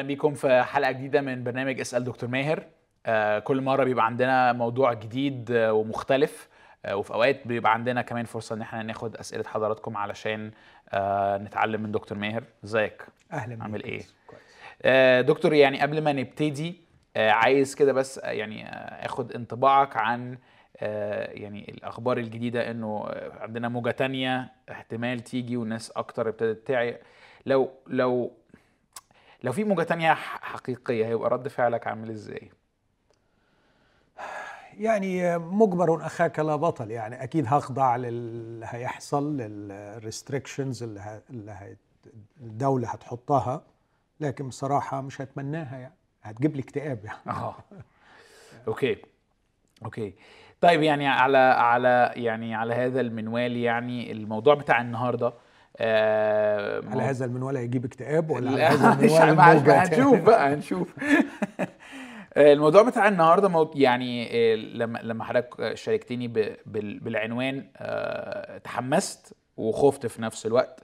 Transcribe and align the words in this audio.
أهلا 0.00 0.08
بيكم 0.08 0.34
في 0.34 0.62
حلقة 0.62 0.92
جديدة 0.92 1.20
من 1.20 1.44
برنامج 1.44 1.80
أسأل 1.80 2.04
دكتور 2.04 2.28
ماهر. 2.28 2.64
آه، 3.06 3.38
كل 3.38 3.60
مرة 3.60 3.84
بيبقى 3.84 4.06
عندنا 4.06 4.52
موضوع 4.52 4.92
جديد 4.92 5.50
آه، 5.50 5.72
ومختلف 5.72 6.48
آه، 6.84 6.96
وفي 6.96 7.14
أوقات 7.14 7.46
بيبقى 7.46 7.72
عندنا 7.72 8.02
كمان 8.02 8.24
فرصة 8.24 8.54
إن 8.54 8.60
إحنا 8.60 8.82
ناخد 8.82 9.16
أسئلة 9.16 9.44
حضراتكم 9.44 9.96
علشان 9.96 10.50
نتعلم 11.44 11.82
من 11.82 11.92
دكتور 11.92 12.18
ماهر. 12.18 12.44
إزيك؟ 12.64 13.06
أهلا 13.32 13.62
عامل 13.62 13.84
إيه؟ 13.84 14.02
كويس. 14.26 15.26
دكتور 15.26 15.52
يعني 15.54 15.80
قبل 15.80 16.02
ما 16.04 16.12
نبتدي 16.12 16.80
عايز 17.16 17.74
كده 17.74 17.92
بس 17.92 18.20
يعني 18.24 18.68
آخد 19.06 19.32
انطباعك 19.32 19.96
عن 19.96 20.38
يعني 21.32 21.70
الأخبار 21.70 22.18
الجديدة 22.18 22.70
إنه 22.70 23.04
عندنا 23.40 23.68
موجة 23.68 23.90
تانية 23.90 24.52
احتمال 24.70 25.20
تيجي 25.20 25.56
والناس 25.56 25.90
أكتر 25.90 26.28
ابتدت 26.28 26.66
تعي. 26.66 26.98
لو 27.46 27.70
لو 27.86 28.32
لو 29.44 29.52
في 29.52 29.64
موجة 29.64 29.82
تانية 29.82 30.14
حقيقية 30.14 31.06
هيبقى 31.06 31.30
رد 31.30 31.48
فعلك 31.48 31.86
عامل 31.86 32.10
إزاي؟ 32.10 32.50
يعني 34.78 35.38
مجبر 35.38 36.06
أخاك 36.06 36.38
لا 36.38 36.56
بطل 36.56 36.90
يعني 36.90 37.22
أكيد 37.22 37.44
هخضع 37.48 37.96
للي 37.96 38.66
هيحصل 38.68 39.36
لل 39.36 39.57
restrictions 39.57 40.82
اللي, 40.82 41.00
ه... 41.00 41.22
اللي 41.30 41.52
ه... 41.52 41.76
الدولة 42.40 42.88
هتحطها 42.88 43.62
لكن 44.20 44.48
بصراحة 44.48 45.00
مش 45.00 45.20
هتمناها 45.20 45.78
يعني. 45.78 45.94
هتجيب 46.22 46.56
لي 46.56 46.62
اكتئاب 46.62 47.04
يعني. 47.04 47.18
آه. 47.26 47.54
okay. 48.68 48.96
okay. 49.84 50.14
طيب 50.60 50.82
يعني 50.82 51.08
على 51.08 51.38
على 51.38 52.12
يعني 52.16 52.54
على 52.54 52.74
هذا 52.74 53.00
المنوال 53.00 53.56
يعني 53.56 54.12
الموضوع 54.12 54.54
بتاع 54.54 54.80
النهارده 54.80 55.32
آه 55.82 56.82
على 56.90 57.02
هذا 57.02 57.24
المنوال 57.24 57.56
هيجيب 57.56 57.84
اكتئاب 57.84 58.30
ولا 58.30 58.50
على 58.50 58.56
لا، 58.58 58.72
هذا 58.72 58.92
المنوال 59.24 59.70
هنشوف 59.70 60.20
بقى 60.20 60.54
هنشوف. 60.54 60.94
آه، 62.34 62.52
الموضوع 62.52 62.82
بتاع 62.82 63.08
النهارده 63.08 63.70
يعني 63.74 64.28
آه، 64.32 64.54
لما 64.56 64.98
لما 65.02 65.24
حضرتك 65.24 65.74
شاركتني 65.74 66.28
بالعنوان 67.00 67.64
آه، 67.76 68.58
تحمست 68.58 69.34
وخفت 69.56 70.06
في 70.06 70.22
نفس 70.22 70.46
الوقت. 70.46 70.80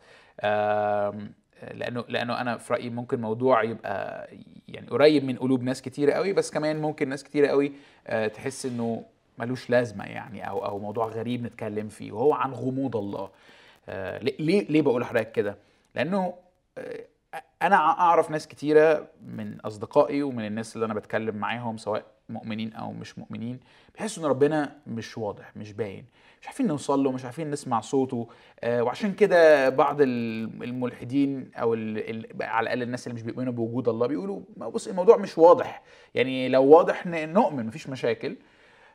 لأنه 1.72 2.04
لأنه 2.08 2.40
أنا 2.40 2.56
في 2.56 2.72
رأيي 2.72 2.90
ممكن 2.90 3.20
موضوع 3.20 3.62
يبقى 3.62 4.28
يعني 4.68 4.86
قريب 4.86 5.24
من 5.24 5.36
قلوب 5.36 5.62
ناس 5.62 5.82
كتيرة 5.82 6.12
قوي 6.12 6.32
بس 6.32 6.50
كمان 6.50 6.76
ممكن 6.80 7.08
ناس 7.08 7.24
كتيرة 7.24 7.46
قوي 7.48 7.72
تحس 8.34 8.66
إنه 8.66 9.02
ملوش 9.38 9.70
لازمة 9.70 10.04
يعني 10.04 10.48
أو 10.48 10.64
أو 10.64 10.78
موضوع 10.78 11.06
غريب 11.06 11.42
نتكلم 11.42 11.88
فيه 11.88 12.12
وهو 12.12 12.32
عن 12.34 12.52
غموض 12.52 12.96
الله. 12.96 13.30
ليه- 13.88 14.36
ليه 14.38 14.66
ليه 14.68 14.82
بقول 14.82 15.00
لحضرتك 15.02 15.32
كده؟ 15.32 15.56
لأنه 15.94 16.34
آه، 16.78 17.04
أنا 17.62 17.76
أعرف 17.76 18.30
ناس 18.30 18.48
كتيرة 18.48 19.06
من 19.26 19.60
أصدقائي 19.60 20.22
ومن 20.22 20.46
الناس 20.46 20.74
اللي 20.76 20.86
أنا 20.86 20.94
بتكلم 20.94 21.36
معاهم 21.36 21.76
سواء 21.76 22.04
مؤمنين 22.28 22.72
أو 22.72 22.92
مش 22.92 23.18
مؤمنين 23.18 23.60
بيحسوا 23.94 24.22
إن 24.24 24.28
ربنا 24.28 24.76
مش 24.86 25.18
واضح 25.18 25.56
مش 25.56 25.72
باين 25.72 26.04
مش 26.40 26.46
عارفين 26.46 26.66
نوصل 26.66 27.04
له 27.04 27.12
مش 27.12 27.24
عارفين 27.24 27.50
نسمع 27.50 27.80
صوته 27.80 28.28
آه، 28.60 28.82
وعشان 28.82 29.12
كده 29.12 29.68
بعض 29.68 30.00
ال- 30.00 30.62
الملحدين 30.64 31.50
أو 31.54 31.72
على 32.40 32.62
الأقل 32.62 32.82
الناس 32.82 33.06
اللي 33.06 33.14
مش 33.14 33.22
بيؤمنوا 33.22 33.52
بوجود 33.52 33.88
الله 33.88 34.06
بيقولوا 34.06 34.40
بص 34.56 34.88
الموضوع 34.88 35.16
مش 35.16 35.38
واضح 35.38 35.82
يعني 36.14 36.48
لو 36.48 36.64
واضح 36.64 37.06
نؤمن 37.06 37.66
مفيش 37.66 37.88
مشاكل 37.88 38.36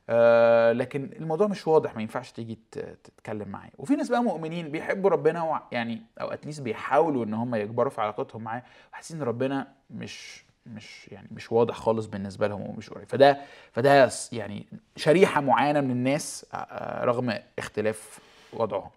آه، 0.10 0.72
لكن 0.72 1.10
الموضوع 1.20 1.48
مش 1.48 1.68
واضح 1.68 1.96
ما 1.96 2.02
ينفعش 2.02 2.32
تيجي 2.32 2.60
تتكلم 2.72 3.48
معاه 3.48 3.70
وفي 3.78 3.96
ناس 3.96 4.10
بقى 4.10 4.24
مؤمنين 4.24 4.70
بيحبوا 4.72 5.10
ربنا 5.10 5.62
يعني 5.72 6.02
أو 6.22 6.32
اتليست 6.32 6.62
بيحاولوا 6.62 7.26
إن 7.26 7.34
هم 7.34 7.56
يكبروا 7.56 7.90
في 7.90 8.02
علاقتهم 8.02 8.44
معاه 8.44 8.64
وحاسين 8.94 9.18
إن 9.18 9.24
ربنا 9.24 9.68
مش 9.90 10.44
مش 10.66 11.08
يعني 11.12 11.28
مش 11.32 11.52
واضح 11.52 11.76
خالص 11.76 12.06
بالنسبة 12.06 12.48
لهم 12.48 12.70
ومش 12.70 12.90
قريب. 12.90 13.08
فده 13.08 13.38
فده 13.72 14.10
يعني 14.32 14.66
شريحة 14.96 15.42
معينة 15.42 15.82
من 15.82 15.92
الناس 15.92 16.46
آه، 16.54 16.58
آه، 16.58 17.06
رغم 17.06 17.38
اختلاف 17.60 18.20
وضعهم. 18.54 18.90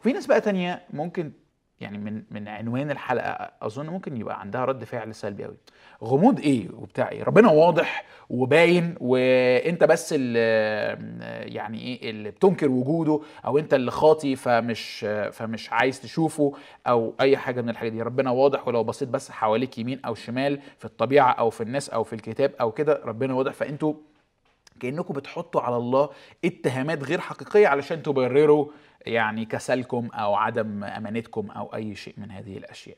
وفي 0.00 0.12
ناس 0.12 0.26
بقى 0.26 0.40
تانية 0.40 0.82
ممكن 0.92 1.32
يعني 1.80 1.98
من 1.98 2.22
من 2.30 2.48
عنوان 2.48 2.90
الحلقة 2.90 3.50
أظن 3.62 3.86
ممكن 3.86 4.16
يبقى 4.16 4.40
عندها 4.40 4.64
رد 4.64 4.84
فعل 4.84 5.14
سلبي 5.14 5.44
قوي 5.44 5.56
غموض 6.04 6.40
إيه 6.40 6.68
وبتاع 6.72 7.08
إيه؟ 7.10 7.22
ربنا 7.24 7.50
واضح 7.50 8.04
وباين 8.30 8.94
وإنت 9.00 9.84
بس 9.84 10.14
اللي 10.16 10.38
يعني 11.54 11.78
إيه 11.80 12.10
اللي 12.10 12.30
بتنكر 12.30 12.68
وجوده 12.68 13.20
أو 13.46 13.58
إنت 13.58 13.74
اللي 13.74 13.90
خاطي 13.90 14.36
فمش 14.36 15.06
فمش 15.32 15.72
عايز 15.72 16.00
تشوفه 16.00 16.52
أو 16.86 17.14
أي 17.20 17.36
حاجة 17.36 17.60
من 17.62 17.68
الحاجات 17.68 17.92
دي. 17.92 18.02
ربنا 18.02 18.30
واضح 18.30 18.68
ولو 18.68 18.84
بصيت 18.84 19.08
بس 19.08 19.30
حواليك 19.30 19.78
يمين 19.78 20.00
أو 20.04 20.14
شمال 20.14 20.60
في 20.78 20.84
الطبيعة 20.84 21.30
أو 21.32 21.50
في 21.50 21.60
الناس 21.62 21.88
أو 21.90 22.04
في 22.04 22.12
الكتاب 22.12 22.52
أو 22.60 22.72
كده 22.72 23.00
ربنا 23.04 23.34
واضح. 23.34 23.52
فإنتوا 23.52 23.94
كأنكم 24.80 25.14
بتحطوا 25.14 25.60
على 25.60 25.76
الله 25.76 26.08
اتهامات 26.44 27.04
غير 27.04 27.20
حقيقية 27.20 27.68
علشان 27.68 28.02
تبرروا 28.02 28.66
يعني 29.06 29.44
كسلكم 29.44 30.08
أو 30.14 30.34
عدم 30.34 30.84
أمانتكم 30.84 31.50
أو 31.50 31.74
أي 31.74 31.94
شيء 31.94 32.14
من 32.16 32.30
هذه 32.30 32.56
الأشياء 32.56 32.96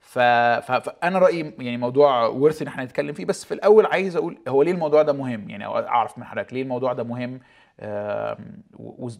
ف... 0.00 0.18
فانا 0.18 1.18
رأيي 1.18 1.54
يعني 1.58 1.76
موضوع 1.76 2.26
ورث 2.26 2.62
إن 2.62 2.68
إحنا 2.68 2.84
نتكلم 2.84 3.12
فيه 3.12 3.24
بس 3.24 3.44
في 3.44 3.54
الأول 3.54 3.86
عايز 3.86 4.16
أقول 4.16 4.38
هو 4.48 4.62
ليه 4.62 4.72
الموضوع 4.72 5.02
ده 5.02 5.12
مهم 5.12 5.50
يعني 5.50 5.66
أعرف 5.66 6.18
من 6.18 6.24
حضرتك 6.24 6.52
ليه 6.52 6.62
الموضوع 6.62 6.92
ده 6.92 7.04
مهم. 7.04 7.40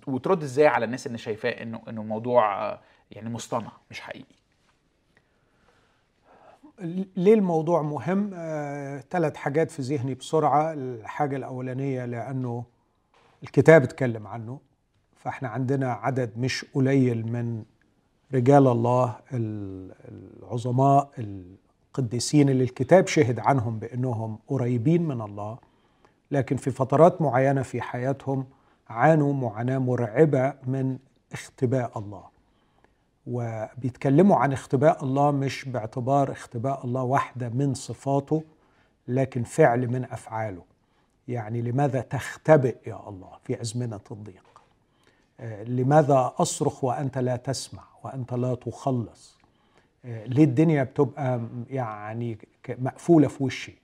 وترد 0.06 0.42
إزاي 0.42 0.66
على 0.66 0.84
الناس 0.84 1.06
اللي 1.06 1.18
شايفاه 1.18 1.62
انه 1.62 1.80
إنه 1.88 2.00
الموضوع 2.00 2.70
آه، 2.70 2.80
يعني 3.10 3.30
مصطنع 3.30 3.72
مش 3.90 4.00
حقيقي 4.00 4.41
ليه 7.16 7.34
الموضوع 7.34 7.82
مهم؟ 7.82 8.30
ثلاث 9.10 9.36
حاجات 9.36 9.70
في 9.70 9.82
ذهني 9.82 10.14
بسرعة 10.14 10.72
الحاجة 10.72 11.36
الأولانية 11.36 12.04
لأنه 12.04 12.64
الكتاب 13.42 13.82
اتكلم 13.82 14.26
عنه 14.26 14.58
فإحنا 15.16 15.48
عندنا 15.48 15.92
عدد 15.92 16.30
مش 16.38 16.66
قليل 16.74 17.32
من 17.32 17.62
رجال 18.34 18.66
الله 18.68 19.16
ال- 19.32 19.92
العظماء 20.38 21.10
القديسين 21.18 22.48
اللي 22.48 22.64
الكتاب 22.64 23.06
شهد 23.06 23.38
عنهم 23.38 23.78
بأنهم 23.78 24.38
قريبين 24.48 25.02
من 25.08 25.20
الله 25.20 25.58
لكن 26.30 26.56
في 26.56 26.70
فترات 26.70 27.22
معينة 27.22 27.62
في 27.62 27.80
حياتهم 27.82 28.46
عانوا 28.88 29.32
معاناة 29.32 29.78
مرعبة 29.78 30.54
من 30.66 30.98
اختباء 31.32 31.98
الله 31.98 32.31
وبيتكلموا 33.26 34.36
عن 34.36 34.52
اختباء 34.52 35.04
الله 35.04 35.30
مش 35.30 35.64
باعتبار 35.68 36.32
اختباء 36.32 36.84
الله 36.84 37.02
واحدة 37.02 37.48
من 37.48 37.74
صفاته 37.74 38.42
لكن 39.08 39.42
فعل 39.42 39.88
من 39.88 40.04
أفعاله. 40.04 40.62
يعني 41.28 41.62
لماذا 41.62 42.00
تختبئ 42.00 42.76
يا 42.86 43.08
الله 43.08 43.30
في 43.44 43.60
أزمنة 43.60 44.00
الضيق؟ 44.10 44.62
آه، 45.40 45.64
لماذا 45.64 46.32
أصرخ 46.38 46.84
وأنت 46.84 47.18
لا 47.18 47.36
تسمع 47.36 47.82
وأنت 48.04 48.34
لا 48.34 48.54
تخلص؟ 48.54 49.38
آه، 50.04 50.24
ليه 50.24 50.44
الدنيا 50.44 50.82
بتبقى 50.82 51.40
يعني 51.70 52.38
مقفولة 52.68 53.28
في 53.28 53.44
وشي؟ 53.44 53.74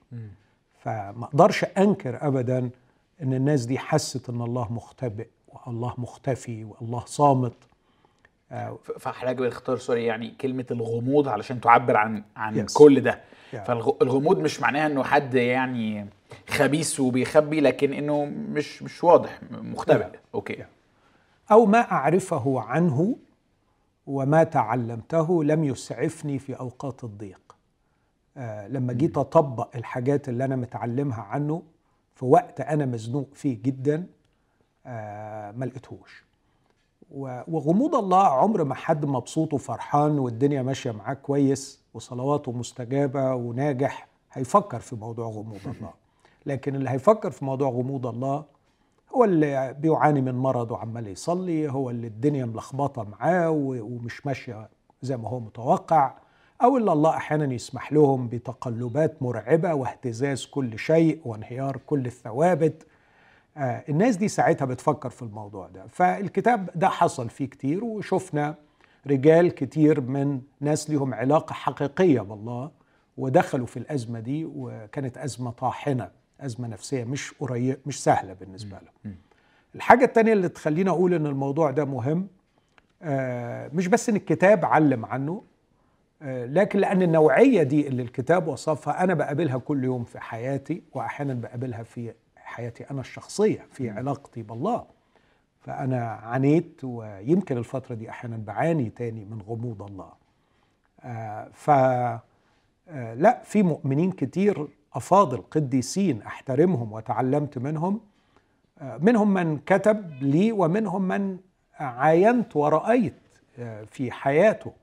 فما 0.79 1.25
أقدرش 1.25 1.63
أنكر 1.63 2.27
أبدا 2.27 2.69
أن 3.21 3.33
الناس 3.33 3.65
دي 3.65 3.79
حست 3.79 4.29
أن 4.29 4.41
الله 4.41 4.73
مختبئ 4.73 5.27
والله 5.65 5.93
مختفي 5.97 6.63
والله 6.63 7.03
صامت. 7.05 7.53
آه، 8.51 8.79
فحضرتك 8.99 9.35
بتختار 9.35 9.77
sorry 9.77 10.05
يعني 10.05 10.29
كلمة 10.41 10.65
الغموض 10.71 11.27
علشان 11.27 11.61
تعبر 11.61 11.97
عن 11.97 12.23
عن 12.35 12.67
Yes. 12.67 12.73
كل 12.73 13.01
ده 13.01 13.21
Yeah. 13.53 13.55
فالغموض 13.57 14.39
مش 14.39 14.61
معناها 14.61 14.85
إنه 14.87 15.03
حد 15.03 15.33
يعني 15.35 16.07
خبيث 16.49 16.99
وبيخبي 16.99 17.59
لكن 17.61 17.93
إنه 17.93 18.25
مش 18.25 18.83
مش 18.83 19.03
واضح 19.03 19.39
مختبئ 19.51 20.05
Yeah. 20.05 20.17
okay 20.35 20.55
Yeah. 20.55 20.65
أو 21.51 21.65
ما 21.65 21.91
أعرفه 21.91 22.59
عنه 22.61 23.15
وما 24.07 24.43
تعلمته 24.43 25.43
لم 25.43 25.63
يسعفني 25.63 26.39
في 26.39 26.53
أوقات 26.59 27.03
الضيق 27.03 27.55
آه 28.37 28.67
لما 28.67 28.93
جيت 28.93 29.17
أطبق 29.17 29.75
الحاجات 29.75 30.29
اللي 30.29 30.45
أنا 30.45 30.55
متعلمها 30.55 31.21
عنه 31.21 31.63
في 32.15 32.25
وقت 32.25 32.61
أنا 32.61 32.85
مزنوق 32.85 33.29
فيه 33.33 33.57
جدا 33.63 34.05
آه 34.85 35.51
ما 35.51 35.65
لقيتهوش 35.65 36.23
وغموض 37.11 37.95
الله 37.95 38.23
عمر 38.27 38.63
ما 38.63 38.75
حد 38.75 39.05
مبسوط 39.05 39.53
وفرحان 39.53 40.19
والدنيا 40.19 40.61
ماشية 40.61 40.91
معاه 40.91 41.13
كويس 41.13 41.81
وصلواته 41.93 42.51
مستجابة 42.51 43.33
وناجح 43.35 44.07
هيفكر 44.31 44.79
في 44.79 44.95
موضوع 44.95 45.27
غموض 45.27 45.59
الله. 45.77 45.93
لكن 46.45 46.75
اللي 46.75 46.89
هيفكر 46.89 47.31
في 47.31 47.45
موضوع 47.45 47.69
غموض 47.69 48.07
الله 48.07 48.43
هو 49.15 49.23
اللي 49.23 49.75
بيعاني 49.79 50.21
من 50.21 50.35
مرض 50.35 50.71
وعمال 50.71 51.07
يصلي 51.07 51.71
هو 51.71 51.89
اللي 51.89 52.07
الدنيا 52.07 52.45
ملخبطة 52.45 53.03
معاه 53.03 53.49
ومش 53.51 54.25
ماشية 54.25 54.69
زي 55.01 55.17
ما 55.17 55.29
هو 55.29 55.39
متوقع 55.39 56.13
أو 56.63 56.77
اللي 56.77 56.91
الله 56.91 57.09
أحيانا 57.09 57.53
يسمح 57.53 57.93
لهم 57.93 58.27
بتقلبات 58.27 59.23
مرعبة 59.23 59.73
واهتزاز 59.73 60.45
كل 60.45 60.79
شيء 60.79 61.21
وانهيار 61.25 61.77
كل 61.77 62.05
الثوابت. 62.05 62.87
الناس 63.59 64.15
دي 64.15 64.27
ساعتها 64.27 64.65
بتفكر 64.65 65.09
في 65.09 65.21
الموضوع 65.21 65.67
ده. 65.67 65.87
فالكتاب 65.87 66.69
ده 66.75 66.89
حصل 66.89 67.29
فيه 67.29 67.45
كتير 67.45 67.83
وشفنا 67.83 68.55
رجال 69.07 69.51
كتير 69.55 70.01
من 70.01 70.41
ناس 70.61 70.89
لهم 70.89 71.13
علاقة 71.13 71.53
حقيقية 71.53 72.21
بالله 72.21 72.71
ودخلوا 73.17 73.65
في 73.65 73.77
الأزمة 73.77 74.19
دي 74.19 74.45
وكانت 74.55 75.17
أزمة 75.17 75.51
طاحنة 75.51 76.09
أزمة 76.41 76.67
نفسية 76.67 77.03
مش 77.03 77.33
قريب 77.39 77.77
مش 77.85 78.03
سهلة 78.03 78.33
بالنسبة 78.33 78.77
لهم. 78.77 79.15
الحاجة 79.75 80.05
الثانية 80.05 80.33
اللي 80.33 80.49
تخليني 80.49 80.89
أقول 80.89 81.13
إن 81.13 81.25
الموضوع 81.25 81.71
ده 81.71 81.85
مهم 81.85 82.27
آه، 83.03 83.69
مش 83.73 83.87
بس 83.87 84.09
إن 84.09 84.15
الكتاب 84.15 84.65
علم 84.65 85.05
عنه 85.05 85.43
آه، 86.21 86.45
لكن 86.45 86.79
لأن 86.79 87.01
النوعية 87.01 87.63
دي 87.63 87.87
اللي 87.87 88.01
الكتاب 88.03 88.47
وصفها 88.47 89.03
أنا 89.03 89.13
بقابلها 89.13 89.57
كل 89.57 89.83
يوم 89.83 90.03
في 90.03 90.19
حياتي 90.19 90.81
واحيانا 90.93 91.33
بقابلها 91.33 91.83
في 91.83 92.13
حياتي 92.49 92.83
أنا 92.91 93.01
الشخصية 93.01 93.65
في 93.71 93.89
علاقتي 93.89 94.41
بالله. 94.41 94.85
فأنا 95.61 96.05
عانيت 96.05 96.83
ويمكن 96.83 97.57
الفترة 97.57 97.95
دي 97.95 98.09
أحيانا 98.09 98.37
بعاني 98.37 98.89
تاني 98.89 99.25
من 99.25 99.41
غموض 99.41 99.81
الله. 99.83 100.11
آه، 101.03 101.49
ف 101.53 101.69
لا 103.15 103.41
في 103.43 103.63
مؤمنين 103.63 104.11
كتير 104.11 104.67
أفاضل 104.93 105.37
قديسين 105.51 106.21
أحترمهم 106.21 106.93
وتعلمت 106.93 107.57
منهم. 107.57 108.01
منهم 108.99 109.33
من 109.33 109.57
كتب 109.57 110.23
لي 110.23 110.51
ومنهم 110.51 111.01
من 111.01 111.37
عاينت 111.79 112.55
ورأيت 112.55 113.13
آه، 113.59 113.83
في 113.83 114.11
حياته. 114.11 114.73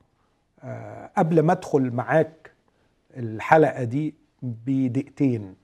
آه، 0.62 1.10
قبل 1.16 1.40
ما 1.40 1.52
أدخل 1.52 1.90
معاك 1.90 2.50
الحلقة 3.16 3.84
دي 3.84 4.14
بدقيقتين 4.42 5.54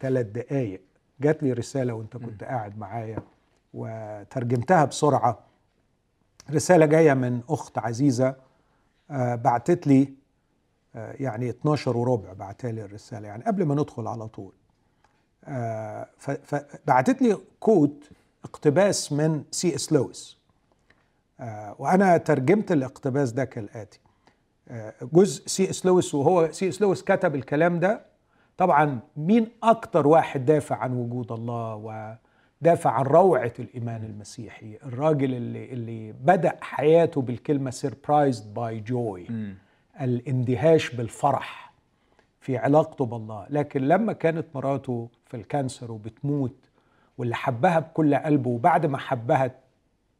ثلاث 0.00 0.26
دقايق. 0.26 0.80
جات 1.24 1.42
لي 1.42 1.52
رسالة 1.52 1.94
وانت 1.94 2.16
كنت 2.16 2.44
قاعد 2.44 2.78
معايا 2.78 3.18
وترجمتها 3.74 4.84
بسرعة. 4.84 5.38
رسالة 6.50 6.86
جاية 6.86 7.14
من 7.14 7.40
أخت 7.48 7.78
عزيزة 7.78 8.36
آه، 9.10 9.34
بعتت 9.34 9.86
لي 9.86 10.12
يعني 10.94 11.50
12 11.50 11.96
وربع 11.96 12.32
بعتها 12.32 12.72
لي 12.72 12.84
الرسالة 12.84 13.28
يعني 13.28 13.44
قبل 13.44 13.64
ما 13.64 13.74
ندخل 13.74 14.06
على 14.06 14.28
طول. 14.28 14.52
فبعتت 16.18 17.22
لي 17.22 17.38
quote 17.60 18.04
اقتباس 18.44 19.12
من 19.12 19.44
سي 19.50 19.74
إس 19.74 19.92
لويس. 19.92 20.38
آه، 21.40 21.76
وأنا 21.78 22.16
ترجمت 22.16 22.72
الاقتباس 22.72 23.32
ده 23.32 23.44
كالآتي. 23.44 24.00
آه، 24.68 24.94
جزء 25.12 25.46
سي 25.46 25.70
إس 25.70 25.86
لويس 25.86 26.14
وهو 26.14 26.52
سي 26.52 26.68
إس 26.68 26.82
لويس 26.82 27.02
كتب 27.02 27.34
الكلام 27.34 27.80
ده 27.80 28.06
طبعا 28.56 28.98
مين 29.16 29.48
أكتر 29.62 30.06
واحد 30.06 30.44
دافع 30.44 30.76
عن 30.76 30.92
وجود 30.92 31.32
الله 31.32 31.74
ودافع 31.74 32.90
عن 32.90 33.04
روعة 33.04 33.52
الإيمان 33.58 34.04
المسيحي؟ 34.04 34.78
الراجل 34.86 35.34
اللي 35.34 35.72
اللي 35.72 36.12
بدأ 36.12 36.56
حياته 36.60 37.20
بالكلمة 37.22 37.70
Surprised 37.70 38.54
by 38.54 38.80
Joy 38.80 39.26
الاندهاش 40.00 40.94
بالفرح 40.94 41.72
في 42.40 42.56
علاقته 42.58 43.06
بالله. 43.06 43.46
لكن 43.50 43.80
لما 43.88 44.12
كانت 44.12 44.46
مراته 44.54 45.08
في 45.26 45.36
ال 45.36 45.44
cancer 45.44 45.92
وبتموت 45.92 46.56
واللي 47.18 47.34
حبها 47.34 47.78
بكل 47.78 48.14
قلبه 48.14 48.50
وبعد 48.50 48.86
ما 48.86 48.98
حبها 48.98 49.50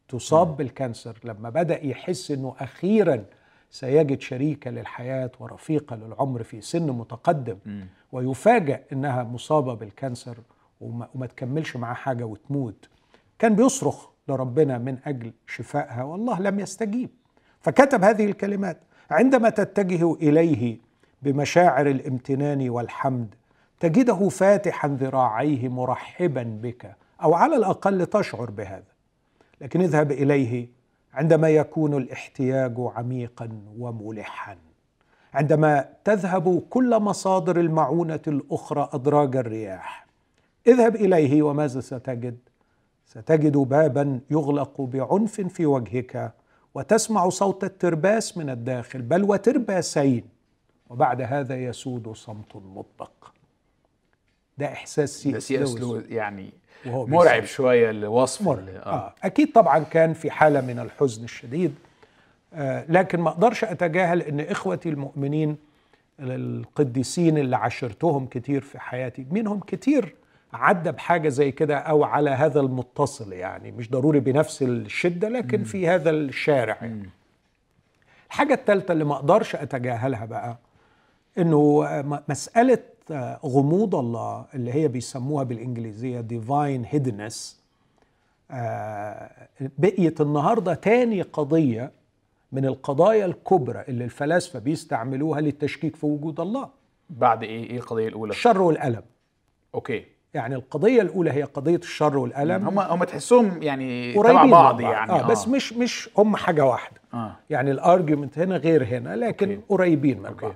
تصاب 0.08 0.56
بال 0.56 0.72
cancer 0.72 1.18
لما 1.24 1.50
بدأ 1.50 1.86
يحس 1.86 2.30
إنه 2.30 2.54
أخيرا 2.60 3.24
سيجد 3.70 4.20
شريكة 4.20 4.70
للحياة 4.70 5.30
ورفيقة 5.40 5.96
للعمر 5.96 6.42
في 6.42 6.60
سن 6.60 6.86
متقدم 6.90 7.56
ويفاجأ 8.14 8.82
إنها 8.92 9.22
مصابة 9.22 9.74
بال 9.74 9.90
cancer 9.90 10.38
وما, 10.80 11.08
وما 11.14 11.26
تكملش 11.26 11.76
معاه 11.76 11.94
حاجة 11.94 12.24
وتموت. 12.24 12.88
كان 13.38 13.54
بيصرخ 13.54 14.08
لربنا 14.28 14.78
من 14.78 14.98
أجل 15.04 15.32
شفائها 15.46 16.02
والله 16.02 16.40
لم 16.40 16.60
يستجيب. 16.60 17.10
فكتب 17.60 18.04
هذه 18.04 18.24
الكلمات 18.24 18.80
عندما 19.10 19.50
تتجه 19.50 20.14
إليه 20.14 20.78
بمشاعر 21.22 21.86
الامتنان 21.86 22.70
والحمد 22.70 23.34
تجده 23.80 24.28
فاتحا 24.28 24.88
ذراعيه 24.88 25.68
مرحبا 25.68 26.42
بك 26.62 26.96
أو 27.22 27.34
على 27.34 27.56
الأقل 27.56 28.06
تشعر 28.06 28.50
بهذا. 28.50 28.94
لكن 29.60 29.80
اذهب 29.80 30.12
إليه 30.12 30.68
عندما 31.14 31.48
يكون 31.48 31.94
الاحتياج 31.94 32.74
عميقا 32.78 33.48
وملحا. 33.78 34.56
عندما 35.34 35.88
تذهب 36.04 36.62
كل 36.70 36.98
مصادر 37.00 37.60
المعونة 37.60 38.20
الأخرى 38.26 38.88
أدراج 38.92 39.36
الرياح 39.36 40.06
اذهب 40.66 40.96
إليه 40.96 41.42
وماذا 41.42 41.80
ستجد 41.80 42.38
ستجد 43.06 43.56
بابا 43.56 44.20
يغلق 44.30 44.80
بعنف 44.80 45.40
في 45.40 45.66
وجهك 45.66 46.32
وتسمع 46.74 47.28
صوت 47.28 47.64
الترباس 47.64 48.38
من 48.38 48.50
الداخل 48.50 49.02
بل 49.02 49.22
وترباسين 49.22 50.24
وبعد 50.90 51.22
هذا 51.22 51.64
يسود 51.64 52.12
صمت 52.12 52.56
مطبق 52.56 53.10
ده 54.58 54.66
إحساس 54.66 55.10
C.S. 55.10 55.50
يعني 56.08 56.52
مرعب 56.86 57.44
شوية 57.44 57.90
الوصف 57.90 58.42
مرعب. 58.42 58.68
آه. 58.68 58.80
آه. 58.86 59.14
أكيد 59.24 59.52
طبعا 59.52 59.78
كان 59.78 60.12
في 60.12 60.30
حالة 60.30 60.60
من 60.60 60.78
الحزن 60.78 61.24
الشديد 61.24 61.74
لكن 62.88 63.20
ما 63.20 63.28
أقدرش 63.30 63.64
أتجاهل 63.64 64.22
إن 64.22 64.40
إخوتي 64.40 64.88
المؤمنين 64.88 65.56
القديسين 66.20 67.38
اللي 67.38 67.56
عشرتهم 67.56 68.26
كتير 68.26 68.60
في 68.60 68.78
حياتي 68.78 69.26
منهم 69.30 69.60
كتير 69.60 70.14
عدى 70.52 70.92
بحاجة 70.92 71.28
زي 71.28 71.52
كده 71.52 71.76
أو 71.78 72.04
على 72.04 72.30
هذا 72.30 72.60
المتصل 72.60 73.32
يعني 73.32 73.72
مش 73.72 73.90
ضروري 73.90 74.20
بنفس 74.20 74.62
الشدة 74.62 75.28
لكن. 75.28 75.64
في 75.64 75.88
هذا 75.88 76.10
الشارع 76.10 76.78
يعني. 76.82 77.10
الحاجة 78.28 78.54
الثالثه 78.54 78.92
اللي 78.92 79.04
ما 79.04 79.14
أقدرش 79.14 79.56
أتجاهلها 79.56 80.24
بقى 80.24 80.56
إنه 81.38 81.82
مسألة 82.28 82.78
غموض 83.44 83.94
الله 83.94 84.44
اللي 84.54 84.72
هي 84.74 84.88
بيسموها 84.88 85.44
بالإنجليزية 85.44 86.20
divine 86.20 86.84
hiddenness 86.90 87.60
بقيت 89.78 90.20
النهارده 90.20 90.74
تاني 90.74 91.22
قضية 91.22 91.90
من 92.54 92.64
القضايا 92.66 93.26
الكبرى 93.26 93.84
اللي 93.88 94.04
الفلاسفة 94.04 94.58
بيستعملوها 94.58 95.40
للتشكيك 95.40 95.96
في 95.96 96.06
وجود 96.06 96.40
الله. 96.40 96.68
بعد 97.10 97.42
إيه؟ 97.42 97.70
إيه 97.70 97.76
القضية 97.76 98.08
الأولى؟ 98.08 98.30
الشر 98.30 98.62
والألم. 98.62 99.02
okay. 99.74 100.04
يعني 100.34 100.54
القضية 100.54 101.02
الأولى 101.02 101.32
هي 101.32 101.42
قضية 101.42 101.76
الشر 101.76 102.18
والألم. 102.18 102.68
هم 102.68 102.78
هم 102.78 103.04
تحسهم 103.04 103.62
يعني 103.62 104.14
تبع 104.14 104.46
بعض 104.46 104.80
يعني. 104.80 105.12
آه, 105.12 105.20
آه. 105.24 105.26
بس 105.26 105.48
مش 105.48 105.72
مش 105.72 106.10
هم 106.18 106.36
حاجة 106.36 106.64
واحدة. 106.64 107.00
آه. 107.14 107.36
يعني 107.50 107.70
ال 107.70 107.78
argument 107.78 108.38
هنا 108.38 108.56
غير 108.56 108.84
هنا 108.84 109.16
لكن 109.16 109.50
okay. 109.50 109.62
قريبين 109.68 110.18
من 110.18 110.26
okay. 110.26 110.46
بعض. 110.46 110.54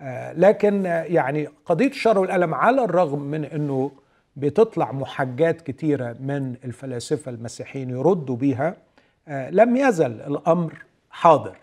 آه، 0.00 0.32
لكن 0.32 0.84
يعني 0.84 1.48
قضية 1.66 1.86
الشر 1.86 2.18
والألم 2.18 2.54
على 2.54 2.84
الرغم 2.84 3.18
من 3.22 3.44
أنه 3.44 3.90
بتطلع 4.36 4.92
محاجات 4.92 5.60
كتيرة 5.60 6.16
من 6.20 6.54
الفلاسفة 6.64 7.30
المسيحيين 7.30 7.90
يردوا 7.90 8.36
بيها 8.36 8.76
آه، 9.28 9.50
لم 9.50 9.76
يزل 9.76 10.20
الأمر 10.20 10.84
حاضر. 11.12 11.56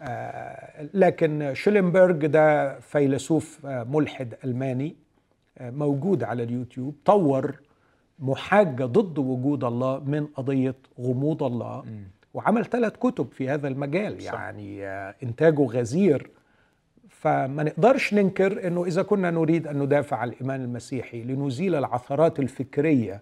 آه، 0.00 0.88
لكن 0.94 1.50
شيلنبرج 1.54 2.26
ده 2.26 2.78
فيلسوف 2.80 3.58
ملحد 3.66 4.34
ألماني 4.44 4.96
موجود 5.60 6.24
على 6.24 6.42
اليوتيوب 6.42 6.94
طور 7.04 7.60
محاجة 8.18 8.84
ضد 8.84 9.18
وجود 9.18 9.64
الله 9.64 9.98
من 10.06 10.26
قضية 10.26 10.74
غموض 11.00 11.42
الله 11.42 11.84
وعمل 12.34 12.64
ثلاث 12.64 12.92
كتب 12.96 13.28
في 13.32 13.48
هذا 13.48 13.68
المجال 13.68 14.20
يعني 14.22 14.86
إنتاجه 15.22 15.62
غزير. 15.62 16.30
فما 17.08 17.62
نقدرش 17.62 18.14
ننكر 18.14 18.66
إنه 18.66 18.84
إذا 18.84 19.02
كنا 19.02 19.30
نريد 19.30 19.66
أن 19.66 19.78
ندافع 19.78 20.16
عن 20.16 20.28
الإيمان 20.28 20.60
المسيحي 20.62 21.22
لنزيل 21.22 21.74
العثرات 21.74 22.38
الفكرية 22.40 23.20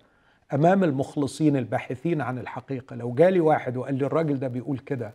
أمام 0.53 0.85
المخلصين 0.85 1.57
الباحثين 1.57 2.21
عن 2.21 2.39
الحقيقة. 2.39 2.97
لو 2.97 3.13
جالي 3.15 3.41
واحد 3.41 3.77
وقال 3.77 3.95
لي 3.95 4.07
الراجل 4.07 4.39
ده 4.39 4.49
بيقول 4.49 4.79
كده 4.79 5.07
آه، 5.07 5.13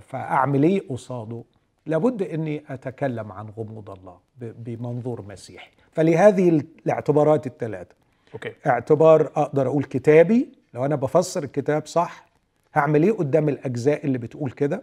فاعمل 0.00 0.62
إيه 0.62 0.88
قصاده. 0.88 1.44
لابد 1.86 2.22
إني 2.22 2.62
أتكلم 2.68 3.32
عن 3.32 3.48
غموض 3.48 3.90
الله 3.90 4.16
بمنظور 4.40 5.22
مسيحي. 5.22 5.70
فلهذه 5.92 6.48
الاعتبارات 6.48 7.46
الثلاثة. 7.46 7.94
أوكي. 8.34 8.52
اعتبار 8.66 9.20
أقدر 9.36 9.66
أقول 9.66 9.84
كتابي 9.84 10.48
لو 10.74 10.84
أنا 10.84 10.96
بفسر 10.96 11.42
الكتاب 11.42 11.86
صح 11.86 12.26
هعمل 12.74 13.02
إيه 13.02 13.12
قدام 13.12 13.48
الأجزاء 13.48 14.06
اللي 14.06 14.18
بتقول 14.18 14.50
كده. 14.50 14.82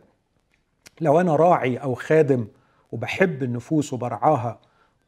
لو 1.01 1.19
أنا 1.19 1.35
راعي 1.35 1.77
أو 1.77 1.93
خادم 1.95 2.47
وبحب 2.91 3.43
النفوس 3.43 3.93
وبرعاها 3.93 4.59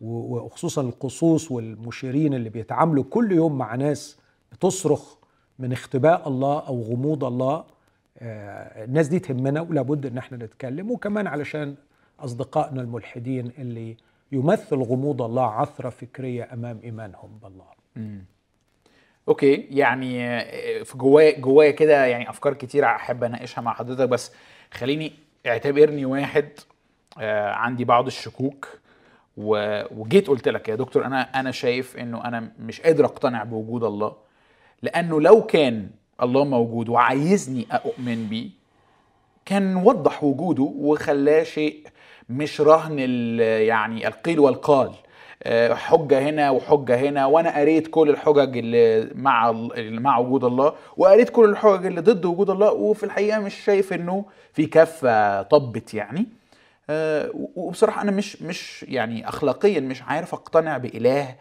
وخصوصا 0.01 0.81
القصوص 0.81 1.51
والمشيرين 1.51 2.33
اللي 2.33 2.49
بيتعاملوا 2.49 3.03
كل 3.09 3.31
يوم 3.31 3.57
مع 3.57 3.75
ناس 3.75 4.17
بتصرخ 4.51 5.15
من 5.59 5.71
اختباء 5.71 6.27
الله 6.27 6.59
أو 6.67 6.81
غموض 6.81 7.23
الله 7.23 7.53
آه، 7.55 7.65
الناس 8.21 9.07
دي 9.07 9.19
تهمنا 9.19 9.61
ولابد 9.61 10.05
إن 10.05 10.17
إحنا 10.17 10.37
نتكلم. 10.37 10.91
وكمان 10.91 11.27
علشان 11.27 11.75
أصدقائنا 12.19 12.81
الملحدين 12.81 13.51
اللي 13.57 13.97
يمثل 14.31 14.75
غموض 14.75 15.21
الله 15.21 15.51
عثرة 15.51 15.89
فكرية 15.89 16.49
أمام 16.53 16.79
إيمانهم 16.83 17.39
بالله. 17.43 17.65
أوكي. 19.27 19.55
يعني 19.55 20.27
آه، 20.27 20.83
في 20.83 20.97
جوايا 20.97 21.39
جوايا 21.39 21.71
كده 21.71 22.05
يعني 22.05 22.29
أفكار 22.29 22.53
كتير 22.53 22.85
أحب 22.85 23.23
أناقشها 23.23 23.61
مع 23.61 23.73
حضرتك 23.73 24.09
بس 24.09 24.31
خليني 24.71 25.11
اعتبرني 25.47 26.05
واحد 26.05 26.49
آه، 27.19 27.49
عندي 27.51 27.85
بعض 27.85 28.05
الشكوك. 28.05 28.67
وجيت 29.37 30.27
قلت 30.27 30.47
لك 30.47 30.69
يا 30.69 30.75
دكتور 30.75 31.05
أنا 31.05 31.21
أنا 31.21 31.51
شايف 31.51 31.97
إنه 31.97 32.25
أنا 32.25 32.51
مش 32.59 32.81
قادر 32.81 33.05
أقتنع 33.05 33.43
بوجود 33.43 33.83
الله 33.83 34.15
لأنه 34.81 35.21
لو 35.21 35.41
كان 35.45 35.89
الله 36.23 36.43
موجود 36.45 36.89
وعايزني 36.89 37.67
أؤمن 37.71 38.27
بيه. 38.29 38.49
كان 39.45 39.75
وضح 39.75 40.23
وجوده 40.23 40.63
وخلاه 40.63 41.43
شيء 41.43 41.87
مش 42.29 42.61
رهن 42.61 42.99
يعني 43.39 44.07
القيل 44.07 44.39
والقال. 44.39 44.91
آه، 45.43 45.73
حجة 45.73 46.19
هنا 46.29 46.49
وحجة 46.51 46.95
هنا 46.99 47.25
وأنا 47.25 47.59
قريت 47.59 47.87
كل 47.87 48.09
الحجج 48.09 48.57
اللي 48.57 49.09
مع 49.15 49.49
ال- 49.49 49.73
اللي 49.79 50.01
مع 50.01 50.17
وجود 50.17 50.43
الله 50.43 50.73
وقريت 50.97 51.29
كل 51.29 51.49
الحجج 51.49 51.85
اللي 51.85 52.01
ضد 52.01 52.25
وجود 52.25 52.49
الله 52.49 52.71
وفي 52.71 53.03
الحقيقة 53.03 53.39
مش 53.39 53.55
شايف 53.55 53.93
إنه 53.93 54.25
في 54.53 54.65
كفة 54.65 55.41
طبت 55.41 55.93
يعني. 55.93 56.25
آه، 56.89 57.31
وبصراحة 57.55 58.01
أنا 58.01 58.11
مش 58.11 58.41
مش 58.41 58.85
يعني 58.89 59.29
اخلاقيا 59.29 59.79
مش 59.79 60.01
عارف 60.03 60.33
أقتنع 60.33 60.77
بإله 60.77 61.35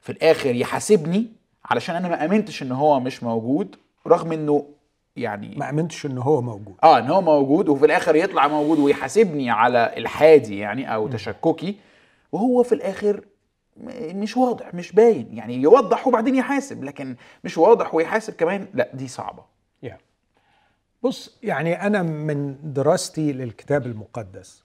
في 0.00 0.12
الآخر 0.12 0.54
يحاسبني 0.54 1.26
علشان 1.64 1.96
أنا 1.96 2.08
ما 2.08 2.24
آمنتش 2.24 2.62
إن 2.62 2.72
هو 2.72 3.00
مش 3.00 3.22
موجود. 3.22 3.76
رغم 4.06 4.32
إنه 4.32 4.66
يعني 5.16 5.54
ما 5.56 5.70
آمنتش 5.70 6.06
إن 6.06 6.18
هو 6.18 6.42
موجود. 6.42 6.74
آه 6.82 6.98
إن 6.98 7.10
هو 7.10 7.20
موجود 7.20 7.68
وفي 7.68 7.86
الآخر 7.86 8.16
يطلع 8.16 8.48
موجود 8.48 8.78
ويحاسبني 8.78 9.50
على 9.50 9.94
الحادي 9.96 10.58
يعني 10.58 10.94
أو 10.94 11.08
تشككي 11.08 11.76
وهو 12.32 12.62
في 12.62 12.74
الآخر 12.74 13.24
م- 13.76 14.20
مش 14.22 14.36
واضح 14.36 14.74
مش 14.74 14.92
باين. 14.92 15.28
يعني 15.32 15.54
يوضح 15.54 16.06
وبعدين 16.06 16.34
يحاسب 16.34 16.84
لكن 16.84 17.16
مش 17.44 17.58
واضح 17.58 17.94
ويحاسب 17.94 18.32
كمان 18.34 18.66
لا 18.74 18.88
دي 18.94 19.08
صعبة. 19.08 19.42
يعني 19.82 20.00
بص 21.02 21.38
يعني 21.42 21.86
أنا 21.86 22.02
من 22.02 22.56
دراستي 22.72 23.32
للكتاب 23.32 23.86
المقدس 23.86 24.62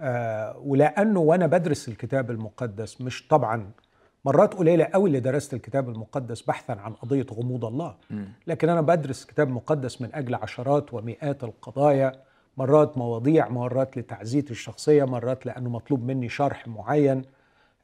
آه 0.00 0.56
ولأنه 0.64 1.20
وأنا 1.20 1.46
بدرس 1.46 1.88
الكتاب 1.88 2.30
المقدس 2.30 3.00
مش 3.00 3.28
طبعا 3.28 3.70
مرات 4.24 4.54
قليلة 4.54 4.84
قوي 4.84 5.08
اللي 5.08 5.20
درست 5.20 5.54
الكتاب 5.54 5.88
المقدس 5.88 6.42
بحثا 6.42 6.72
عن 6.72 6.92
قضية 6.92 7.26
غموض 7.32 7.64
الله. 7.64 7.94
لكن 8.46 8.68
أنا 8.68 8.80
بدرس 8.80 9.24
كتاب 9.24 9.48
مقدس 9.48 10.02
من 10.02 10.14
أجل 10.14 10.34
عشرات 10.34 10.94
ومئات 10.94 11.44
القضايا 11.44 12.12
مرات 12.56 12.98
مواضيع 12.98 13.48
مرات 13.48 13.96
لتعزيه 13.98 14.44
الشخصية 14.50 15.04
مرات 15.04 15.46
لأنه 15.46 15.70
مطلوب 15.70 16.04
مني 16.04 16.28
شرح 16.28 16.68
معين. 16.68 17.22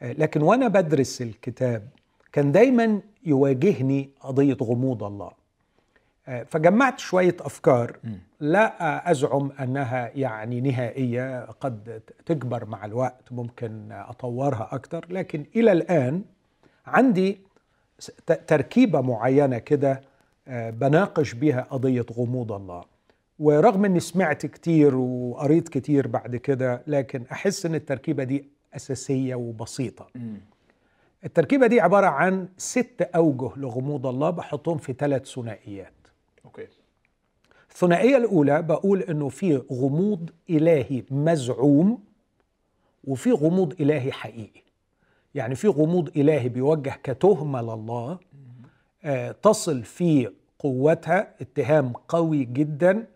لكن 0.03 0.43
وأنا 0.43 0.69
بدرس 0.69 1.23
الكتاب 1.23 1.89
كان 2.33 2.53
دايما 2.53 3.01
يواجهني 3.27 4.11
قضية 4.21 4.57
غموض 4.63 5.05
الله. 5.05 5.31
فجمعت 6.47 6.99
شوية 6.99 7.37
أفكار. 7.41 7.97
لا 8.41 9.11
أزعم 9.11 9.53
أنها 9.61 10.11
يعني 10.15 10.61
نهائية 10.61 11.45
قد 11.45 12.03
تكبر 12.27 12.65
مع 12.65 12.85
الوقت 12.85 13.33
ممكن 13.33 13.93
أطورها 13.93 14.69
أكتر 14.73 15.07
لكن 15.11 15.45
إلى 15.57 15.73
الآن 15.73 16.23
عندي 16.87 17.39
س- 17.99 18.11
ت- 18.27 18.33
تركيبة 18.49 19.01
معينة 19.01 19.59
كده 19.59 20.01
آه، 20.49 20.71
بناقش 20.71 21.33
بيها 21.35 21.61
قضية 21.61 22.07
غموض 22.13 22.53
الله. 22.53 22.85
ورغم 23.39 23.85
إني 23.85 24.01
سمعت 24.01 24.47
كتير 24.47 24.95
وقريت 24.97 25.69
كتير 25.69 26.09
بعد 26.09 26.37
كده 26.37 26.83
لكن 26.87 27.23
أحس 27.33 27.67
إن 27.67 27.75
التركيبة 27.75 28.25
دي 28.25 28.49
أساسية 28.77 29.35
وبسيطة. 29.35 30.07
التركيبة 31.25 31.67
دي 31.67 31.81
عبارة 31.81 32.07
عن 32.07 32.49
ست 32.57 33.09
أوجه 33.17 33.51
لغموض 33.57 34.07
الله 34.07 34.31
بحطهم 34.31 34.79
في 34.79 34.93
ثلاث 34.93 35.27
ثنائيات. 35.35 35.93
الثنائية 37.77 38.17
الأولى 38.17 38.63
بقول 38.63 39.01
إنه 39.03 39.29
في 39.29 39.57
غموض 39.73 40.31
إلهي 40.51 41.03
مزعوم 41.11 41.99
وفي 43.05 43.33
غموض 43.33 43.81
إلهي 43.81 44.13
حقيقي. 44.13 44.63
يعني 45.35 45.55
في 45.55 45.69
غموض 45.69 46.09
إلهي 46.17 46.49
بيوجه 46.49 46.99
كتهمة 47.03 47.63
لله 47.63 48.19
آه، 49.05 49.33
تصل 49.43 49.83
في 49.83 50.31
قوتها 50.59 51.29
اتهام 51.41 51.93
قوي 52.09 52.45
جدا 52.45 53.07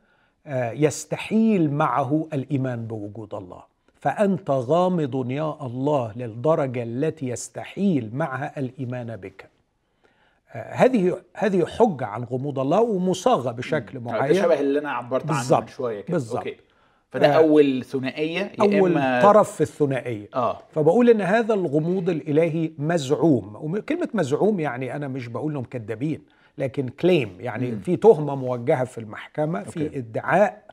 آه، 0.46 0.70
يستحيل 0.70 1.70
معه 1.72 2.28
الإيمان 2.32 2.86
بوجود 2.86 3.34
الله. 3.34 3.62
فأنت 4.00 4.50
غامض 4.50 5.30
يا 5.30 5.66
الله 5.66 6.12
للدرجة 6.16 6.82
التي 6.82 7.28
يستحيل 7.28 8.10
معها 8.12 8.58
الإيمان 8.60 9.16
بك. 9.16 9.50
هذه 10.52 11.20
هذه 11.34 11.64
حجة 11.66 12.06
عن 12.06 12.24
غموض 12.24 12.58
الله 12.58 12.80
ومصاغة 12.80 13.50
بشكل 13.50 13.98
ده 13.98 14.00
معين. 14.00 14.34
شبه 14.42 14.60
اللي 14.60 14.78
أنا 14.78 14.90
عبرت 14.90 15.30
عنه 15.30 15.60
من 15.60 15.66
شوية 15.66 16.00
كده. 16.00 16.12
بالظبط. 16.12 16.36
okay. 16.36 16.56
فده 17.10 17.26
آه، 17.26 17.36
أول 17.36 17.84
ثنائية 17.84 18.40
يا 18.40 18.78
أول 18.80 18.90
إما 18.92 19.22
طرف 19.22 19.52
في 19.52 19.60
الثنائية. 19.60 20.28
آه. 20.34 20.58
فبقول 20.70 21.10
إن 21.10 21.20
هذا 21.20 21.54
الغموض 21.54 22.08
الإلهي 22.10 22.72
مزعوم. 22.78 23.56
وكلمه 23.60 24.08
مزعوم 24.14 24.60
يعني 24.60 24.96
أنا 24.96 25.08
مش 25.08 25.28
بقول 25.28 25.50
إنهم 25.50 25.64
كذابين 25.64 26.22
لكن 26.58 26.88
claim 26.88 27.36
يعني 27.40 27.76
في 27.76 27.96
تهمة 27.96 28.34
موجهة 28.34 28.84
في 28.84 28.98
المحكمة 28.98 29.62
في 29.62 29.84
okay. 29.86 29.98
ادعاء 29.98 30.64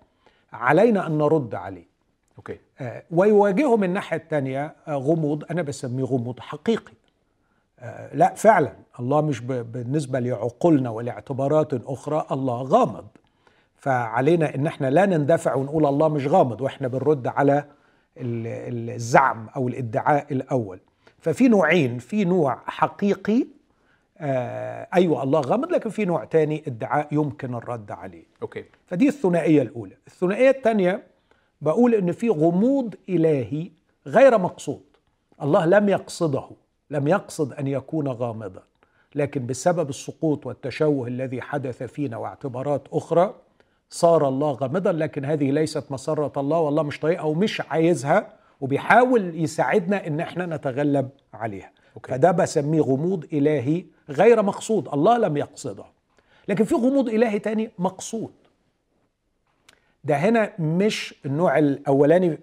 علينا 0.53 1.07
أن 1.07 1.17
نرد 1.17 1.55
عليه. 1.55 1.87
okay. 2.37 2.57
آه، 2.79 3.03
ويواجهه 3.11 3.77
من 3.77 3.83
الناحيه 3.83 4.17
الثانية 4.17 4.75
غموض 4.89 5.43
أنا 5.51 5.61
بسميه 5.61 6.03
غموض 6.03 6.39
حقيقي. 6.39 6.93
آه، 6.93 6.96
لا 8.13 8.33
فعلا. 8.35 8.73
الله 8.99 9.21
مش 9.21 9.41
ب- 9.41 9.71
بالنسبة 9.71 10.19
لعقولنا 10.19 10.89
ولاعتبارات 10.89 11.73
أخرى 11.73 12.25
الله 12.31 12.61
غامض. 12.61 13.07
فعلينا 13.75 14.55
إن 14.55 14.67
إحنا 14.67 14.89
لا 14.89 15.05
نندفع 15.05 15.55
ونقول 15.55 15.85
الله 15.85 16.07
مش 16.07 16.27
غامض 16.27 16.61
وإحنا 16.61 16.87
بنرد 16.87 17.27
على 17.27 17.65
ال- 18.17 18.89
الزعم 18.95 19.47
أو 19.55 19.67
الادعاء 19.67 20.33
الأول. 20.33 20.79
ففي 21.19 21.47
نوعين 21.47 21.97
في 21.97 22.25
نوع 22.25 22.61
حقيقي 22.65 23.45
آه 24.19 24.87
أيوه 24.93 25.23
الله 25.23 25.39
غامض 25.39 25.71
لكن 25.71 25.89
في 25.89 26.05
نوع 26.05 26.23
تاني 26.23 26.63
ادعاء 26.67 27.07
يمكن 27.11 27.55
الرد 27.55 27.91
عليه. 27.91 28.23
أوكي. 28.41 28.65
فدي 28.87 29.07
الثنائية 29.07 29.61
الأولى. 29.61 29.95
الثنائية 30.07 30.49
الثانية 30.49 31.03
بقول 31.61 31.95
إن 31.95 32.11
في 32.11 32.29
غموض 32.29 32.95
إلهي 33.09 33.71
غير 34.07 34.37
مقصود. 34.37 34.81
الله 35.43 35.65
لم 35.65 35.89
يقصده. 35.89 36.43
لم 36.91 37.07
يقصد 37.07 37.53
أن 37.53 37.67
يكون 37.67 38.07
غامضا 38.07 38.63
لكن 39.15 39.45
بسبب 39.45 39.89
السقوط 39.89 40.45
والتشوه 40.45 41.07
الذي 41.07 41.41
حدث 41.41 41.83
فينا 41.83 42.17
واعتبارات 42.17 42.87
أخرى 42.91 43.35
صار 43.89 44.27
الله 44.27 44.51
غامضا 44.51 44.91
لكن 44.91 45.25
هذه 45.25 45.51
ليست 45.51 45.91
مسرة 45.91 46.31
الله 46.37 46.59
والله 46.59 46.83
مش 46.83 46.99
طايقها 46.99 47.23
ومش 47.23 47.61
عايزها 47.61 48.33
وبيحاول 48.61 49.43
يساعدنا 49.43 50.07
إن 50.07 50.19
إحنا 50.19 50.45
نتغلب 50.45 51.09
عليها. 51.33 51.71
أوكي. 51.95 52.11
فده 52.11 52.31
بسميه 52.31 52.81
غموض 52.81 53.25
إلهي 53.33 53.85
غير 54.09 54.41
مقصود 54.43 54.87
الله 54.87 55.17
لم 55.17 55.37
يقصده. 55.37 55.83
لكن 56.47 56.63
في 56.63 56.75
غموض 56.75 57.09
إلهي 57.09 57.39
تاني 57.39 57.71
مقصود. 57.79 58.31
ده 60.03 60.15
هنا 60.15 60.53
مش 60.59 61.15
النوع 61.25 61.57
الأولاني 61.59 62.39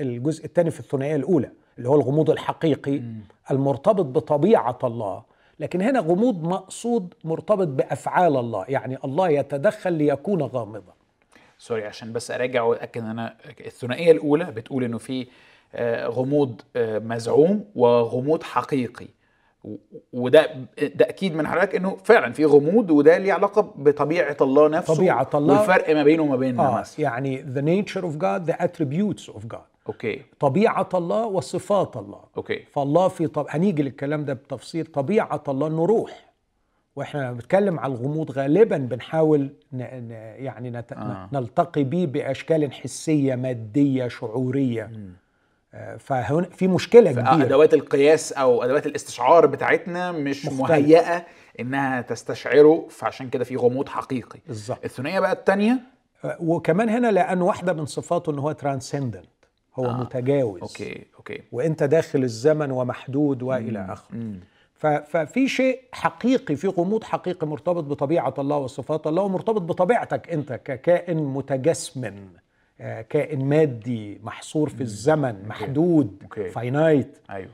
الجزء 0.00 0.44
الثاني 0.44 0.70
في 0.70 0.80
الثنائية 0.80 1.16
الأولى. 1.16 1.50
اللي 1.80 1.88
هو 1.88 1.94
الغموض 1.94 2.30
الحقيقي 2.30 3.02
المرتبط 3.50 4.04
بطبيعة 4.04 4.78
الله. 4.84 5.22
لكن 5.60 5.80
هنا 5.82 6.00
غموض 6.00 6.42
مقصود 6.42 7.14
مرتبط 7.24 7.68
بأفعال 7.68 8.36
الله. 8.36 8.64
يعني 8.68 8.98
الله 9.04 9.28
يتدخل 9.28 9.92
ليكون 9.92 10.42
غامضا. 10.42 10.92
سوري 11.58 11.84
عشان 11.84 12.12
بس 12.12 12.30
أراجع 12.30 12.62
واتاكد 12.62 13.00
إن 13.02 13.10
أنا 13.10 13.36
الثنائية 13.66 14.12
الأولى 14.12 14.44
بتقول 14.44 14.84
إنه 14.84 14.98
في 14.98 15.26
آه، 15.74 16.06
غموض 16.06 16.60
آه، 16.76 16.98
مزعوم 16.98 17.64
وغموض 17.74 18.42
حقيقي. 18.42 19.06
وده 20.12 20.46
ده 20.94 21.08
أكيد 21.08 21.34
من 21.34 21.46
حضرتك 21.46 21.74
إنه 21.74 21.96
فعلا 22.04 22.32
في 22.32 22.44
غموض 22.44 22.90
وده 22.90 23.18
ليه 23.18 23.32
علاقة 23.32 23.72
بطبيعة 23.76 24.36
الله 24.40 24.68
نفسه 24.68 24.94
طبيعة 24.94 25.30
الله. 25.34 25.58
والفرق 25.58 25.94
ما 25.94 26.02
بينه 26.02 26.22
وما 26.22 26.36
بيننا 26.36 26.70
مثلا. 26.80 27.00
يعني 27.00 27.42
the 27.42 27.62
nature 27.62 28.02
of 28.02 28.18
God 28.18 28.52
the 28.52 28.56
attributes 28.64 29.34
of 29.34 29.40
God. 29.54 29.69
okay. 29.86 30.22
طبيعة 30.40 30.88
الله 30.94 31.26
وصفات 31.26 31.96
الله. 31.96 32.20
okay. 32.36 32.64
فالله 32.72 33.08
في 33.08 33.26
طب... 33.26 33.46
هنيجي 33.48 33.82
للكلام 33.82 34.24
ده 34.24 34.32
بتفصيل. 34.34 34.86
طبيعة 34.86 35.42
الله 35.48 35.66
انه 35.66 35.84
روح 35.86 36.30
وإحنا 36.96 37.20
لما 37.20 37.32
بنتكلم 37.32 37.80
على 37.80 37.92
الغموض 37.92 38.30
غالبا 38.30 38.76
بنحاول 38.76 39.40
ن... 39.72 39.82
ن... 39.82 40.10
يعني 40.44 40.70
نت... 40.70 40.92
آه. 40.92 41.28
نلتقي 41.32 41.84
بيه 41.84 42.06
بأشكال 42.06 42.72
حسية 42.72 43.34
مادية 43.34 44.08
شعورية. 44.08 44.90
آه، 45.74 45.96
فهنا 45.96 46.42
في 46.42 46.68
مشكلة 46.68 47.12
كبيرة. 47.12 47.34
أدوات 47.42 47.74
القياس 47.74 48.32
أو 48.32 48.62
أدوات 48.64 48.86
الاستشعار 48.86 49.46
بتاعتنا 49.46 50.12
مش 50.12 50.46
مختلف. 50.46 50.60
مهيئة 50.60 51.26
إنها 51.60 52.00
تستشعره 52.00 52.86
فعشان 52.90 53.30
كده 53.30 53.44
في 53.44 53.56
غموض 53.56 53.88
حقيقي. 53.88 54.38
بالظبط. 54.46 54.78
الثنائية 54.84 55.20
بقى 55.20 55.32
الثانية 55.32 55.80
آه، 56.24 56.36
وكمان 56.40 56.88
هنا 56.88 57.10
لأن 57.10 57.42
واحدة 57.42 57.72
من 57.72 57.86
صفاته 57.86 58.32
إن 58.32 58.38
هو 58.38 58.52
transcendent 58.52 59.24
هو 59.74 59.86
آه. 59.86 60.00
متجاوز. 60.00 60.60
okay 60.60 61.06
okay. 61.18 61.42
وإنت 61.52 61.82
داخل 61.82 62.22
الزمن 62.22 62.70
ومحدود 62.70 63.42
وإلى 63.42 63.86
آخره. 63.92 64.32
ففي 65.04 65.48
شيء 65.48 65.80
حقيقي 65.92 66.56
في 66.56 66.68
غموض 66.68 67.04
حقيقي 67.04 67.46
مرتبط 67.46 67.84
بطبيعة 67.84 68.34
الله 68.38 68.56
وصفات 68.56 69.06
الله 69.06 69.22
ومرتبط 69.22 69.60
بطبيعتك 69.62 70.32
أنت 70.32 70.52
ككائن 70.52 71.16
متجسم 71.24 72.12
آه، 72.80 73.02
كائن 73.02 73.44
مادي 73.44 74.20
محصور 74.22 74.68
في 74.68 74.80
الزمن 74.80 75.48
محدود 75.48 76.18
okay. 76.22 76.48
finite 76.50 77.18
أيوه. 77.30 77.50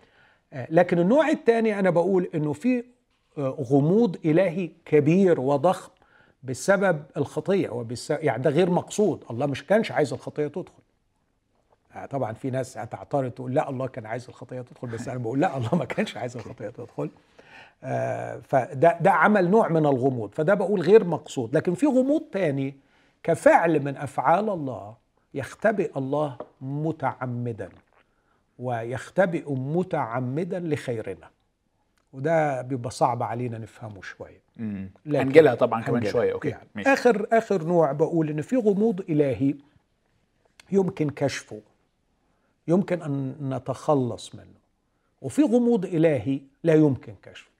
آه، 0.52 0.66
لكن 0.70 0.98
النوع 0.98 1.28
الثاني 1.28 1.78
أنا 1.78 1.90
بقول 1.90 2.30
إنه 2.34 2.52
في 2.52 2.84
آه، 3.38 3.48
غموض 3.70 4.16
إلهي 4.24 4.70
كبير 4.84 5.40
وضخم 5.40 5.90
بسبب 6.42 7.02
الخطية 7.16 7.68
وبسبب 7.70 8.24
يعني 8.24 8.42
ده 8.42 8.50
غير 8.50 8.70
مقصود. 8.70 9.24
الله 9.30 9.46
مش 9.46 9.66
كانش 9.66 9.92
عايز 9.92 10.12
الخطية 10.12 10.46
تدخل. 10.46 10.82
طبعا 12.04 12.32
في 12.32 12.50
ناس 12.50 12.78
هتعترض 12.78 13.30
تقول 13.30 13.54
لا 13.54 13.70
الله 13.70 13.86
كان 13.86 14.06
عايز 14.06 14.26
الخطية 14.28 14.60
تدخل 14.60 14.88
بس 14.88 15.08
أنا 15.08 15.18
بقول 15.18 15.40
لا 15.40 15.56
الله 15.56 15.74
ما 15.74 15.84
كانش 15.84 16.16
عايز 16.16 16.36
الخطية 16.36 16.68
تدخل. 16.68 17.10
آه، 17.84 18.38
فده 18.38 18.98
ده 19.00 19.10
عمل 19.10 19.50
نوع 19.50 19.68
من 19.68 19.86
الغموض 19.86 20.30
فده 20.34 20.54
بقول 20.54 20.80
غير 20.80 21.04
مقصود. 21.04 21.56
لكن 21.56 21.74
في 21.74 21.86
غموض 21.86 22.22
تاني 22.32 22.76
كفعل 23.22 23.84
من 23.84 23.96
أفعال 23.96 24.48
الله 24.50 24.94
يختبئ 25.34 25.98
الله 25.98 26.36
متعمدا 26.60 27.68
ويختبئ 28.58 29.52
متعمدا 29.52 30.58
لخيرنا. 30.60 31.30
وده 32.12 32.62
بيبقى 32.62 32.90
صعب 32.90 33.22
علينا 33.22 33.58
نفهمه 33.58 34.02
شوية. 34.02 34.40
هنجيلها 35.06 35.54
طبعا 35.54 35.82
كمان. 35.82 36.04
شوية. 36.04 36.32
أوكي 36.32 36.48
يعني 36.48 36.68
ماشي. 36.74 36.92
آخر 36.92 37.26
آخر 37.32 37.64
نوع 37.64 37.92
بقول 37.92 38.30
إن 38.30 38.42
في 38.42 38.56
غموض 38.56 39.00
إلهي 39.00 39.54
يمكن 40.72 41.10
كشفه. 41.10 41.60
يمكن 42.68 43.02
أن 43.02 43.34
نتخلص 43.54 44.34
منه. 44.34 44.56
وفي 45.22 45.42
غموض 45.42 45.84
إلهي 45.84 46.40
لا 46.64 46.74
يمكن 46.74 47.14
كشفه. 47.22 47.50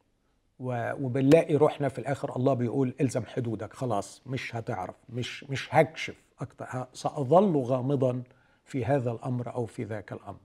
وبنلاقي 0.61 1.55
روحنا 1.55 1.89
في 1.89 1.99
الآخر 1.99 2.37
الله 2.37 2.55
بيقول 2.55 2.95
إلزم 3.01 3.23
حدودك. 3.27 3.73
خلاص 3.73 4.23
مش 4.27 4.57
هتعرف 4.57 4.95
مش 5.09 5.45
مش 5.45 5.69
هكشف 5.75 6.15
أكتر. 6.41 6.65
ه- 6.69 6.89
سأظل 6.93 7.57
غامضا 7.57 8.23
في 8.65 8.85
هذا 8.85 9.11
الأمر 9.11 9.55
أو 9.55 9.67
في 9.67 9.85
ذاك 9.85 10.13
الأمر. 10.13 10.37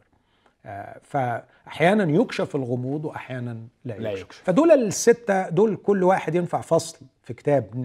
آه، 0.66 1.00
فاحيانا 1.04 2.04
يكشف 2.22 2.56
الغموض 2.56 3.06
واحيانا 3.06 3.58
لا 3.86 3.94
لا 3.94 4.12
يكشف, 4.12 4.22
يكشف. 4.26 4.42
فدول 4.44 4.72
الستة 4.72 5.50
دول 5.50 5.76
كل 5.76 6.04
واحد 6.04 6.36
ينفع 6.36 6.62
فصل 6.62 6.98
في 7.24 7.34
كتاب 7.34 7.76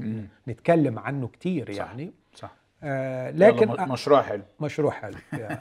نتكلم 0.49 0.99
عنه 0.99 1.29
كتير 1.29 1.73
صح. 1.73 1.79
يعني. 1.79 2.13
صح. 2.35 2.51
آه 2.83 3.31
لكن 3.31 3.69
مشروع 3.93 4.23
حلو. 4.23 4.43
مشروع 4.61 4.91
حلو. 4.93 5.17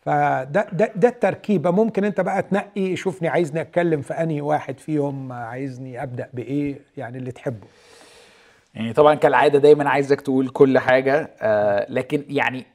فده 0.00 0.66
ده 0.72 0.92
ده 0.96 1.08
التركيبه 1.08 1.70
ممكن 1.70 2.04
انت 2.04 2.20
بقى 2.20 2.42
تنقي 2.42 2.96
شوفني 2.96 3.28
عايزني 3.28 3.60
اتكلم 3.60 4.00
في 4.02 4.14
انهي 4.14 4.40
واحد 4.40 4.78
فيهم 4.80 5.32
عايزني 5.32 6.02
ابدأ 6.02 6.28
بإيه 6.32 6.80
يعني 6.96 7.18
اللي 7.18 7.32
تحبه. 7.32 7.66
يعني 8.74 8.92
طبعا 8.92 9.14
كالعادة 9.14 9.58
دايما 9.58 9.88
عايزك 9.90 10.20
تقول 10.20 10.48
كل 10.48 10.78
حاجة 10.78 11.30
آه 11.40 11.86
لكن 11.88 12.24
يعني 12.28 12.66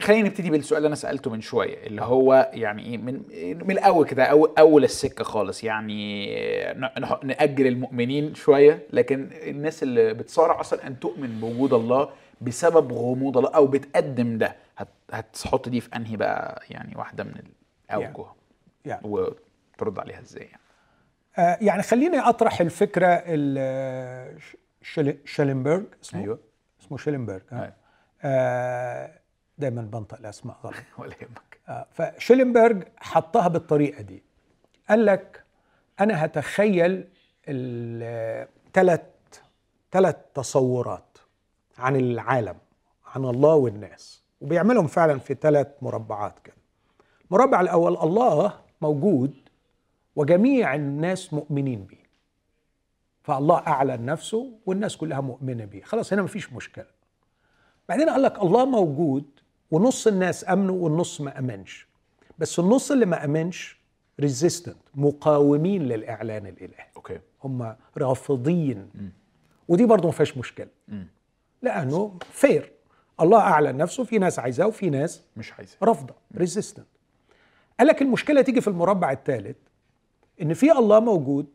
خلينا 0.00 0.28
نبتدي 0.28 0.50
بالسؤال 0.50 0.78
اللي 0.78 0.86
أنا 0.86 0.94
سألته 0.94 1.30
من 1.30 1.40
شوية 1.40 1.86
اللي 1.86 2.02
هو 2.02 2.50
يعني 2.54 2.82
إيه 2.86 2.98
من 2.98 3.22
من 3.64 3.70
الأول 3.70 4.06
كده 4.06 4.24
أول, 4.24 4.52
أول 4.58 4.84
السكة 4.84 5.24
خالص. 5.24 5.64
يعني 5.64 6.26
نح- 6.74 7.24
نأجل 7.24 7.66
المؤمنين 7.66 8.34
شوية 8.34 8.78
لكن 8.92 9.30
الناس 9.46 9.82
اللي 9.82 10.14
بتصارع 10.14 10.60
أصلا 10.60 10.86
أن 10.86 11.00
تؤمن 11.00 11.40
بوجود 11.40 11.72
الله 11.72 12.08
بسبب 12.40 12.92
غموض 12.92 13.38
الله 13.38 13.50
أو 13.50 13.66
بتقدم 13.66 14.38
ده. 14.38 14.56
هتحط 15.12 15.68
دي 15.68 15.80
في 15.80 15.96
أنهي 15.96 16.16
بقى 16.16 16.62
يعني 16.70 16.96
واحدة 16.96 17.24
من 17.24 17.42
الاوجه 17.90 18.26
يعني 18.84 19.08
وترد 19.08 19.98
عليها 19.98 20.20
إزاي 20.20 20.44
يعني؟ 20.44 20.60
آه 21.38 21.58
يعني 21.60 21.82
خليني 21.82 22.18
أطرح 22.18 22.60
الفكرة 22.60 23.24
شيلنبرج 25.24 25.84
اسمه؟ 26.02 26.20
أيوه. 26.20 26.38
اسمه 26.80 26.98
شيلنبرج 26.98 27.42
آه. 27.52 27.56
أيوة. 27.56 27.74
آه 28.22 29.18
دايما 29.58 29.82
بنطق 29.82 30.18
الأسماء 30.18 30.56
غلط. 30.64 30.74
ولا 30.98 31.14
يهمك. 31.22 31.60
آه، 31.68 31.86
فشيلنبرج 31.92 32.84
حطها 32.96 33.48
بالطريقة 33.48 34.02
دي. 34.02 34.22
قال 34.88 35.06
لك 35.06 35.44
أنا 36.00 36.24
هتخيل 36.24 37.08
ثلاث 38.74 39.00
ثلاث 39.92 40.16
تصورات 40.34 41.18
عن 41.78 41.96
العالم 41.96 42.56
عن 43.06 43.24
الله 43.24 43.54
والناس. 43.54 44.23
وبيعملهم 44.44 44.86
فعلا 44.86 45.18
في 45.18 45.34
ثلاث 45.34 45.66
مربعات 45.82 46.38
كده. 46.38 46.54
المربع 47.30 47.60
الأول 47.60 47.96
الله 47.96 48.60
موجود 48.80 49.34
وجميع 50.16 50.74
الناس 50.74 51.32
مؤمنين 51.34 51.84
به 51.84 51.96
فالله 53.22 53.58
أعلن 53.58 54.06
نفسه 54.06 54.52
والناس 54.66 54.96
كلها 54.96 55.20
مؤمنة 55.20 55.64
به 55.64 55.80
خلاص 55.84 56.12
هنا 56.12 56.22
مفيش 56.22 56.52
مشكلة. 56.52 56.86
بعدين 57.88 58.10
قال 58.10 58.22
لك 58.22 58.42
الله 58.42 58.64
موجود 58.64 59.24
ونص 59.70 60.06
الناس 60.06 60.48
امنوا 60.48 60.84
والنص 60.84 61.20
ما 61.20 61.38
أمنش. 61.38 61.88
بس 62.38 62.58
النص 62.58 62.90
اللي 62.90 63.06
ما 63.06 63.24
أمنش 63.24 63.78
resistant 64.20 64.76
مقاومين 64.94 65.82
للإعلان 65.82 66.46
الإلهي. 66.46 66.86
okay. 66.96 67.20
هم 67.44 67.76
رافضين. 67.98 68.90
ودي 69.68 69.86
برضه 69.86 70.06
ما 70.06 70.12
فيهاش 70.12 70.38
مشكلة. 70.38 70.68
مم. 70.88 71.06
لأنه 71.62 72.18
fair 72.32 72.72
الله 73.20 73.38
أعلن 73.38 73.76
نفسه 73.76 74.04
في 74.04 74.18
ناس 74.18 74.38
عايزاه 74.38 74.66
وفي 74.66 74.90
ناس 74.90 75.22
مش 75.36 75.52
عايز 75.52 75.76
رافضة 75.82 76.14
resistant 76.36 76.86
قال 77.78 77.88
لك 77.88 78.02
المشكلة 78.02 78.42
تيجي 78.42 78.60
في 78.60 78.68
المربع 78.68 79.12
الثالث 79.12 79.56
إن 80.42 80.54
في 80.54 80.72
الله 80.72 81.00
موجود 81.00 81.46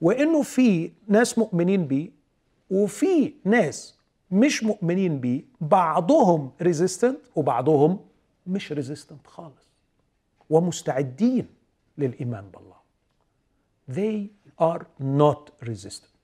وإنه 0.00 0.42
في 0.42 0.92
ناس 1.08 1.38
مؤمنين 1.38 1.86
بيه 1.86 2.10
وفي 2.70 3.32
ناس 3.44 3.96
مش 4.30 4.64
مؤمنين 4.64 5.20
بيه 5.20 5.42
بعضهم 5.60 6.50
resistant 6.62 7.18
وبعضهم 7.36 8.00
مش 8.46 8.72
resistant 8.72 9.26
خالص. 9.26 9.66
ومستعدين 10.50 11.46
للإيمان 11.98 12.44
بالله. 12.50 12.76
They 13.90 14.26
are 14.62 14.82
not 15.00 15.68
resistant. 15.68 16.16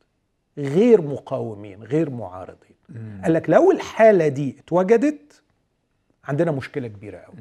غير 0.59 1.01
مقاومين 1.03 1.83
غير 1.83 2.11
معارضين. 2.11 2.77
قال 3.25 3.33
لك 3.33 3.51
لو 3.51 3.71
الحالة 3.71 4.29
دي 4.29 4.57
اتوجدت 4.59 5.43
عندنا 6.25 6.51
مشكلة 6.51 6.89
كبيرة 6.89 7.19
قوي. 7.19 7.35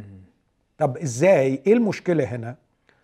طب 0.78 0.98
إزاي؟ 0.98 1.62
إيه 1.68 1.74
المشكلة 1.74 2.24
هنا؟ 2.24 2.56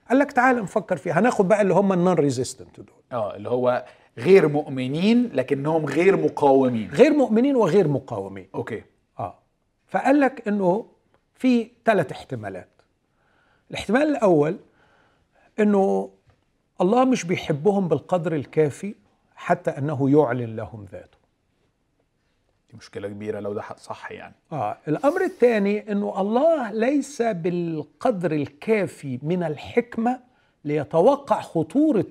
قال 0.10 0.20
لك 0.20 0.32
تعال 0.32 0.56
نفكر 0.56 0.98
فيها. 0.98 1.20
هناخد 1.20 1.48
بقى 1.48 1.62
اللي 1.62 1.74
هم 1.74 1.94
ال 1.94 2.14
non-resistant 2.14 2.80
دول. 2.80 3.02
آه 3.12 3.36
اللي 3.36 3.50
هو 3.50 3.86
غير 4.18 4.48
مؤمنين 4.48 5.30
لكنهم 5.34 5.86
غير 5.86 6.18
مقاومين. 6.18 6.90
غير 6.92 7.14
مؤمنين 7.14 7.56
وغير 7.56 7.88
مقاومين. 7.88 8.48
okay. 8.56 8.84
آه. 9.20 9.40
فقال 9.88 10.20
لك 10.20 10.48
إنه 10.48 10.86
في 11.36 11.72
ثلاث 11.86 12.12
احتمالات. 12.12 12.70
الاحتمال 13.72 14.02
الأول 14.02 14.58
إنه 15.60 16.10
الله 16.82 17.06
مش 17.06 17.24
بيحبهم 17.24 17.88
بالقدر 17.88 18.36
الكافي 18.36 18.96
حتى 19.36 19.72
أنه 19.72 20.10
يعلن 20.10 20.56
لهم 20.56 20.86
ذاته. 20.92 21.17
دي 22.72 22.78
مشكلة 22.78 23.08
كبيرة 23.08 23.40
لو 23.40 23.54
ده 23.54 23.64
صح 23.78 24.12
يعني. 24.12 24.36
آه 24.52 24.78
الأمر 24.88 25.22
الثاني 25.24 25.92
أنه 25.92 26.22
الله 26.22 26.72
ليس 26.72 27.22
بالقدر 27.22 28.32
الكافي 28.32 29.20
من 29.24 29.44
الحكمة 29.44 30.20
ليتوقع 30.66 31.42
خطورة 31.42 32.06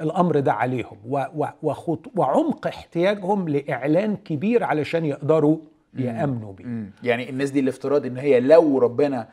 الأمر 0.00 0.40
ده 0.40 0.52
عليهم 0.52 0.98
و 1.08 1.24
و 1.36 1.46
وخط 1.62 2.06
وعمق 2.16 2.66
احتياجهم 2.66 3.48
لإعلان 3.48 4.16
كبير 4.16 4.64
علشان 4.64 5.04
يقدروا 5.04 5.58
يأمنوا 5.94 6.52
بيه. 6.52 6.90
يعني 7.02 7.30
الناس 7.30 7.50
دي 7.50 7.60
الافتراض 7.60 8.06
إن 8.06 8.16
هي 8.16 8.40
لو 8.40 8.78
ربنا 8.78 9.28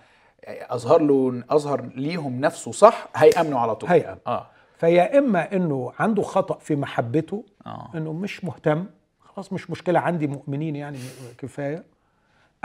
أظهر 0.48 1.02
له 1.02 1.44
أظهر 1.50 1.90
ليهم 1.96 2.42
نفسه 2.42 2.72
صح 2.72 3.08
هيأمنوا 3.16 3.60
على 3.60 3.76
طول. 3.76 3.90
هيأمن. 3.90 4.18
آه. 4.28 4.48
فيا 4.78 5.18
إما 5.18 5.56
أنه 5.56 5.92
عنده 6.00 6.22
خطأ 6.22 6.58
في 6.60 6.76
محبته 6.76 7.44
آه. 7.66 7.90
أنه 7.96 8.14
مش 8.14 8.44
مهتم 8.44 8.86
خلاص 9.38 9.54
مش 9.54 9.70
مشكلة 9.72 10.00
عندي 10.00 10.28
مؤمنين 10.28 10.76
يعني 10.76 10.98
كفاية. 11.38 11.84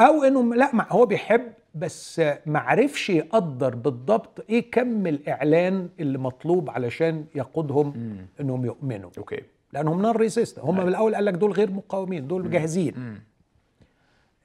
أو 0.00 0.22
أنه 0.24 0.54
لا 0.54 0.74
ما 0.74 0.86
هو 0.90 1.06
بيحب 1.06 1.52
بس 1.74 2.22
معرفش 2.46 3.10
يقدر 3.10 3.74
بالضبط 3.74 4.44
إيه 4.50 4.70
كم 4.70 5.06
الإعلان 5.06 5.88
اللي 6.00 6.18
مطلوب 6.18 6.70
علشان 6.70 7.24
يقودهم 7.34 8.16
أنهم 8.40 8.64
يؤمنوا. 8.64 9.10
okay. 9.18 9.42
لأنهم 9.72 10.02
non-resistant 10.02 10.58
هم 10.58 10.76
من 10.80 10.88
الأول 10.88 11.14
قال 11.14 11.24
لك 11.24 11.34
دول 11.34 11.52
غير 11.52 11.70
مقاومين 11.70 12.28
دول 12.28 12.50
جاهزين. 12.50 12.94
مم. 12.96 13.20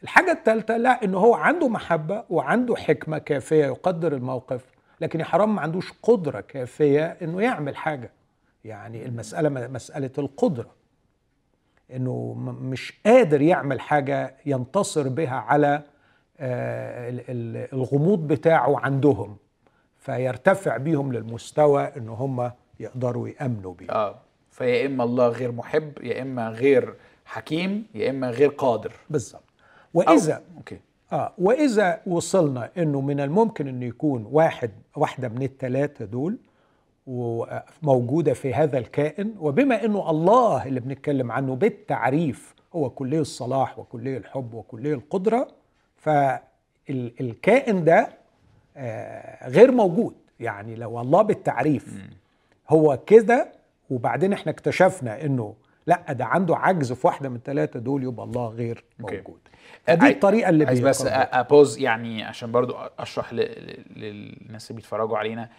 الحاجة 0.03 0.31
الثالثة 0.31 0.77
لا 0.77 1.03
إنه 1.03 1.17
هو 1.17 1.33
عنده 1.33 1.67
محبة 1.67 2.23
وعنده 2.29 2.75
حكمة 2.75 3.17
كافية 3.17 3.65
يقدر 3.65 4.13
الموقف 4.13 4.65
لكن 5.01 5.19
يا 5.19 5.25
حرام 5.25 5.55
ما 5.55 5.61
عندوش 5.61 5.93
قدرة 6.03 6.41
كافية 6.41 7.05
إنه 7.05 7.41
يعمل 7.41 7.75
حاجة. 7.75 8.11
يعني 8.65 9.05
المسألة 9.05 9.49
م- 9.49 9.73
مسألة 9.73 10.11
م- 11.89 12.69
مش 12.69 12.93
قادر 13.06 13.41
يعمل 13.41 13.80
حاجة 13.80 14.36
ينتصر 14.45 15.10
بها 15.10 15.36
على 15.36 15.82
آه، 16.39 17.10
ال- 17.10 17.23
ال- 17.30 17.73
الغموض 17.73 18.28
بتاعه 18.28 18.80
عندهم 18.80 19.38
فيرتفع 20.00 20.78
بيهم 20.78 21.13
للمستوى 21.13 21.91
إن 21.97 22.10
هم 22.10 22.52
يقدروا 22.80 23.28
يأمنوا 23.30 23.73
بيه. 23.73 23.89
آه 23.91 24.15
فيا 24.52 24.86
إما 24.86 25.04
الله 25.04 25.28
غير 25.28 25.52
محب 25.52 25.91
يا 26.04 26.21
إما 26.21 26.50
غير 26.50 26.93
حكيم 27.26 27.86
يا 27.95 28.10
إما 28.10 28.30
غير 28.30 28.50
قادر. 28.50 28.91
بالظبط. 29.10 29.43
وإذا 29.93 30.36
أو- 30.36 30.58
أوكي. 30.58 30.80
آه 31.13 31.34
وإذا 31.38 32.02
وصلنا 32.08 32.69
إنه 32.78 33.02
من 33.02 33.19
الممكن 33.19 33.67
إنه 33.67 33.86
يكون 33.86 34.28
واحد 34.32 34.71
واحدة 34.95 35.30
من 35.30 35.43
الثلاثه 35.43 36.06
دول 36.06 36.38
وموجودة 37.08 38.34
في 38.34 38.54
هذا 38.54 38.78
الكائن 38.78 39.36
وبما 39.39 39.86
إنه 39.86 40.10
الله 40.10 40.65
اللي 40.65 40.80
بنتكلم 40.80 41.32
عنه 41.32 41.56
بالتعريف 41.56 42.56
هو 42.76 42.89
كلي 42.89 43.20
الصلاح 43.20 43.80
وكلي 43.80 44.17
الحب 44.17 44.54
وكلي 44.54 44.93
القدرة 44.93 45.48
فالكائن 46.88 47.84
ده 47.84 48.10
آه، 48.78 49.50
غير 49.50 49.72
موجود 49.72 50.15
يعني 50.39 50.76
لو 50.76 51.02
الله 51.02 51.22
بالتعريف 51.22 52.06
هو 52.70 53.00
كده 53.06 53.52
وبعدين 53.89 54.34
إحنا 54.34 54.52
اكتشفنا 54.52 55.26
إنه 55.26 55.54
لا 55.88 56.13
ده 56.13 56.26
عنده 56.26 56.56
عجز 56.58 56.93
في 56.93 57.08
واحدة 57.08 57.30
من 57.30 57.36
الثلاثه 57.36 57.80
دول 57.80 58.04
يبقى 58.04 58.26
الله 58.26 58.48
غير. 58.48 58.84
موجود 59.00 59.39
دي 59.88 59.93
عاي- 60.06 60.12
الطريقة 60.12 60.50
اللي 60.50 60.65
عايز 60.65 60.80
بس. 60.80 61.06
ابوز 61.08 61.78
يعني 61.80 62.24
عشان 62.24 62.52
برضو 62.52 62.76
اشرح 63.00 63.34
ل- 63.34 63.36
ل- 63.41 63.84
للناس 64.00 64.72
اللي 64.72 64.76
بيتفرجوا 64.82 65.17
علينا 65.17 65.50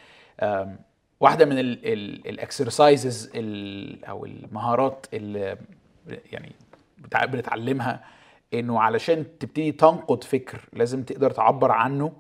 واحدة 1.20 1.44
من 1.44 1.58
الاكسرسايزز 1.58 3.30
أو 4.08 4.24
المهارات 4.24 5.06
اللي 5.12 5.56
يعني 6.32 6.52
بنتعلمها 7.12 8.04
إنه 8.54 8.80
علشان 8.80 9.24
تبتدي 9.40 9.72
تنقد 9.72 10.24
فكر 10.24 10.68
لازم 10.72 11.02
تقدر 11.02 11.30
تعبر 11.30 11.70
عنه 11.72 12.12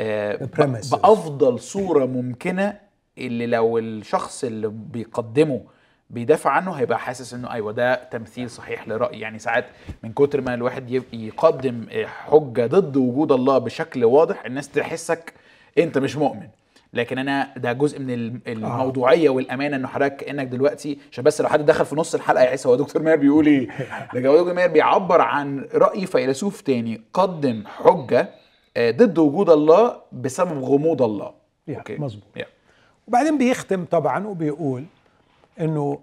آه،. 0.00 0.48
بأفضل 0.92 1.60
صورة 1.60 2.04
ممكنة 2.04 2.80
اللي 3.18 3.46
لو 3.46 3.78
الشخص 3.78 4.44
اللي 4.44 4.68
بيقدمه 4.68 5.62
بيدافع 6.10 6.50
عنه 6.50 6.72
هيبقى 6.72 6.98
حاسس 6.98 7.34
إنه 7.34 7.52
أيوه 7.52 7.72
ده 7.72 7.94
تمثيل 7.94 8.50
صحيح 8.50 8.88
لراي 8.88 9.20
يعني 9.20 9.38
ساعات 9.38 9.66
من 10.02 10.12
كتر 10.12 10.40
ما 10.40 10.54
الواحد 10.54 11.02
يقدم 11.12 11.86
حجة 12.04 12.66
ضد 12.66 12.96
وجود 12.96 13.32
الله 13.32 13.58
بشكل 13.58 14.04
واضح 14.04 14.44
الناس 14.44 14.68
تحسك 14.68 15.34
أنت 15.78 15.98
مش 15.98 16.16
مؤمن 16.16 16.48
لكن 16.96 17.18
أنا 17.18 17.54
ده 17.56 17.72
جزء 17.72 17.98
من 18.00 18.10
الم- 18.10 18.40
الموضوعية 18.46 19.28
والأمانة 19.28 19.76
إنه 19.76 19.88
حضرتك 19.88 20.16
كانك 20.16 20.46
دلوقتي 20.46 20.98
عشان 21.12 21.24
بس 21.24 21.40
لو 21.40 21.48
حد 21.48 21.66
دخل 21.66 21.84
في 21.84 21.96
نص 21.96 22.14
الحلقة 22.14 22.44
يحس 22.44 22.66
هو 22.66 22.74
دكتور 22.74 23.02
ماهر 23.02 23.16
بيقول 23.16 23.46
إيه. 23.46 23.68
لكن 24.14 24.26
هو 24.26 24.36
دكتور 24.38 24.54
ماهر 24.54 24.68
بيعبر 24.68 25.20
عن 25.20 25.66
رأي 25.74 26.06
فيلسوف 26.06 26.60
تاني 26.60 27.00
قدم 27.12 27.62
حجة 27.66 28.28
آه، 28.76 28.90
ضد 28.90 29.18
وجود 29.18 29.50
الله 29.50 29.96
بسبب 30.12 30.64
غموض 30.64 31.02
الله. 31.02 31.30
yeah، 31.68 31.82
مظبوط. 31.98 32.22
yeah. 32.36 32.46
وبعدين 33.08 33.38
بيختم 33.38 33.84
طبعا 33.84 34.26
وبيقول 34.26 34.84
إنه 35.60 35.98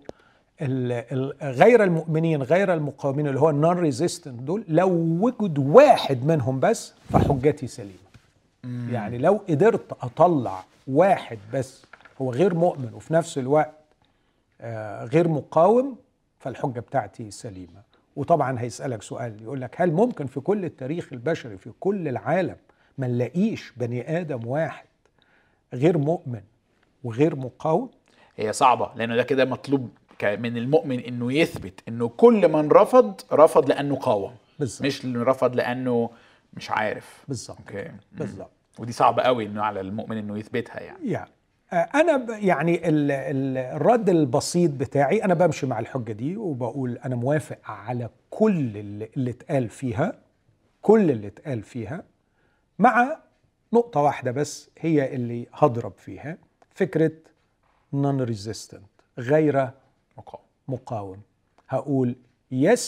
غير 1.42 1.84
المؤمنين 1.84 2.44
غير 2.44 2.74
المقاومين 2.74 3.28
اللي 3.28 3.40
هو 3.40 3.50
ال 3.50 3.78
non-resistant 3.80 4.42
دول 4.42 4.64
لو 4.68 4.90
وجد 5.22 5.60
واحد 5.60 6.26
منهم 6.26 6.60
بس 6.60 6.94
فحجتي 7.14 7.68
سليمة. 7.68 8.03
يعني 8.90 9.18
لو 9.18 9.40
قدرت 9.50 9.92
أطلع 10.04 10.64
واحد 10.88 11.40
بس 11.54 11.86
هو 12.22 12.32
غير 12.32 12.54
مؤمن 12.56 12.94
وفي 12.94 13.14
نفس 13.14 13.38
الوقت 13.38 13.74
آه، 14.62 15.06
غير 15.06 15.28
مقاوم 15.28 15.96
فالحجة 16.40 16.80
بتاعتي 16.80 17.32
سليمة. 17.32 17.84
وطبعا 18.16 18.60
هيسألك 18.60 19.02
سؤال 19.02 19.42
يقول 19.42 19.62
لك 19.62 19.82
هل 19.82 19.92
ممكن 19.92 20.26
في 20.28 20.40
كل 20.40 20.66
التاريخ 20.66 21.08
البشري 21.14 21.58
في 21.58 21.72
كل 21.80 22.08
العالم 22.08 22.56
ما 22.98 23.08
نلاقيش 23.08 23.74
بني 23.78 24.20
آدم 24.20 24.48
واحد 24.48 24.86
غير 25.74 25.98
مؤمن 25.98 26.42
وغير 27.04 27.36
مقاوم؟ 27.36 27.90
هي 28.38 28.54
صعبة 28.54 28.90
لأنه 28.96 29.16
ده 29.16 29.24
كده 29.24 29.46
مطلوب 29.46 29.90
من 30.24 30.58
المؤمن 30.58 31.00
إنه 31.00 31.34
يثبت 31.34 31.80
إنه 31.88 32.08
كل 32.10 32.48
من 32.52 32.70
رفض 32.72 33.22
رفض 33.32 33.70
لأنه 33.70 33.96
قاوم. 33.96 34.32
بالظبط. 34.60 34.86
مش 34.86 35.06
رفض 35.06 35.56
لأنه 35.56 36.10
مش 36.54 36.72
عارف. 36.72 37.26
بالظبط 37.28 37.58
أوكي. 37.60 37.92
بالظبط 38.12 38.52
ودي 38.80 38.92
صعبة 38.92 39.22
قوي 39.24 39.46
إنه 39.46 39.64
على 39.64 39.82
المؤمن 39.82 40.18
إنه 40.18 40.38
يثبتها 40.38 40.80
يعني. 40.80 41.10
يعني 41.12 41.30
آه، 41.74 41.76
أنا 41.76 42.38
يعني 42.38 42.90
ال- 42.90 43.12
ال- 43.12 43.58
الرد 43.58 44.10
البسيط 44.10 44.72
بتاعي 44.72 45.24
أنا 45.24 45.34
بمشي 45.34 45.66
مع 45.66 45.80
الحجة 45.80 46.12
دي 46.12 46.38
وبقول 46.38 46.98
أنا 46.98 47.16
موافق 47.16 47.58
على 47.66 48.10
كل 48.30 48.78
اللي, 48.78 49.10
اللي 49.18 49.32
اتقال 49.32 49.70
فيها 49.70 50.20
كل 50.82 51.12
اللي 51.12 51.28
اتقال 51.28 51.64
فيها 51.64 52.04
مع 52.80 53.18
نقطة 53.74 54.00
واحدة 54.02 54.32
بس 54.32 54.70
هي 54.80 55.16
اللي 55.16 55.48
هضرب 55.54 55.94
فيها 55.98 56.38
فكرة 56.76 57.12
non-resistant 57.94 58.84
غير 59.20 59.70
مقاوم. 60.18 60.44
مقاوم. 60.68 61.22
هقول 61.70 62.16
yes 62.54 62.80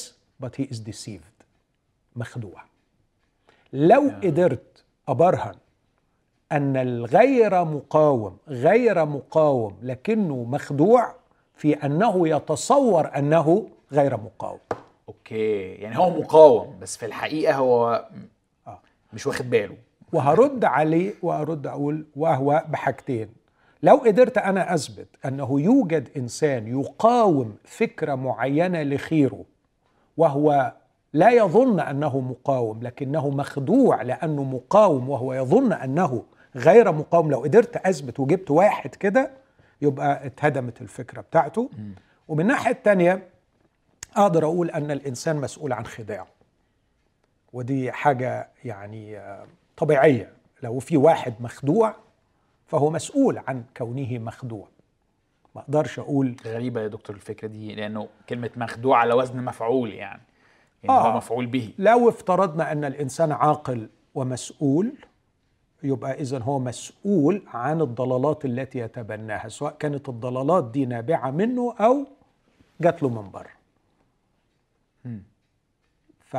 but 0.44 0.50
he 0.62 0.64
is 0.64 0.78
deceived. 0.78 1.46
مخدوع. 2.16 2.64
لو 3.76 4.12
قدرت 4.24 4.84
أبرهن 5.08 5.56
أن 6.52 6.78
الغير 6.78 7.66
مقاوم 7.66 8.38
غير 8.48 9.06
مقاوم 9.06 9.78
لكنه 9.82 10.44
مخدوع 10.44 11.16
في 11.56 11.74
أنه 11.74 12.28
يتصور 12.28 13.18
أنه 13.18 13.70
غير 13.92 14.18
مقاوم. 14.18 14.60
أوكي 15.08 15.74
يعني 15.74 15.98
هو 15.98 16.10
مقاوم 16.10 16.80
بس 16.82 16.98
في 16.98 17.06
الحقيقة 17.06 17.56
هو 17.56 18.06
آه. 18.68 18.80
مش 19.14 19.28
واخد 19.28 19.50
باله. 19.50 19.78
وهرد 20.14 20.66
عليه 20.66 21.14
وأرد 21.22 21.68
أقول 21.68 22.06
وهو 22.16 22.64
بحاجتين. 22.68 23.30
لو 23.84 23.96
قدرت 23.96 24.38
أنا 24.38 24.74
أثبت 24.74 25.08
أنه 25.26 25.62
يوجد 25.62 26.10
إنسان 26.18 26.68
يقاوم 26.80 27.56
فكرة 27.64 28.16
معينة 28.16 28.84
لخيره 28.84 29.44
وهو 30.18 30.74
لا 31.16 31.32
يظن 31.32 31.80
أنه 31.80 32.20
مقاوم 32.20 32.84
لكنه 32.84 33.30
مخدوع 33.30 34.02
لأنه 34.02 34.44
مقاوم 34.44 35.10
وهو 35.10 35.34
يظن 35.34 35.74
أنه 35.74 36.24
غير 36.56 36.92
مقاوم. 36.92 37.32
لو 37.32 37.40
قدرت 37.40 37.78
أثبت 37.78 38.20
وجبت 38.20 38.52
واحد 38.52 38.96
كده 38.96 39.32
يبقى 39.82 40.26
اتهدمت 40.26 40.82
الفكرة 40.82 41.22
بتاعته. 41.22 41.70
ومن 42.28 42.42
الناحية 42.42 42.72
التانية 42.72 43.28
أقدر 44.16 44.46
أقول 44.46 44.70
أن 44.70 44.92
الإنسان 44.92 45.36
مسؤول 45.36 45.74
عن 45.74 45.86
خداعه 45.86 46.28
ودي 47.54 47.92
حاجة 47.92 48.50
يعني 48.66 49.18
آه، 49.18 49.46
طبيعية. 49.78 50.32
لو 50.64 50.80
في 50.80 50.98
واحد 50.98 51.34
مخدوع 51.40 51.96
فهو 52.68 52.90
مسؤول 52.90 53.38
عن 53.48 53.64
كونه 53.78 54.20
مخدوع. 54.20 54.68
ما 55.56 55.62
أقدرش 55.62 56.00
أقول 56.00 56.36
غريبة 56.46 56.82
يا 56.82 56.88
دكتور 56.88 57.16
الفكرة 57.16 57.48
دي 57.48 57.76
لأنه 57.76 58.08
كلمة 58.30 58.50
مخدوع 58.56 58.98
على 58.98 59.14
وزن 59.14 59.44
مفعول 59.44 59.94
يعني. 59.94 60.22
يعني 60.86 61.00
آه. 61.00 61.12
هو 61.12 61.18
مفعول 61.18 61.46
به 61.46 61.74
لو 61.78 62.10
افترضنا 62.10 62.72
أن 62.72 62.86
الإنسان 62.86 63.32
عاقل 63.32 63.90
ومسؤول 64.16 64.94
يبقى 65.84 66.22
اذا 66.22 66.40
هو 66.40 66.60
مسؤول 66.60 67.42
عن 67.48 67.82
الضلالات 67.82 68.46
التي 68.46 68.80
يتبناها 68.80 69.48
سواء 69.48 69.76
كانت 69.80 70.10
الضلالات 70.10 70.72
دي 70.72 70.86
نابعة 70.86 71.32
منه 71.32 71.74
أو 71.80 72.06
جات 72.82 73.04
له 73.04 73.10
من 73.10 73.32
بره 73.32 73.50
ف 76.20 76.38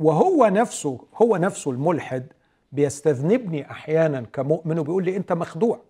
وهو 0.00 0.46
نفسه 0.46 1.00
هو 1.22 1.36
نفسه 1.36 1.70
الملحد 1.70 2.26
بيستذنبني 2.72 3.70
أحيانا 3.70 4.20
كمؤمن 4.32 4.78
وبيقول 4.78 5.04
لي 5.04 5.16
أنت 5.16 5.32
مخدوع 5.32 5.80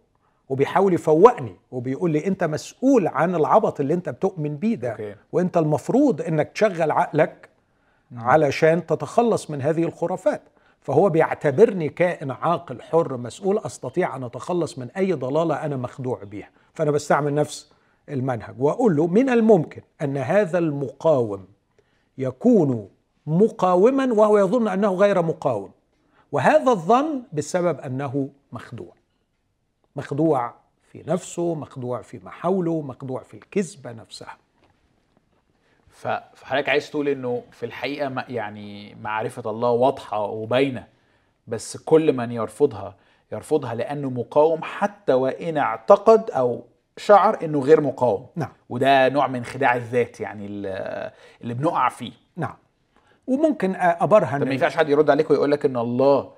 وبيحاول 0.48 0.94
يفوقني 0.94 1.56
وبيقول 1.70 2.10
لي 2.10 2.26
أنت 2.26 2.44
مسؤول 2.44 3.06
عن 3.08 3.34
العبط 3.34 3.80
اللي 3.80 3.94
أنت 3.94 4.08
بتؤمن 4.08 4.56
بيه 4.56 4.74
ده 4.74 4.90
أوكي. 4.90 5.14
وأنت 5.32 5.56
المفروض 5.56 6.22
إنك 6.22 6.48
تشغل 6.48 6.90
عقلك 6.90 7.48
علشان 8.16 8.86
تتخلص 8.86 9.50
من 9.50 9.62
هذه 9.62 9.84
الخرافات. 9.84 10.42
فهو 10.80 11.08
بيعتبرني 11.08 11.88
كائن 11.88 12.30
عاقل 12.30 12.82
حر 12.82 13.16
مسؤول 13.16 13.58
أستطيع 13.58 14.16
أن 14.16 14.24
أتخلص 14.24 14.78
من 14.78 14.90
أي 14.90 15.12
ضلالة 15.12 15.54
أنا 15.54 15.76
مخدوع 15.76 16.24
بيها. 16.24 16.50
فأنا 16.74 16.90
بستعمل 16.90 17.34
نفس 17.34 17.72
المنهج 18.08 18.54
وأقول 18.58 18.96
له 18.96 19.06
من 19.06 19.28
الممكن 19.30 19.82
أن 20.02 20.16
هذا 20.16 20.58
المقاوم 20.58 21.46
يكون 22.18 22.88
مقاوما 23.26 24.12
وهو 24.12 24.38
يظن 24.38 24.68
أنه 24.68 24.94
غير 24.94 25.22
مقاوم. 25.22 25.70
وهذا 26.32 26.70
الظن 26.70 27.22
بسبب 27.32 27.80
أنه 27.80 28.28
مخدوع. 28.52 28.92
مخدوع 29.96 30.54
في 30.92 31.04
نفسه 31.06 31.54
مخدوع 31.54 32.02
في 32.02 32.20
محاوله 32.24 32.80
مخدوع 32.80 33.22
في 33.22 33.34
الكذبة 33.34 33.92
نفسها. 33.92 34.36
فحضرتك 35.96 36.68
عايز 36.68 36.90
تقول 36.90 37.08
إنه 37.08 37.42
في 37.52 37.66
الحقيقة 37.66 38.08
ما- 38.08 38.24
يعني 38.28 38.94
معرفة 39.02 39.50
الله 39.50 39.70
واضحة 39.70 40.20
وباينة 40.24 40.86
بس 41.46 41.76
كل 41.76 42.12
من 42.12 42.32
يرفضها 42.32 42.96
يرفضها 43.32 43.74
لأنه 43.74 44.10
مقاوم 44.10 44.60
حتى 44.62 45.12
وإن 45.12 45.56
اعتقد 45.58 46.30
أو 46.30 46.64
شعر 46.96 47.44
إنه 47.44 47.60
غير 47.60 47.80
مقاوم. 47.80 48.26
نعم. 48.36 48.52
وده 48.68 49.08
نوع 49.08 49.26
من 49.26 49.44
خداع 49.44 49.76
الذات 49.76 50.20
يعني 50.20 50.46
اللي 50.46 51.12
اللي 51.42 51.54
بنقع 51.54 51.88
فيه. 51.88 52.12
نعم. 52.36 52.54
وممكن 53.26 53.74
أبرهن 53.76 54.40
طب 54.40 54.46
ما 54.46 54.52
ينفعش 54.52 54.76
حد 54.76 54.88
يرد 54.88 55.10
عليك 55.10 55.30
ويقول 55.30 55.50
لك 55.50 55.64
إن 55.64 55.76
الله 55.76 56.32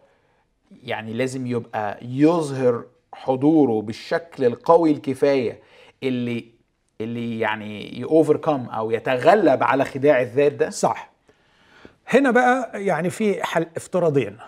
يعني 0.83 1.13
لازم 1.13 1.47
يبقى 1.47 1.99
يظهر 2.03 2.85
حضوره 3.15 3.83
بالشكل 3.83 4.45
القوي 4.45 4.91
الكفاية 4.91 5.63
اللي 6.03 6.45
اللي 7.01 7.41
يعني 7.41 7.99
يوفركم 7.99 8.67
أو 8.69 8.91
يتغلب 8.91 9.63
على 9.63 9.85
خداع 9.85 10.23
الذات 10.23 10.53
ده؟ 10.53 10.71
صح. 10.71 11.11
هنا 12.09 12.31
بقى 12.31 12.85
يعني 12.85 13.11
في 13.11 13.45
حل 13.45 13.67
افتراضين. 13.77 14.39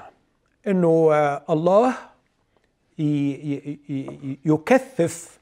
إنه 0.66 1.08
آه، 1.12 1.42
الله 1.50 1.94
يكثف 4.44 5.38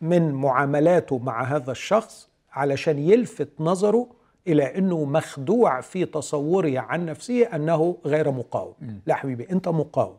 من 0.00 0.32
معاملاته 0.32 1.18
مع 1.18 1.44
هذا 1.44 1.72
الشخص 1.72 2.28
علشان 2.52 2.98
يلفت 2.98 3.48
نظره 3.60 4.06
إلى 4.46 4.78
إنه 4.78 5.04
مخدوع 5.04 5.80
في 5.80 6.04
تصوره 6.04 6.78
عن 6.78 7.06
نفسه 7.06 7.42
أنه 7.42 7.96
غير 8.06 8.30
مقاوم. 8.30 8.74
لا 9.06 9.14
حبيبي 9.14 9.46
أنت 9.50 9.68
مقاوم. 9.68 10.16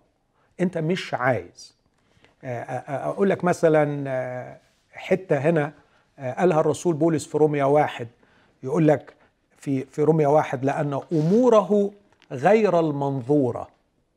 أنت 0.60 0.78
مش 0.78 1.14
عايز. 1.14 1.78
آه، 2.44 2.64
آه، 2.64 3.10
أقول 3.10 3.30
لك 3.30 3.44
مثلا 3.44 4.60
حتة 4.92 5.38
هنا 5.38 5.83
قالها 6.20 6.60
الرسول 6.60 6.96
بولس 6.96 7.26
في 7.28 7.38
روميا 7.38 7.66
واحد. 7.66 8.08
يقول 8.64 8.88
لك 8.88 9.14
في 9.58 9.86
في 9.86 10.04
روميا 10.04 10.28
واحد 10.28 10.66
لأن 10.66 11.00
أموره 11.14 11.92
غير 12.32 12.80
المنظورة. 12.80 13.68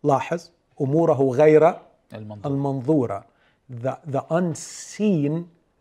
لاحظ؟ 0.05 0.51
أموره 0.81 1.31
غير 1.31 1.75
المنظورة, 2.15 2.47
المنظورة. 2.47 3.25
The, 3.85 3.95
the 4.13 4.21
unseen 4.31 5.33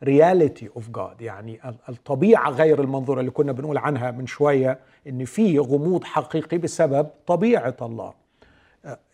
reality 0.06 0.68
of 0.80 0.84
God. 0.98 1.22
يعني 1.22 1.60
الطبيعة 1.90 2.50
غير 2.50 2.82
المنظورة 2.82 3.20
اللي 3.20 3.32
كنا 3.32 3.52
بنقول 3.52 3.78
عنها 3.78 4.12
من 4.12 4.28
شوية 4.28 4.80
إن 5.08 5.26
في 5.26 5.60
غموض 5.60 6.04
حقيقي 6.04 6.58
بسبب 6.58 7.08
طبيعة 7.28 7.76
الله. 7.82 8.14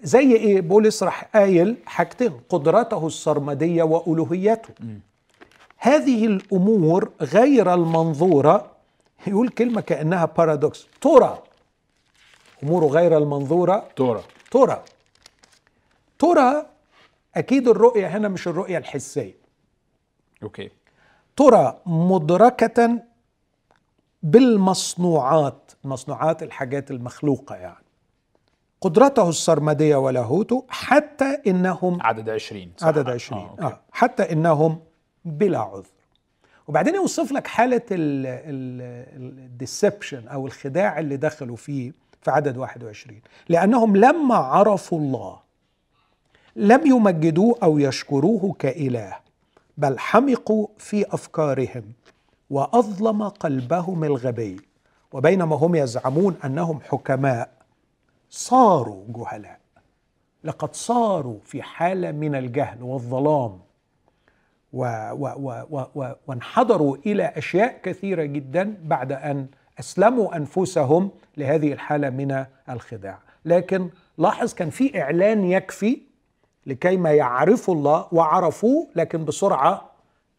زي 0.01 0.35
إيه؟ 0.35 0.61
بولس 0.61 1.03
راح 1.03 1.23
قايل 1.23 1.77
حاجتين 1.85 2.31
قدرته 2.49 3.07
السرمدية 3.07 3.83
وألوهيته. 3.83 4.73
هذه 5.83 6.25
الأمور 6.25 7.11
غير 7.21 7.73
المنظورة. 7.73 8.71
يقول 9.27 9.49
كلمة 9.49 9.81
كأنها 9.81 10.25
paradox 10.25 10.87
ترى. 11.01 11.43
أموره 12.63 12.85
غير 12.85 13.17
المنظورة. 13.17 13.87
ترى. 13.95 14.23
ترى. 14.51 14.83
ترى 16.19 16.65
أكيد 17.35 17.67
الرؤية 17.67 18.07
هنا 18.07 18.27
مش 18.27 18.47
الرؤية 18.47 18.77
الحسية. 18.77 19.37
أوكي. 20.43 20.69
ترى 21.37 21.79
مدركة 21.85 22.99
بالمصنوعات 24.23 25.71
المصنوعات 25.85 26.43
الحاجات 26.43 26.91
المخلوقة 26.91 27.55
يعني. 27.55 27.85
قدرته 28.81 29.29
السرمدية 29.29 29.95
ولاهوته 29.95 30.65
حتى 30.69 31.37
إنهم 31.47 32.01
عدد 32.01 32.29
عشرين 32.29 32.73
صح. 32.77 32.87
عدد 32.87 33.09
عشرين. 33.09 33.41
آه. 33.41 33.57
آه. 33.61 33.79
حتى 33.91 34.31
إنهم 34.31 34.79
بلا 35.25 35.59
عذر. 35.59 35.85
وبعدين 36.67 36.95
يوصف 36.95 37.31
لك 37.31 37.47
حالة 37.47 37.81
الديسبشن 39.11 40.27
أو 40.27 40.47
الخداع 40.47 40.99
اللي 40.99 41.17
دخلوا 41.17 41.55
فيه 41.55 41.91
في 42.21 42.31
عدد 42.31 42.57
21 42.57 43.21
لأنهم 43.49 43.97
لما 43.97 44.35
عرفوا 44.35 44.99
الله 44.99 45.39
لم 46.55 46.87
يمجدوه 46.87 47.57
أو 47.63 47.79
يشكروه 47.79 48.55
كإله 48.59 49.15
بل 49.77 49.99
حمقوا 49.99 50.67
في 50.77 51.05
أفكارهم 51.13 51.83
وأظلم 52.49 53.23
قلبهم 53.23 54.03
الغبي. 54.03 54.57
وبينما 55.11 55.55
هم 55.55 55.75
يزعمون 55.75 56.35
أنهم 56.45 56.79
حكماء 56.81 57.49
صاروا 58.29 59.05
جهلاء. 59.07 59.59
لقد 60.43 60.75
صاروا 60.75 61.39
في 61.45 61.61
حالة 61.61 62.11
من 62.11 62.35
الجهل 62.35 62.83
والظلام. 62.83 63.59
و 64.73 64.85
و 65.11 65.27
و 65.69 65.85
و 65.95 66.13
وانحدروا 66.27 66.97
إلى 67.05 67.23
أشياء 67.23 67.79
كثيرة 67.83 68.23
جدا 68.23 68.77
بعد 68.83 69.11
أن 69.11 69.47
أسلموا 69.79 70.35
أنفسهم 70.37 71.11
لهذه 71.37 71.73
الحالة 71.73 72.09
من 72.09 72.45
الخداع. 72.69 73.19
لكن 73.45 73.89
لاحظ 74.17 74.53
كان 74.53 74.69
في 74.69 75.01
إعلان 75.01 75.43
يكفي 75.43 76.01
لكي 76.65 76.97
ما 76.97 77.11
يعرفوا 77.11 77.75
الله 77.75 78.07
وعرفوه 78.11 78.87
لكن 78.95 79.25
بسرعة 79.25 79.91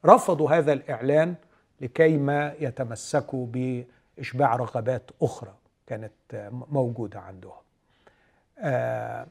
رفضوا 0.05 0.51
هذا 0.51 0.73
الإعلان 0.73 1.35
لكي 1.81 2.17
ما 2.17 2.55
يتمسكوا 2.61 3.47
بإشباع 3.47 4.57
رغبات 4.57 5.11
أخرى 5.23 5.55
كانت 5.87 6.13
موجودة 6.71 7.21
عندهم. 7.21 7.53
آه 8.59 9.27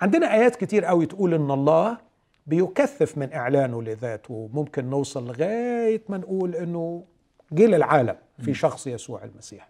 عندنا 0.00 0.34
آيات 0.34 0.56
كتير 0.56 0.84
قوي 0.84 1.06
تقول 1.06 1.34
إن 1.34 1.50
الله 1.50 1.98
بيكثف 2.46 3.18
من 3.18 3.32
إعلانه 3.32 3.82
لذاته. 3.82 4.50
ممكن 4.52 4.90
نوصل 4.90 5.26
لغاية 5.26 6.02
ما 6.08 6.18
نقول 6.18 6.54
إنه 6.54 7.04
جه 7.52 7.66
للعالم 7.66 8.16
في 8.44 8.54
شخص 8.54 8.86
يسوع 8.86 9.24
المسيح. 9.24 9.68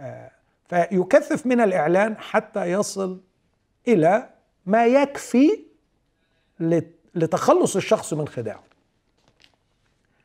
آه، 0.00 0.30
فيكثف 0.68 1.46
من 1.46 1.60
الإعلان 1.60 2.16
حتى 2.16 2.64
يصل 2.64 3.20
إلى 3.88 4.30
ما 4.66 4.86
يكفي 4.86 5.64
لتخلص 7.14 7.76
الشخص 7.76 8.12
من 8.14 8.28
خداعه. 8.28 8.62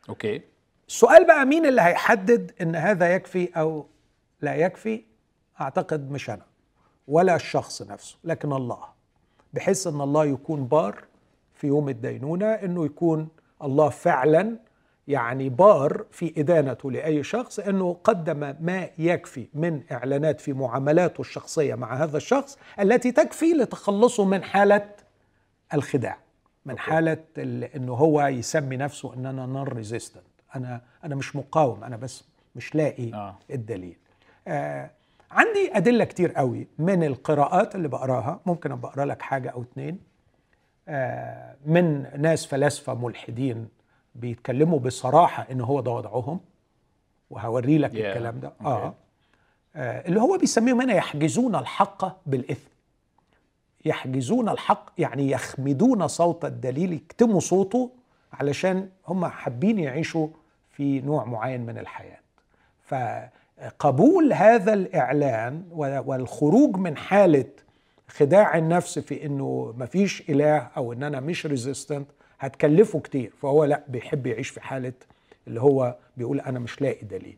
أوكي. 0.09 0.41
السؤال 0.88 1.27
بقى 1.27 1.45
مين 1.45 1.65
اللي 1.65 1.81
هيحدد 1.81 2.51
إن 2.61 2.75
هذا 2.75 3.15
يكفي 3.15 3.49
أو 3.59 3.85
لا 4.41 4.55
يكفي؟ 4.55 5.03
أعتقد 5.61 6.11
مش 6.11 6.29
أنا 6.29 6.45
ولا 7.07 7.35
الشخص 7.35 7.81
نفسه 7.81 8.17
لكن 8.23 8.53
الله. 8.53 8.83
بحيث 9.53 9.88
إن 9.88 10.01
الله 10.01 10.25
يكون 10.25 10.65
بار 10.65 11.03
في 11.56 11.68
يوم 11.68 11.89
الدينونة 11.89 12.46
أنه 12.46 12.86
يكون 12.86 13.28
الله 13.63 13.89
فعلا 13.89 14.58
يعني 15.08 15.50
بار 15.50 16.06
في 16.12 16.34
إدانته 16.38 16.91
لأي 16.91 17.24
شخص 17.24 17.60
أنه 17.60 17.98
قدم 18.04 18.56
ما 18.60 18.89
يكفي 18.98 19.48
من 19.54 19.82
إعلانات 19.91 20.41
في 20.41 20.54
معاملاته 20.54 21.22
الشخصية 21.22 21.76
مع 21.76 21.94
هذا 22.04 22.18
الشخص 22.18 22.58
التي 22.80 23.12
تكفي 23.12 23.46
لتخلصه 23.54 24.26
من 24.26 24.44
حالة 24.44 24.89
الخداع 25.74 26.18
من 26.65 26.78
حالة 26.78 27.18
أنه 27.76 27.94
هو 27.94 28.22
يسمي 28.28 28.78
نفسه 28.78 29.13
أن 29.13 29.26
أنا 29.26 29.46
نون 29.46 29.68
ريزيستنت 29.68 30.24
أنا 30.56 30.82
أنا 31.04 31.15
مش 31.15 31.36
مقاوم 31.36 31.84
أنا 31.84 31.98
بس 31.98 32.24
مش 32.56 32.76
لاقي 32.76 33.13
آه. 33.13 33.36
الدليل. 33.52 33.98
آه 34.48 34.89
عندي 35.32 35.72
أدلة 35.78 36.06
كتير 36.06 36.32
قوي 36.32 36.68
من 36.80 37.04
القراءات 37.04 37.76
اللي 37.76 37.88
بقراها 37.88 38.39
ممكن 38.46 38.72
أبقى 38.72 38.91
أقرأ 38.91 39.06
لك 39.06 39.22
حاجة 39.22 39.50
أو 39.50 39.62
اتنين. 39.62 40.00
من 41.65 42.06
ناس 42.17 42.45
فلاسفة 42.45 42.93
ملحدين 42.93 43.67
بيتكلموا 44.15 44.80
بصراحة 44.80 45.48
إن 45.52 45.62
هو 45.62 45.82
ده 45.82 45.91
وضعهم 45.91 46.39
وهوري 47.30 47.78
لك 47.78 47.91
yeah. 47.91 47.95
الكلام 47.95 48.39
ده 48.39 48.50
okay. 48.50 48.65
آه. 48.65 48.93
آه 49.76 50.08
اللي 50.08 50.21
هو 50.21 50.38
بيسميهم 50.38 50.82
هنا 50.82 50.93
يحجزون 50.93 51.56
الحق 51.56 52.17
بالإثم 52.28 52.69
يحجزون 53.86 54.50
الحق 54.50 54.89
يعني 54.98 55.32
يخمدون 55.32 56.08
صوت 56.08 56.45
الدليل 56.45 56.93
يكتموا 56.93 57.39
صوته 57.39 57.91
علشان 58.34 58.89
هم 59.08 59.26
حابين 59.26 59.80
يعيشوا 59.80 60.28
في 60.71 61.02
نوع 61.02 61.26
معين 61.26 61.62
من 61.62 61.78
الحياة 61.78 62.19
فقبول 62.84 64.34
هذا 64.34 64.74
الإعلان 64.74 65.63
والخروج 66.06 66.78
من 66.78 66.98
حالة 66.98 67.45
خداع 68.08 68.58
النفس 68.58 69.00
في 69.00 69.26
إنه 69.26 69.74
مفيش 69.78 70.30
إله 70.30 70.58
أو 70.58 70.94
إن 70.94 71.04
أنا 71.04 71.20
مش 71.20 71.46
ريزيستنت 71.46 72.08
هتكلفه 72.39 73.00
كتير. 73.00 73.34
فهو 73.41 73.63
لا 73.63 73.84
بيحب 73.88 74.28
يعيش 74.28 74.50
في 74.50 74.62
حالة 74.62 74.94
اللي 75.48 75.62
هو 75.62 75.96
بيقول 76.18 76.39
أنا 76.39 76.60
مش 76.60 76.82
لاقي 76.82 77.06
دليل. 77.06 77.38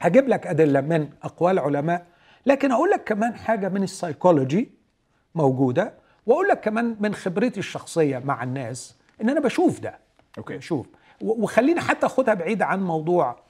هجيب 0.00 0.28
لك 0.28 0.46
أدلة 0.46 0.80
من 0.80 1.08
أقوال 1.22 1.58
علماء. 1.58 2.06
لكن 2.46 2.72
أقول 2.72 2.90
لك 2.90 3.04
كمان 3.04 3.34
حاجة 3.34 3.68
من 3.68 3.82
السايكولوجي 3.82 4.70
موجودة 5.34 5.94
وأقول 6.26 6.48
لك 6.48 6.60
كمان 6.60 6.96
من 7.00 7.14
خبرتي 7.14 7.60
الشخصية 7.60 8.18
مع 8.18 8.42
الناس 8.42 8.96
إن 9.22 9.30
أنا 9.30 9.40
بشوف 9.40 9.80
ده. 9.80 9.98
أوكي. 10.38 10.60
شوف 10.60 10.86
وخليني 11.20 11.80
حتى 11.80 12.06
أخدها 12.06 12.34
بعيد 12.34 12.62
عن 12.62 12.82
موضوع 12.84 13.42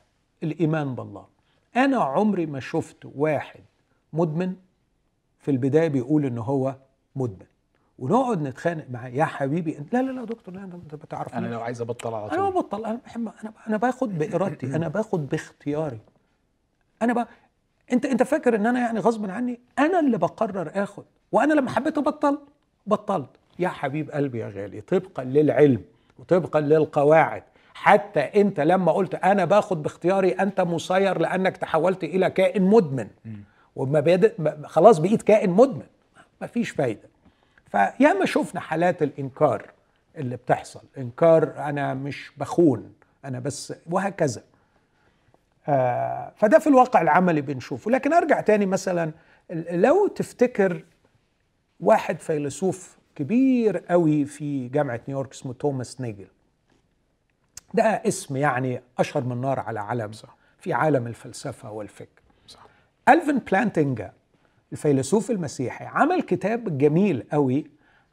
الإيمان 0.42 0.94
بالله. 0.94 1.26
أنا 1.76 1.96
عمري 1.96 2.46
ما 2.46 2.60
شفت 2.60 2.96
واحد 3.04 3.60
مدمن 4.12 4.54
في 5.44 5.50
البداية 5.50 5.88
بيقول 5.88 6.24
إن 6.24 6.38
هو 6.38 6.74
مدمن. 7.16 7.46
ونقعد 7.98 8.42
نتخانق 8.42 8.84
معاه 8.90 9.08
يا 9.08 9.24
حبيبي 9.24 9.78
لا 9.92 10.02
لا 10.02 10.10
لا 10.10 10.24
دكتور 10.24 10.54
لا 10.54 10.64
انت 10.64 10.94
بتعرف 10.94 11.34
أنا 11.34 11.46
لو 11.46 11.60
عايز 11.60 11.80
أبطل 11.80 12.14
على 12.14 12.28
طول. 12.28 12.38
أنا 12.38 12.50
ببطل 12.50 12.84
أنا 12.84 13.00
بحب 13.04 13.28
أنا 13.42 13.52
أنا 13.68 13.76
باخد 13.76 14.18
بإرادتي 14.18 14.66
أنا 14.66 14.88
باخد 14.88 15.28
باختياري. 15.28 15.98
أنا 17.02 17.12
بقى 17.12 17.28
أنت 17.92 18.06
أنت 18.06 18.22
فاكر 18.22 18.56
إن 18.56 18.66
أنا 18.66 18.80
يعني 18.80 19.00
غصب 19.00 19.30
عني؟ 19.30 19.60
أنا 19.78 20.00
اللي 20.00 20.18
بقرر 20.18 20.70
آخد 20.74 21.04
وأنا 21.32 21.54
لما 21.54 21.70
حبيت 21.70 21.98
أبطل 21.98 22.38
بطلت. 22.86 23.30
يا 23.58 23.68
حبيب 23.68 24.10
قلبي 24.10 24.38
يا 24.38 24.48
غالي 24.48 24.80
طبقا 24.80 25.24
للعلم 25.24 25.82
وطبقا 26.18 26.60
للقواعد. 26.60 27.42
حتى 27.74 28.20
أنت 28.20 28.60
لما 28.60 28.92
قلت 28.92 29.14
أنا 29.14 29.44
باخد 29.44 29.82
باختياري 29.82 30.30
أنت 30.30 30.60
مسير 30.60 31.18
لأنك 31.18 31.56
تحولت 31.56 32.04
إلى 32.04 32.30
كائن 32.30 32.62
مدمن. 32.62 33.08
ومبادئ 33.76 34.34
خلاص 34.64 34.98
بقيت 34.98 35.22
كائن 35.22 35.50
مدمن. 35.50 35.86
مفيش 36.42 36.70
فايدة. 36.70 37.08
فياما 37.70 38.26
شفنا 38.26 38.60
حالات 38.60 39.02
الإنكار 39.02 39.70
اللي 40.16 40.36
بتحصل. 40.36 40.82
إنكار 40.98 41.54
أنا 41.58 41.94
مش 41.94 42.32
بخون 42.36 42.92
أنا 43.24 43.38
بس 43.38 43.74
وهكذا. 43.90 44.42
آه 45.68 46.32
فده 46.36 46.58
في 46.58 46.66
الواقع 46.66 47.02
العملي 47.02 47.40
بنشوفه. 47.40 47.90
لكن 47.90 48.12
أرجع 48.12 48.40
تاني 48.40 48.66
مثلا 48.66 49.12
لو 49.70 50.06
تفتكر 50.06 50.84
واحد 51.80 52.20
فيلسوف 52.20 52.98
كبير 53.14 53.78
قوي 53.78 54.24
في 54.24 54.68
جامعة 54.68 55.00
نيويورك 55.08 55.32
اسمه 55.32 55.52
توماس 55.52 56.00
نيجل. 56.00 56.26
ده 57.74 57.82
اسم 57.82 58.36
يعني 58.36 58.82
أشهر 58.98 59.24
من 59.24 59.40
نار 59.40 59.60
على 59.60 59.80
علم 59.80 60.12
صح. 60.12 60.36
في 60.58 60.72
عالم 60.72 61.06
الفلسفة 61.06 61.70
والفكر. 61.70 62.23
ألفن 63.08 63.38
بلانتنجا 63.38 64.12
الفيلسوف 64.72 65.30
المسيحي 65.30 65.84
عمل 65.84 66.22
كتاب 66.22 66.78
جميل 66.78 67.24
قوي 67.32 67.66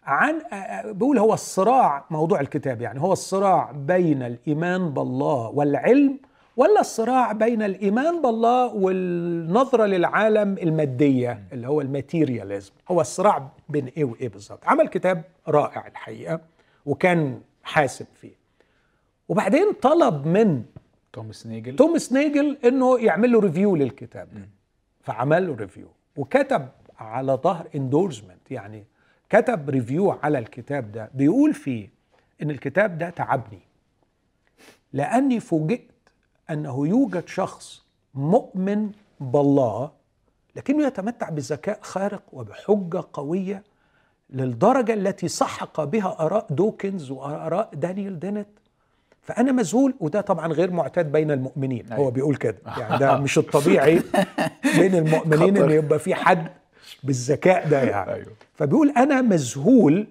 عن 0.04 0.42
بيقول 0.86 1.20
هو 1.20 1.34
الصراع 1.34 2.06
موضوع 2.10 2.40
الكتاب 2.42 2.82
يعني 2.82 3.02
هو 3.02 3.14
الصراع 3.14 3.72
بين 3.72 4.24
الإيمان 4.24 4.90
بالله 4.90 5.50
والعلم 5.50 6.20
ولا 6.58 6.80
الصراع 6.80 7.32
بين 7.32 7.62
الإيمان 7.62 8.22
بالله 8.22 8.74
والنظرة 8.74 9.86
للعالم 9.86 10.58
المادية 10.58 11.44
اللي 11.54 11.68
هو 11.68 11.82
ال 11.82 11.89
materialism. 11.89 12.72
هو 12.92 13.02
الصراع 13.02 13.50
بين 13.70 13.86
إيه 13.88 14.04
وإيه 14.04 14.30
بالظبط. 14.30 14.60
عمل 14.66 14.88
كتاب 14.88 15.24
رائع 15.48 15.88
الحقيقة 15.88 16.40
وكان 16.86 17.42
حاسم 17.64 18.06
فيه. 18.22 18.34
وبعدين 19.30 19.72
طلب 19.82 20.26
من 20.28 20.64
توماس 21.14 21.48
نيجل. 21.48 21.76
توماس 21.76 22.14
نيجل 22.14 22.58
إنه 22.66 23.00
يعمل 23.00 23.32
له 23.32 23.40
review 23.40 23.76
للكتاب 23.76 24.28
ده. 24.34 24.50
فعمل 25.04 25.48
له 25.48 25.56
review 25.56 25.88
وكتب 26.18 26.68
على 27.00 27.34
ظهر 27.34 27.68
endorsement 27.76 28.52
يعني 28.52 28.86
كتب 29.30 29.70
review 29.70 30.12
على 30.12 30.40
الكتاب 30.40 30.92
ده. 30.92 31.10
بيقول 31.14 31.54
فيه 31.54 31.90
إن 32.42 32.50
الكتاب 32.50 32.98
ده 32.98 33.10
تعبني. 33.10 33.60
لأني 34.94 35.40
فوجئت 35.40 35.92
أنه 36.50 36.88
يوجد 36.88 37.28
شخص 37.28 37.86
مؤمن 38.14 38.92
بالله 39.20 39.92
لكنه 40.56 40.88
يتمتع 40.88 41.30
بذكاء 41.30 41.80
خارق 41.82 42.24
وبحجة 42.34 43.04
قوية 43.14 43.64
للدرجة 44.30 44.94
التي 44.94 45.28
سحق 45.28 45.84
بها 45.84 46.16
آراء 46.20 46.48
دوكنز 46.50 47.12
وآراء 47.12 47.70
دانيال 47.74 48.20
دينت 48.20 48.48
فأنا 49.22 49.52
مذهول 49.52 49.94
وده 50.00 50.22
طبعا 50.22 50.48
غير 50.48 50.72
معتاد 50.72 51.12
بين 51.12 51.32
المؤمنين. 51.32 51.86
أيوة. 51.92 52.06
هو 52.06 52.12
بيقول 52.12 52.36
كده. 52.36 52.58
يعني 52.80 52.98
ده 52.98 53.18
مش 53.18 53.38
الطبيعي 53.38 54.02
بين 54.78 54.96
المؤمنين 54.96 55.58
إن. 55.58 55.70
يبقى 55.72 56.00
في 56.00 56.16
حد 56.16 56.48
بالذكاء 57.04 57.68
ده 57.70 57.82
يعني. 57.84 58.14
أيوة. 58.14 58.32
فبيقول 58.56 58.90
أنا 58.98 59.22
مذهول 59.22 60.08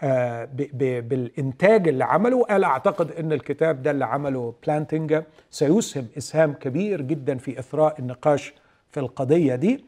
آه، 0.00 0.44
ب- 0.44 0.68
ب- 0.72 1.08
بالإنتاج 1.08 1.88
اللي 1.88 2.04
عمله. 2.04 2.36
وقال 2.36 2.64
أعتقد 2.64 3.10
إن 3.12 3.32
الكتاب 3.32 3.82
ده 3.82 3.90
اللي 3.90 4.04
عمله 4.04 4.54
بلانتنجا 4.66 5.24
سيسهم 5.50 6.06
إسهام 6.18 6.52
كبير 6.52 7.00
جدا 7.00 7.36
في 7.38 7.58
إثراء 7.58 7.98
النقاش 7.98 8.54
في 8.90 9.00
القضية 9.00 9.54
دي. 9.54 9.84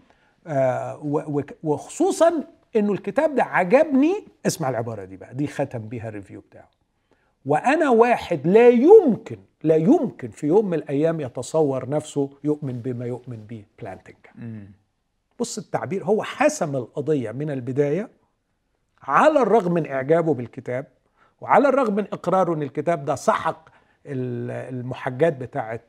آه، 0.47 1.01
وخصوصا 1.65 2.33
إنه 2.77 2.93
الكتاب 2.93 3.35
ده 3.35 3.43
عجبني. 3.45 4.15
اسمع 4.47 4.69
العبارة 4.71 5.05
دي 5.05 5.17
بقى. 5.17 5.35
دي 5.35 5.47
ختم 5.47 5.79
بيها 5.89 6.09
ال 6.09 6.13
review 6.13 6.41
بتاعه. 6.41 6.69
وأنا 7.47 7.91
واحد 7.91 8.47
لا 8.47 8.69
يمكن 8.69 9.37
لا 9.63 9.77
يمكن 9.77 10.29
في 10.31 10.47
يوم 10.47 10.67
من 10.67 10.75
الأيام 10.79 11.21
يتصور 11.21 11.89
نفسه 11.89 12.31
يؤمن 12.45 12.73
بما 12.81 13.07
يؤمن 13.07 13.37
به 13.37 13.65
بلانتنجا. 13.79 14.67
بص 15.41 15.59
التعبير 15.59 16.05
هو 16.05 16.23
حسم 16.23 16.77
القضية 16.77 17.31
من 17.33 17.51
البداية 17.51 18.09
على 19.03 19.43
الرغم 19.43 19.73
من 19.75 19.87
إعجابه 19.87 20.35
بالكتاب 20.35 20.87
وعلى 21.41 21.69
الرغم 21.69 21.95
من 21.95 22.05
إقراره 22.13 22.55
إن 22.55 22.63
الكتاب 22.63 23.05
ده 23.05 23.15
سحق 23.15 23.69
ال- 24.07 24.75
المحاجات 24.75 25.37
بتاعه 25.37 25.81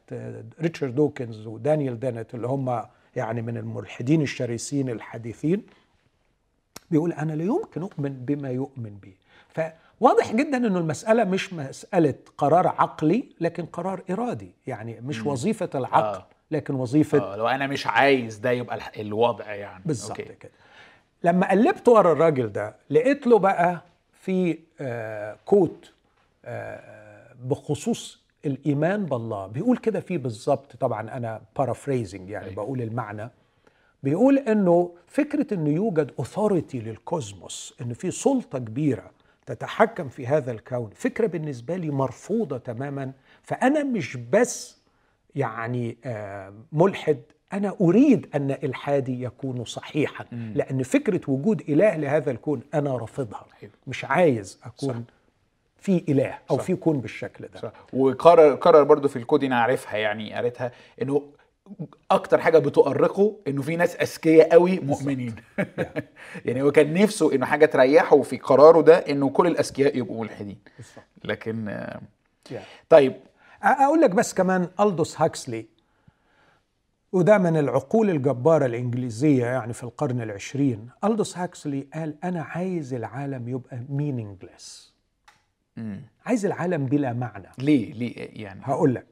ريتشارد 0.61 0.95
دوكنز 0.95 1.47
ودانيال 1.47 1.99
دينت 1.99 2.35
اللي 2.35 2.47
هم 2.47 2.83
يعني 3.15 3.41
من 3.41 3.57
الملحدين 3.57 4.21
الشرسين 4.21 4.89
الحديثين 4.89 5.63
بيقول 6.91 7.13
أنا 7.13 7.33
لا 7.33 7.43
يمكن 7.43 7.81
أؤمن 7.81 8.13
بما 8.25 8.49
يؤمن 8.51 8.97
به. 9.01 9.13
فواضح 9.99 10.33
جدا 10.35 10.57
إنه 10.57 10.77
المسألة 10.79 11.23
مش 11.23 11.53
مسألة 11.53 12.13
قرار 12.37 12.67
عقلي 12.67 13.29
لكن 13.41 13.65
قرار 13.65 14.03
إرادي 14.09 14.51
يعني 14.67 15.01
مش 15.01 15.25
وظيفة 15.25 15.69
العقل 15.75 16.17
آه. 16.19 16.25
لكن 16.51 16.73
وظيفة 16.75 17.17
آه 17.19 17.35
لو 17.35 17.47
أنا 17.47 17.67
مش 17.67 17.87
عايز 17.87 18.37
ده 18.37 18.51
يبقى 18.51 18.79
الوضع 19.01 19.53
يعني 19.53 19.83
بالظبط. 19.85 20.17
كده 20.21 20.51
لما 21.23 21.51
قلبت 21.51 21.87
ورا 21.87 22.11
الراجل 22.11 22.51
ده 22.51 22.75
لقيت 22.89 23.27
له 23.27 23.39
بقى 23.39 23.81
في 24.13 24.59
آه 24.81 25.37
quote 25.45 25.91
آه 26.45 27.33
بخصوص 27.43 28.19
الإيمان 28.45 29.05
بالله 29.05 29.47
بيقول 29.47 29.77
كده 29.77 29.99
فيه 29.99 30.17
بالظبط 30.17 30.75
طبعا 30.75 31.01
أنا 31.17 31.41
paraphrasing 31.57 32.29
يعني 32.29 32.45
أيوة. 32.45 32.55
بقول 32.55 32.81
المعنى 32.81 33.29
بيقول 34.03 34.37
إنه 34.37 34.91
فكرة 35.07 35.53
إنه 35.53 35.69
يوجد 35.69 36.11
authority 36.19 36.79
لل 36.79 37.03
cosmos 37.03 37.73
ان 37.81 37.93
في 37.93 38.11
سلطة 38.11 38.59
كبيرة 38.59 39.11
تتحكم 39.47 40.09
في 40.09 40.27
هذا 40.27 40.51
الكون 40.51 40.89
فكرة 40.95 41.27
بالنسبة 41.27 41.75
لي 41.75 41.89
مرفوضة 41.89 42.57
تماما 42.57 43.11
فأنا 43.43 43.83
مش 43.83 44.17
بس 44.17 44.77
يعني 45.35 45.97
آه، 46.05 46.53
ملحد 46.71 47.21
أنا 47.53 47.75
أريد 47.81 48.29
أن 48.35 48.51
إلحادي 48.51 49.23
يكون 49.23 49.65
صحيحا 49.65 50.25
لأن 50.31 50.83
فكرة 50.83 51.21
وجود 51.27 51.61
إله 51.69 51.95
لهذا 51.95 52.31
الكون 52.31 52.61
أنا 52.73 52.97
رافضها. 52.97 53.45
مش 53.87 54.05
عايز 54.05 54.59
أكون 54.63 54.93
صح. 54.93 55.13
في 55.77 56.03
إله 56.09 56.37
أو 56.51 56.57
صح. 56.57 56.63
في 56.63 56.75
كون 56.75 56.99
بالشكل 57.01 57.47
ده 57.47 57.59
صح. 57.59 57.71
وقرر 57.93 58.55
قرر 58.55 58.83
برضو 58.83 59.07
في 59.07 59.15
الكود 59.15 59.43
أنا 59.43 59.59
عارفها 59.59 59.97
يعني 59.97 60.33
قريتها 60.33 60.71
إنه 61.01 61.23
أكتر 62.11 62.37
حاجة 62.41 62.57
بتؤرقه 62.57 63.35
إنه 63.47 63.61
في 63.61 63.75
ناس 63.75 63.95
أذكياء 63.95 64.49
قوي 64.51 64.79
مؤمنين. 64.79 65.35
يعني 66.45 66.61
هو 66.61 66.71
كان 66.71 66.93
نفسه 66.93 67.33
إنه 67.35 67.45
حاجة 67.45 67.65
تريحه 67.65 68.21
في 68.21 68.37
قراره 68.37 68.81
ده 68.81 68.95
إنه 68.97 69.29
كل 69.29 69.47
الأذكياء 69.47 69.97
يبقوا 69.97 70.21
ملحدين. 70.23 70.57
لكن. 71.23 71.77
طيب. 72.89 73.13
أقول 73.63 74.01
لك 74.01 74.09
بس 74.09 74.33
كمان 74.33 74.69
ألدوس 74.79 75.21
هاكسلي 75.21 75.65
وده 77.11 77.37
من 77.37 77.57
العقول 77.57 78.09
الجبارة 78.09 78.65
الإنجليزية 78.65 79.45
يعني 79.45 79.73
في 79.73 79.83
القرن 79.83 80.21
العشرين. 80.21 80.89
ألدوس 81.03 81.37
هاكسلي 81.37 81.87
قال 81.93 82.15
أنا 82.23 82.41
عايز 82.43 82.93
العالم 82.93 83.47
يبقى 83.49 83.79
meaningless. 83.97 84.91
عايز 86.25 86.45
العالم 86.45 86.85
بلا 86.85 87.13
معنى. 87.13 87.47
ليه؟ 87.57 87.93
ليه؟ 87.93 88.13
يعني 88.43 88.61
هقول 88.63 88.95
لك. 88.95 89.05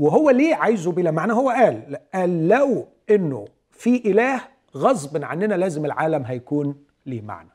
وهو 0.00 0.30
ليه 0.30 0.54
عايزه 0.54 0.92
بلا 0.92 1.10
معنى؟ 1.10 1.32
هو 1.32 1.50
قال 1.50 1.96
قال 2.14 2.48
لو 2.48 2.88
إنه 3.10 3.44
في 3.70 4.10
إله 4.10 4.40
غصب 4.76 5.24
عننا 5.24 5.54
لازم 5.54 5.84
العالم 5.84 6.22
هيكون 6.22 6.84
ليه 7.06 7.22
معنى. 7.22 7.50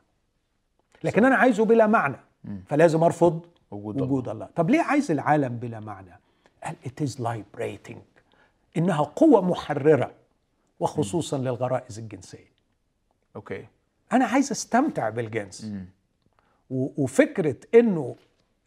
لكن 1.04 1.24
أنا 1.24 1.36
عايزه 1.36 1.64
بلا 1.64 1.86
معنى 1.86 2.16
فلازم 2.66 3.04
أرفض 3.04 3.46
وجود 3.70 4.00
وجود 4.00 4.28
الله. 4.28 4.48
طب 4.56 4.70
ليه 4.70 4.80
عايز 4.80 5.10
العالم 5.10 5.56
بلا 5.56 5.80
معنى؟ 5.80 6.20
قال 6.64 6.76
it 6.86 7.08
is 7.08 7.20
liberating. 7.20 7.98
إنها 8.76 9.02
قوة 9.02 9.40
محررة 9.40 10.12
وخصوصا 10.80 11.38
للغرائز 11.38 11.98
الجنسية. 11.98 12.52
أوكي. 13.36 13.66
أنا 14.12 14.24
عايز 14.24 14.50
أستمتع 14.50 15.08
بالجنس. 15.08 15.72
وفكرة 16.70 17.56
إنه 17.74 18.16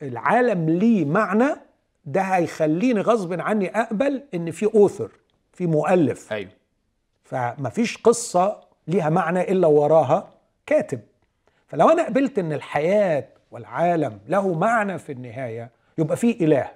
العالم 0.01 0.69
ليه 0.69 1.05
معنى 1.05 1.55
ده 2.11 2.21
هيخليني 2.21 3.01
غصب 3.01 3.41
عني 3.41 3.79
أقبل 3.81 4.23
إن 4.33 4.51
في 4.51 4.65
أوثر 4.65 5.11
في 5.53 5.67
مؤلف. 5.67 6.33
أيوه. 6.33 6.51
فمفيش 7.23 7.97
قصة 7.97 8.61
ليها 8.87 9.09
معنى 9.09 9.51
إلا 9.51 9.67
وراها 9.67 10.29
كاتب. 10.65 10.99
فلو 11.67 11.89
أنا 11.89 12.05
قبلت 12.05 12.39
إن 12.39 12.53
الحياة 12.53 13.27
والعالم 13.51 14.19
له 14.27 14.53
معنى 14.53 14.97
في 14.99 15.11
النهاية 15.11 15.69
يبقى 15.97 16.17
في 16.17 16.31
إله. 16.31 16.71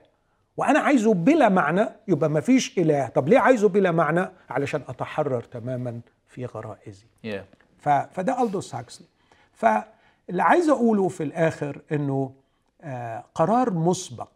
وأنا 0.57 0.79
عايزه 0.79 1.13
بلا 1.13 1.49
معنى 1.49 1.85
يبقى 2.07 2.29
مفيش 2.29 2.77
إله. 2.77 3.07
طب 3.07 3.27
ليه 3.27 3.39
عايزه 3.39 3.69
بلا 3.69 3.91
معنى؟ 3.91 4.29
علشان 4.49 4.81
أتحرر 4.87 5.41
تماما 5.41 6.01
في 6.27 6.45
غرائزي. 6.45 7.05
يا 7.23 7.45
ف... 7.77 7.89
فده 7.89 8.43
ألدوس 8.43 8.75
هاكسلي. 8.75 9.07
فاللي 9.53 10.43
عايز 10.43 10.69
أقوله 10.69 11.07
في 11.07 11.23
الآخر 11.23 11.81
أنه 11.91 12.33
آه 12.81 13.23
قرار 13.35 13.73
مسبق 13.73 14.29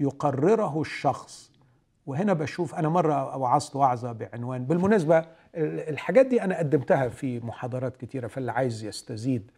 يقرره 0.00 0.80
الشخص. 0.80 1.50
وهنا 2.06 2.32
بشوف 2.32 2.74
أنا 2.74 2.88
مرة 2.88 3.36
وعظت 3.36 3.76
وعظة 3.76 4.12
بعنوان. 4.12 4.64
بالمناسبة 4.64 5.18
ال- 5.18 5.88
الحاجات 5.88 6.26
دي 6.26 6.42
أنا 6.44 6.58
قدمتها 6.58 7.08
في 7.08 7.40
محاضرات 7.40 7.96
كتيرة 7.96 8.26
فاللي 8.26 8.52
عايز 8.52 8.84
يستزيد 8.84 9.50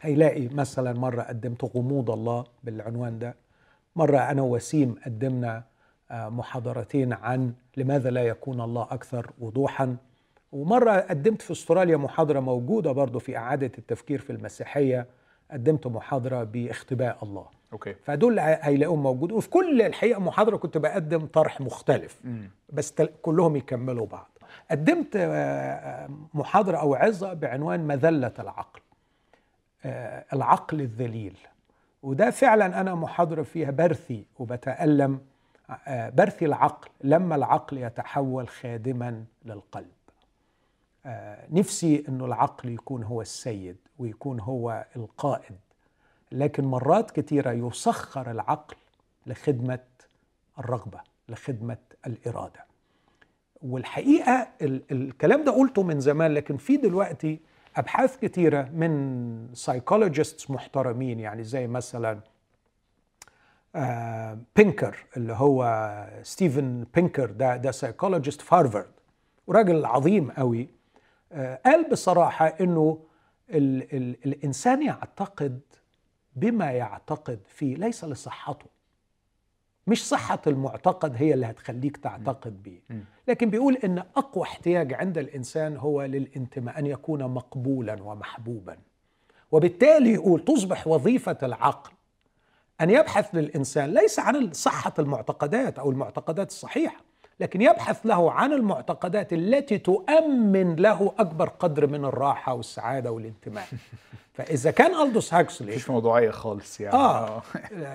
هيلاقي 0.00 0.48
مثلا 0.48 0.92
مرة 0.92 1.22
قدمت 1.22 1.64
غموض 1.76 2.10
الله 2.10 2.44
بالعنوان 2.64 3.18
ده. 3.18 3.34
مرة 3.96 4.18
أنا 4.18 4.42
وسيم 4.42 4.94
قدمنا 5.06 5.64
آه، 6.10 6.28
محاضرتين 6.28 7.12
عن 7.12 7.52
لماذا 7.76 8.10
لا 8.10 8.22
يكون 8.26 8.60
الله 8.60 8.82
أكثر 8.82 9.30
وضوحا. 9.38 9.96
ومرة 10.52 10.92
قدمت 11.00 11.42
في 11.42 11.50
استراليا 11.52 11.96
محاضرة 11.96 12.40
موجودة 12.40 12.92
برضو 12.92 13.18
في 13.18 13.36
إعادة 13.36 13.72
التفكير 13.78 14.18
في 14.18 14.30
المسيحية. 14.30 15.06
قدمت 15.50 15.86
محاضرة 15.86 16.44
باختباء 16.44 17.18
الله. 17.22 17.46
أوكي. 17.72 17.94
فدول 17.94 18.38
هيلاقوهم 18.38 19.02
موجودين 19.02 19.36
وفي 19.36 19.50
كل 19.50 19.82
الحقيقة 19.82 20.20
محاضرة 20.20 20.56
كنت 20.56 20.78
بقدم 20.78 21.26
طرح 21.26 21.60
مختلف 21.60 22.20
بس 22.72 22.94
كلهم 23.22 23.56
يكملوا 23.56 24.06
بعض. 24.06 24.28
قدمت 24.70 25.16
محاضرة 26.34 26.76
أو 26.76 26.94
عظة 26.94 27.32
بعنوان 27.32 27.86
مذلة 27.86 28.32
العقل. 28.38 28.80
العقل 30.32 30.80
الذليل. 30.80 31.38
وده 32.02 32.30
فعلا 32.30 32.80
أنا 32.80 32.94
محاضرة 32.94 33.42
فيها 33.42 33.70
برثي 33.70 34.24
وبتألم. 34.38 35.20
برثي 35.88 36.46
العقل 36.46 36.90
لما 37.00 37.36
العقل 37.36 37.78
يتحول 37.78 38.48
خادما 38.48 39.24
للقلب. 39.44 39.92
نفسي 41.50 42.04
إنه 42.08 42.24
العقل 42.24 42.68
يكون 42.68 43.02
هو 43.02 43.20
السيد 43.20 43.76
ويكون 43.98 44.40
هو 44.40 44.84
القائد. 44.96 45.58
لكن 46.32 46.64
مرات 46.64 47.10
كثيره 47.10 47.50
يسخر 47.52 48.30
العقل 48.30 48.76
لخدمة 49.26 49.78
الرغبة 50.58 51.00
لخدمة 51.28 51.76
الإرادة. 52.06 52.64
والحقيقة 53.62 54.48
الكلام 54.62 55.44
ده 55.44 55.52
قلته 55.52 55.82
من 55.82 56.00
زمان 56.00 56.34
لكن 56.34 56.56
في 56.56 56.76
دلوقتي 56.76 57.40
أبحاث 57.76 58.16
كثيره 58.18 58.62
من 58.62 59.48
psychologists 59.54 60.50
محترمين 60.50 61.20
يعني 61.20 61.44
زي 61.44 61.66
مثلا 61.66 62.20
آه 63.76 64.38
بينكر 64.56 64.96
اللي 65.16 65.32
هو 65.32 65.64
ستيفن 66.22 66.86
بينكر 66.94 67.30
ده 67.30 67.56
ده 67.56 67.70
psychologist 67.70 68.40
في 68.40 68.54
هارفارد 68.54 68.90
وراجل 69.46 69.84
عظيم 69.84 70.30
قوي. 70.30 70.68
آه 71.32 71.60
قال 71.66 71.90
بصراحة 71.90 72.46
إنه 72.46 72.98
ال 73.50 73.96
ال 73.96 74.16
الإنسان 74.26 74.82
يعتقد 74.82 75.60
بما 76.36 76.70
يعتقد 76.70 77.40
فيه 77.46 77.74
ليس 77.76 78.04
لصحته. 78.04 78.66
مش 79.86 80.08
صحة 80.08 80.40
المعتقد 80.46 81.14
هي 81.16 81.34
اللي 81.34 81.46
هتخليك 81.46 81.96
تعتقد 81.96 82.62
به 82.62 82.80
لكن 83.28 83.50
بيقول 83.50 83.76
إن 83.76 83.98
أقوى 83.98 84.42
احتياج 84.44 84.94
عند 84.94 85.18
الإنسان 85.18 85.76
هو 85.76 86.02
للانتماء 86.02 86.78
أن 86.78 86.86
يكون 86.86 87.24
مقبولا 87.24 88.02
ومحبوبا. 88.02 88.76
وبالتالي 89.52 90.12
يقول 90.12 90.44
تصبح 90.44 90.86
وظيفة 90.86 91.38
العقل 91.42 91.92
أن 92.80 92.90
يبحث 92.90 93.34
للإنسان 93.34 93.94
ليس 93.94 94.18
عن 94.18 94.52
صحة 94.52 94.94
المعتقدات 94.98 95.78
أو 95.78 95.90
المعتقدات 95.90 96.48
الصحيحة. 96.50 97.00
لكن 97.40 97.62
يبحث 97.62 98.06
له 98.06 98.32
عن 98.32 98.52
المعتقدات 98.52 99.32
التي 99.32 99.78
تؤمن 99.78 100.76
له 100.76 101.12
أكبر 101.18 101.48
قدر 101.48 101.86
من 101.86 102.04
الراحة 102.04 102.54
والسعادة 102.54 103.12
والانتماء. 103.12 103.64
فإذا 104.34 104.70
كان 104.70 105.06
ألدوس 105.06 105.34
هاكسلي 105.34 105.70
مفيش 105.70 105.90
موضوعية 105.90 106.30
خالص 106.30 106.80
يعني. 106.80 106.96
آه. 106.96 107.42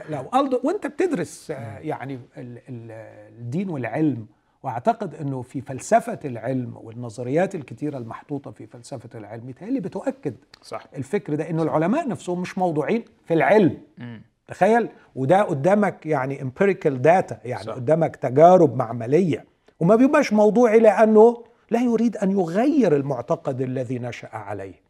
لو 0.09 0.29
الدو 0.35 0.59
وأنت 0.63 0.87
بتدرس 0.87 1.49
يعني 1.81 2.19
الدين 2.37 3.69
والعلم 3.69 4.27
وأعتقد 4.63 5.15
إنه 5.15 5.41
في 5.41 5.61
فلسفة 5.61 6.19
العلم 6.25 6.73
والنظريات 6.83 7.55
الكثيره 7.55 7.97
المحطوطة 7.97 8.51
في 8.51 8.67
فلسفة 8.67 9.19
العلم 9.19 9.49
يتهيألي 9.49 9.79
بتؤكد 9.79 10.35
صح. 10.61 10.85
الفكر 10.95 11.35
ده 11.35 11.49
إنه 11.49 11.63
العلماء 11.63 12.07
نفسهم 12.07 12.41
مش 12.41 12.57
موضوعين 12.57 13.05
في 13.25 13.33
العلم. 13.33 13.77
م. 13.97 14.17
تخيل؟ 14.47 14.89
وده 15.15 15.41
قدامك 15.41 16.05
يعني 16.05 16.41
empirical 16.41 17.01
data 17.01 17.39
يعني 17.45 17.63
صح. 17.63 17.73
قدامك 17.73 18.15
تجارب 18.15 18.75
معملية. 18.75 19.45
وما 19.79 19.95
بيبقاش 19.95 20.33
موضوعي 20.33 20.79
لأنه 20.79 21.43
لا 21.71 21.81
يريد 21.81 22.17
أن 22.17 22.31
يغير 22.31 22.95
المعتقد 22.95 23.61
الذي 23.61 23.99
نشأ 23.99 24.29
عليه. 24.33 24.85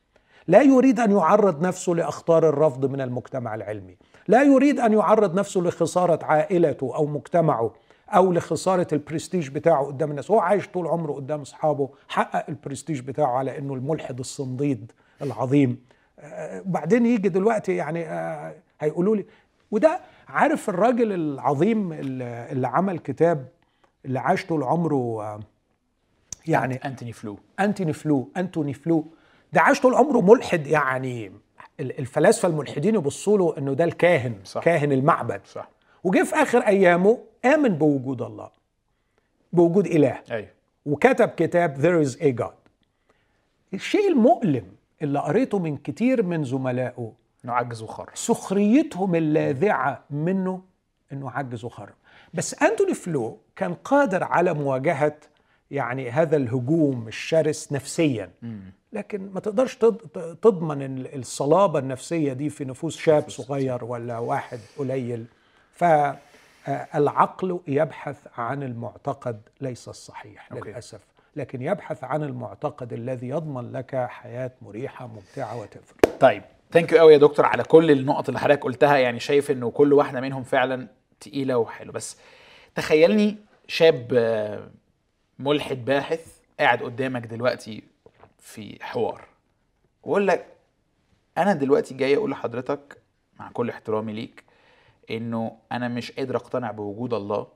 لا 0.47 0.62
يريد 0.62 0.99
أن 0.99 1.12
يعرض 1.12 1.62
نفسه 1.62 1.93
لأخطار 1.93 2.49
الرفض 2.49 2.86
من 2.86 3.01
المجتمع 3.01 3.56
العلمي. 3.56 3.97
لا 4.28 4.43
يريد 4.43 4.80
أن 4.80 4.93
يعرض 4.93 5.39
نفسه 5.39 5.62
لخسارة 5.62 6.26
عائلته 6.26 6.95
أو 6.95 7.06
مجتمعه 7.06 7.74
أو 8.10 8.34
لخسارة 8.34 8.88
البرستيج 8.93 9.49
بتاعه 9.49 9.86
قدام 9.86 10.12
الناس. 10.12 10.32
هو 10.32 10.39
عايش 10.39 10.68
طول 10.68 10.88
عمره 10.88 11.14
قدام 11.14 11.41
أصحابه 11.41 11.89
حقق 12.08 12.45
البرستيج 12.49 12.99
بتاعه 12.99 13.38
على 13.38 13.58
إنه 13.58 13.74
الملحد 13.74 14.20
الصنديد 14.20 14.91
العظيم. 15.22 15.82
بعدين 16.66 17.06
يجي 17.06 17.30
دلوقتي 17.30 17.76
يعني 17.76 18.06
هيقولوا 18.80 19.16
لي 19.16 19.26
وده 19.76 19.99
عارف 20.28 20.69
الراجل 20.69 21.11
العظيم 21.13 21.93
اللي 21.93 22.67
عمل 22.67 22.99
كتاب 22.99 23.47
اللي 24.05 24.19
عاش 24.19 24.45
طول 24.45 24.63
عمره 24.63 25.39
يعني 26.47 26.76
أنتوني 26.76 27.11
فلو. 27.13 27.38
أنتوني 27.59 27.93
فلو 27.93 28.30
أنتوني 28.38 28.73
فلو. 28.73 29.05
ده 29.53 29.61
عاش 29.61 29.80
طول 29.82 29.95
عمره 29.95 30.21
ملحد 30.21 30.67
يعني 30.67 31.32
الفلاسفة 31.80 32.47
الملحدين 32.47 32.95
يبصوا 32.95 33.38
له 33.38 33.57
إنه 33.57 33.73
ده 33.73 33.84
الكاهن 33.84 34.36
صح. 34.43 34.61
كاهن 34.63 34.91
المعبد. 34.91 35.41
صح. 35.45 35.69
وجه 36.03 36.23
في 36.23 36.36
آخر 36.36 36.59
أيامه 36.59 37.17
آمن 37.45 37.69
بوجود 37.69 38.21
الله 38.21 38.49
بوجود 39.53 39.88
إله. 39.88 40.21
أيوه. 40.32 40.47
وكتب 40.86 41.30
كتاب 41.30 41.76
There 41.82 42.07
is 42.09 42.17
a 42.21 42.43
God. 42.43 42.55
الشيء 43.73 44.07
المؤلم 44.09 44.65
اللي 45.01 45.19
قريته 45.19 45.59
من 45.59 45.78
كتير 45.78 46.23
من 46.23 46.43
زملائه 46.43 47.11
إنه 47.46 47.54
عجز 47.54 47.82
وخرب. 47.82 48.10
سخريتهم 48.14 49.16
اللاذعة 49.16 50.04
منه 50.10 50.62
إنه 51.14 51.32
عجز 51.32 51.66
وخرب. 51.66 51.93
بس 52.34 52.64
أنتوني 52.64 52.93
فلو 52.93 53.38
كان 53.56 53.74
قادر 53.74 54.24
على 54.24 54.54
مواجهة 54.54 55.16
يعني 55.72 56.12
هذا 56.12 56.38
الهجوم 56.38 57.08
الشرس 57.08 57.72
نفسيا. 57.72 58.32
لكن 58.93 59.32
ما 59.34 59.39
تقدرش 59.39 59.76
تضمن 60.41 61.06
الصلابة 61.06 61.80
النفسية 61.80 62.34
دي 62.34 62.50
في 62.50 62.66
نفوس 62.66 62.98
شاب 62.98 63.30
صغير 63.30 63.84
ولا 63.84 64.18
واحد 64.18 64.60
قليل. 64.78 65.26
فالعقل 65.72 67.60
يبحث 67.68 68.18
عن 68.38 68.64
المعتقد 68.64 69.41
ليس 69.62 69.89
الصحيح. 69.89 70.54
للأسف. 70.54 71.02
لكن 71.36 71.62
يبحث 71.62 72.04
عن 72.04 72.24
المعتقد 72.24 72.93
الذي 72.93 73.30
يضمن 73.30 73.72
لك 73.72 73.96
حياة 73.96 74.52
مريحة 74.62 75.08
ممتعة 75.08 75.60
وتفرق 75.62 76.18
طيب. 76.20 76.43
ثانك 76.76 76.91
يو 76.91 76.97
قوي 76.97 77.13
يا 77.13 77.17
دكتور 77.17 77.45
على 77.45 77.63
كل 77.63 77.91
النقط 77.91 78.30
اللي 78.30 78.39
حضرتك 78.39 78.63
قلتها. 78.63 78.97
يعني 78.97 79.19
شايف 79.19 79.51
إنه 79.51 79.71
كل 79.71 79.93
واحدة 79.93 80.21
منهم 80.21 80.43
فعلا 80.43 80.88
تقيلة 81.19 81.57
وحلو 81.57 81.91
بس 81.91 82.17
تخيلني 82.76 83.38
شاب 83.67 84.13
ملحد 85.39 85.86
باحث 85.86 86.38
قاعد 86.59 86.84
قدامك 86.84 87.26
دلوقتي 87.26 87.84
في 88.39 88.78
حوار. 88.82 89.26
واقول 90.03 90.28
لك 90.28 90.45
أنا 91.38 91.53
دلوقتي 91.53 91.93
جاي 91.93 92.15
أقول 92.15 92.32
لحضرتك 92.32 92.97
مع 93.39 93.51
كل 93.51 93.69
احترامي 93.69 94.13
ليك 94.13 94.43
إنه 95.11 95.57
أنا 95.71 95.88
مش 95.88 96.11
قادر 96.11 96.36
أقتنع 96.36 96.71
بوجود 96.71 97.13
الله 97.13 97.47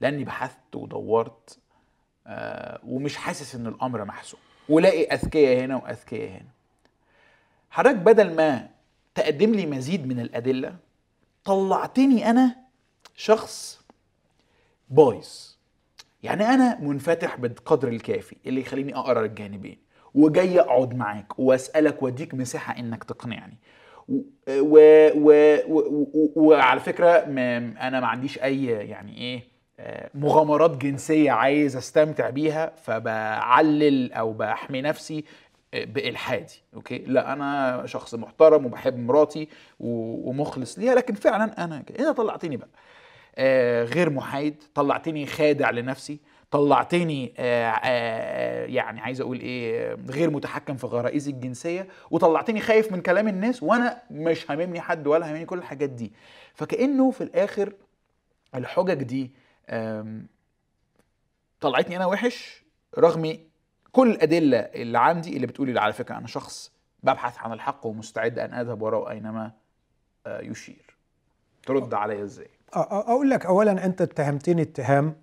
لأني 0.00 0.24
بحثت 0.24 0.76
ودورت 0.76 1.58
آه 2.26 2.80
ومش 2.86 3.16
حاسس 3.16 3.54
إن 3.54 3.66
الأمر 3.66 4.04
محسوم. 4.04 4.40
ولاقي 4.68 5.04
أذكياء 5.04 5.64
هنا 5.64 5.76
وأذكياء 5.76 6.30
هنا. 6.30 6.55
حضرتك 7.70 7.96
بدل 7.96 8.34
ما 8.34 8.68
تقدم 9.14 9.54
لي 9.54 9.66
مزيد 9.66 10.06
من 10.06 10.20
الأدلة 10.20 10.76
طلعتني 11.44 12.30
أنا 12.30 12.56
شخص 13.14 13.80
بايظ. 14.88 15.56
يعني 16.22 16.44
أنا 16.44 16.80
منفتح 16.80 17.36
بالقدر 17.36 17.88
الكافي 17.88 18.36
اللي 18.46 18.60
يخليني 18.60 18.96
أقرأ 18.96 19.24
الجانبين 19.24 19.78
وجاي 20.14 20.60
أقعد 20.60 20.94
معاك 20.94 21.38
وأسألك 21.38 22.02
وأديك 22.02 22.34
مساحة 22.34 22.78
إنك 22.78 23.04
تقنعني. 23.04 23.56
و 24.08 24.18
و 25.14 25.56
و 25.68 25.78
و 26.14 26.32
وعلى 26.36 26.80
فكرة 26.80 27.08
أنا 27.08 28.00
ما 28.00 28.06
عنديش 28.06 28.38
أي 28.42 28.64
يعني 28.64 29.16
إيه 29.18 29.56
مغامرات 30.14 30.76
جنسية 30.76 31.30
عايز 31.30 31.76
أستمتع 31.76 32.30
بيها 32.30 32.72
فبعلل 32.76 34.12
أو 34.12 34.32
بحمي 34.32 34.82
نفسي 34.82 35.24
بإلحادي 35.74 36.62
أوكي؟ 36.74 36.98
لا 36.98 37.32
أنا 37.32 37.82
شخص 37.86 38.14
محترم 38.14 38.66
وبحب 38.66 38.98
مراتي 38.98 39.48
ومخلص 39.80 40.78
ليها 40.78 40.94
لكن 40.94 41.14
فعلا 41.14 41.64
أنا 41.64 41.82
كده 41.82 42.12
طلعتني 42.12 42.56
بقى. 42.56 42.68
آه 43.38 43.84
غير 43.84 44.10
محايد 44.10 44.62
طلعتني 44.74 45.26
خادع 45.26 45.70
لنفسي 45.70 46.18
طلعتني 46.50 47.34
آه 47.38 47.70
آه 47.70 48.66
يعني 48.66 49.00
عايز 49.00 49.20
أقول 49.20 49.40
إيه 49.40 49.94
غير 50.10 50.30
متحكم 50.30 50.76
في 50.76 50.86
غرائزي 50.86 51.30
الجنسية 51.30 51.88
وطلعتني 52.10 52.60
خايف 52.60 52.92
من 52.92 53.00
كلام 53.00 53.28
الناس 53.28 53.62
وأنا 53.62 54.02
مش 54.10 54.50
هاممني 54.50 54.80
حد 54.80 55.06
ولا 55.06 55.28
هاممني 55.28 55.44
كل 55.44 55.58
الحاجات 55.58 55.90
دي. 55.90 56.12
فكأنه 56.54 57.10
في 57.10 57.20
الآخر 57.20 57.72
الحجج 58.54 59.02
دي 59.02 59.30
طلعتني 61.60 61.96
أنا 61.96 62.06
وحش 62.06 62.64
رغم 62.98 63.38
كل 63.96 64.10
الأدلة 64.10 64.58
اللي 64.58 64.98
عندي 64.98 65.36
اللي 65.36 65.46
بتقولي 65.46 65.80
على 65.80 65.92
فكرة 65.92 66.16
أنا 66.16 66.26
شخص 66.26 66.72
ببحث 67.02 67.38
عن 67.38 67.52
الحق 67.52 67.86
ومستعد 67.86 68.38
أن 68.38 68.54
أذهب 68.54 68.82
وراءه 68.82 69.10
أينما 69.10 69.52
يشير. 70.26 70.96
ترد 71.66 71.94
عليا 71.94 72.24
إزاي؟ 72.24 72.48
أقول 72.72 73.30
لك 73.30 73.46
اولا 73.46 73.84
أنت 73.86 74.00
اتهمتني 74.02 74.62
اتهام 74.62 75.14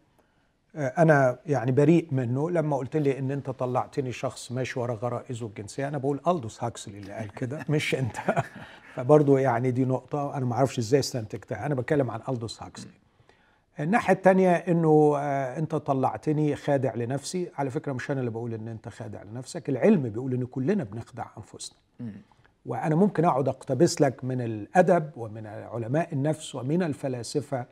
أنا 0.75 1.39
يعني 1.45 1.71
بريء 1.71 2.07
منه 2.11 2.49
لما 2.49 2.77
قلت 2.77 2.97
لي 2.97 3.19
إن 3.19 3.31
أنت 3.31 3.49
طلعتني 3.49 4.11
شخص 4.11 4.51
ماشي 4.51 4.79
ورا 4.79 4.93
غرائزه 4.95 5.45
الجنسية. 5.47 5.87
أنا 5.87 5.97
بقول 5.97 6.21
ألدوس 6.27 6.63
هاكسلي 6.63 6.97
اللي 6.97 7.13
قال 7.13 7.31
كده 7.31 7.65
مش 7.69 7.95
أنت. 7.95 8.17
فبرضه 8.95 9.39
يعني 9.39 9.71
دي 9.71 9.85
نقطة 9.85 10.37
أنا 10.37 10.45
ما 10.45 10.55
أعرفش 10.55 10.79
إزاي 10.79 10.99
استنتجتها. 10.99 11.65
أنا 11.65 11.75
بتكلم 11.75 12.11
عن 12.11 12.19
ألدوس 12.29 12.63
هاكسلي. 12.63 13.02
الناحية 13.79 14.13
التانية 14.13 14.51
إنه 14.51 15.13
آه، 15.17 15.59
أنت 15.59 15.75
طلعتني 15.75 16.55
خادع 16.55 16.95
لنفسي. 16.95 17.51
على 17.57 17.69
فكرة 17.69 17.93
مش 17.93 18.11
أنا 18.11 18.19
اللي 18.19 18.31
بقول 18.31 18.53
إن 18.53 18.67
أنت 18.67 18.89
خادع 18.89 19.23
لنفسك 19.23 19.69
العلم 19.69 20.01
بيقول 20.09 20.33
إن 20.33 20.45
كلنا 20.45 20.83
بنخدع 20.83 21.25
أنفسنا. 21.37 21.77
وأنا 22.65 22.95
ممكن 22.95 23.25
أقعد 23.25 23.47
أقتبس 23.47 24.01
لك 24.01 24.23
من 24.23 24.41
الأدب 24.41 25.09
ومن 25.17 25.47
علماء 25.47 26.13
النفس 26.13 26.55
ومن 26.55 26.83
الفلاسفة. 26.83 27.65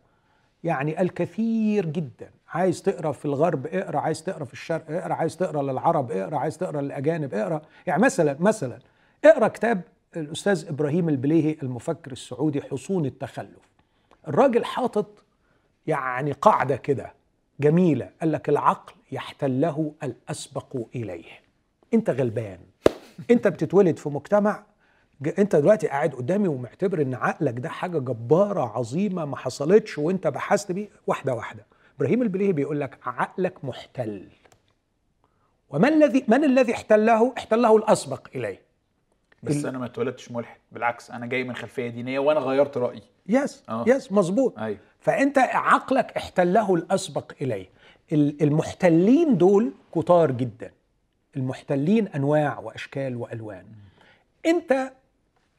يعني 0.63 1.01
الكثير 1.01 1.85
جدا. 1.85 2.29
عايز 2.49 2.81
تقرأ 2.81 3.11
في 3.11 3.25
الغرب 3.25 3.67
اقرأ 3.67 3.99
عايز 3.99 4.23
تقرأ 4.23 4.45
في 4.45 4.53
الشرق 4.53 4.91
اقرأ 4.91 5.13
عايز 5.13 5.37
تقرأ 5.37 5.63
للعرب 5.63 6.11
اقرأ 6.11 6.37
عايز 6.37 6.57
تقرأ 6.57 6.81
للأجانب 6.81 7.33
اقرأ. 7.33 7.61
يعني 7.87 8.01
مثلا 8.01 8.35
مثلا 8.39 8.79
اقرأ 9.25 9.47
كتاب 9.47 9.81
الأستاذ 10.15 10.67
إبراهيم 10.67 11.09
البليهي 11.09 11.57
المفكر 11.63 12.11
السعودي 12.11 12.61
حصون 12.61 13.05
التخلف. 13.05 13.71
الراجل 14.27 14.65
حاطط 14.65 15.23
يعني 15.87 16.31
قاعدة 16.31 16.75
كده 16.75 17.13
جميلة 17.59 18.09
قال 18.21 18.31
لك 18.31 18.49
العقل 18.49 18.93
يحتله 19.11 19.93
الأسبق 20.03 20.77
إليه. 20.95 21.41
أنت 21.93 22.09
غلبان. 22.09 22.59
أنت 23.31 23.47
بتتولد 23.47 23.97
في 23.97 24.09
مجتمع 24.09 24.63
أنت 25.39 25.55
دلوقتي 25.55 25.87
قاعد 25.87 26.13
قدامي 26.15 26.47
ومعتبر 26.47 27.01
إن 27.01 27.13
عقلك 27.13 27.59
ده 27.59 27.69
حاجة 27.69 27.99
جبارة 27.99 28.77
عظيمة 28.77 29.25
ما 29.25 29.37
حصلتش 29.37 29.97
وأنت 29.97 30.27
بحثت 30.27 30.71
بيه. 30.71 30.89
واحدة 31.07 31.33
واحدة. 31.33 31.65
إبراهيم 31.97 32.21
البليهي 32.21 32.51
بيقول 32.51 32.79
لك 32.79 32.97
عقلك 33.05 33.65
محتل. 33.65 34.27
وما 35.69 35.87
الذي 35.87 36.25
من 36.27 36.43
الذي 36.43 36.73
احتله؟ 36.73 37.33
احتله 37.37 37.77
الأسبق 37.77 38.27
إليه. 38.35 38.61
بس 39.43 39.55
ال- 39.55 39.67
أنا 39.67 39.77
ما 39.79 39.85
اتولدتش 39.85 40.31
ملحد. 40.31 40.57
بالعكس 40.71 41.11
أنا 41.11 41.25
جاي 41.25 41.43
من 41.43 41.55
خلفية 41.55 41.89
دينية 41.89 42.19
وأنا 42.19 42.39
غيرت 42.39 42.77
رأيي. 42.77 43.01
يس 43.27 43.63
آه. 43.69 43.85
يس 43.87 44.11
مظبوط. 44.11 44.59
أيوه. 44.59 44.79
فأنت 44.99 45.37
عقلك 45.37 46.11
احتله 46.17 46.75
الأسبق 46.75 47.31
إليه. 47.41 47.69
ال- 48.11 48.43
المحتلين 48.43 49.37
دول 49.37 49.73
كتار 49.95 50.31
جدا. 50.31 50.71
المحتلين 51.35 52.07
أنواع 52.07 52.59
وأشكال 52.59 53.15
وألوان. 53.15 53.65
أنت 54.45 54.91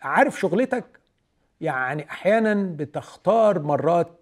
عارف 0.02 0.40
شغلتك؟ 0.40 0.84
يعني 1.60 2.10
أحيانا 2.10 2.54
بتختار 2.76 3.58
مرات 3.62 4.18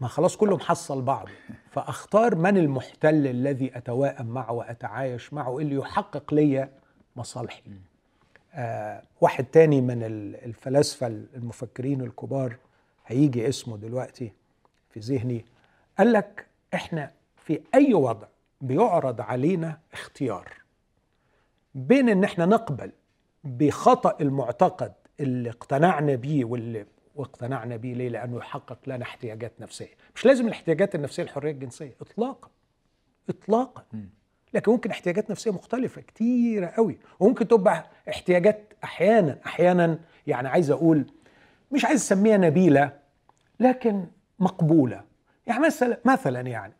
ما 0.00 0.08
خلاص 0.08 0.36
كله 0.36 0.56
محصل 0.56 1.02
بعضه. 1.02 1.30
فأختار 1.70 2.34
من 2.34 2.56
المحتل 2.56 3.26
الذي 3.26 3.76
اتواءم 3.76 4.26
معه 4.26 4.52
وأتعايش 4.52 5.32
معه 5.32 5.58
اللي 5.58 5.74
يحقق 5.74 6.34
لي 6.34 6.68
مصالحي. 7.16 7.62
واحد 9.20 9.44
تاني 9.44 9.80
من 9.80 10.02
ال- 10.02 10.44
الفلاسفة 10.44 11.06
المفكرين 11.06 12.00
الكبار 12.00 12.56
هيجي 13.06 13.48
اسمه 13.48 13.76
دلوقتي 13.76 14.32
في 14.90 15.00
ذهني 15.00 15.44
قال 15.98 16.12
لك 16.12 16.46
إحنا 16.74 17.10
في 17.36 17.60
أي 17.74 17.94
وضع 17.94 18.26
بيعرض 18.60 19.20
علينا 19.20 19.78
اختيار 19.92 20.52
بين 21.74 22.08
إن 22.08 22.24
إحنا 22.24 22.46
نقبل 22.46 22.92
بخطأ 23.44 24.16
المعتقد 24.20 24.92
اللي 25.20 25.50
اقتنعنا 25.50 26.14
بيه 26.14 26.44
واللي 26.44 26.86
واقتنعنا 27.14 27.76
بيه 27.76 27.94
ليه؟ 27.94 28.08
لأنه 28.08 28.36
يحقق 28.36 28.78
لنا 28.86 29.02
احتياجات 29.02 29.52
نفسية، 29.60 29.88
مش 30.14 30.26
لازم 30.26 30.46
الاحتياجات 30.46 30.94
النفسية 30.94 31.22
الحرية 31.22 31.50
الجنسية 31.50 31.94
اطلاقا 32.00 32.50
اطلاقا. 33.28 33.84
لكن 34.54 34.72
ممكن 34.72 34.90
احتياجات 34.90 35.30
نفسية 35.30 35.50
مختلفة 35.50 36.00
كتيرة 36.00 36.66
قوي. 36.66 36.98
وممكن 37.20 37.48
تبقى 37.48 37.86
احتياجات 38.08 38.72
أحيانا 38.84 39.38
أحيانا 39.46 39.98
يعني 40.26 40.48
عايز 40.48 40.70
أقول 40.70 41.04
مش 41.72 41.84
عايز 41.84 42.00
أسميها 42.00 42.36
نبيلة 42.36 42.92
لكن 43.60 44.04
مقبولة. 44.38 45.04
يعني 45.46 45.66
مثلا 45.66 45.98
مثلا 46.04 46.40
يعني 46.40 46.72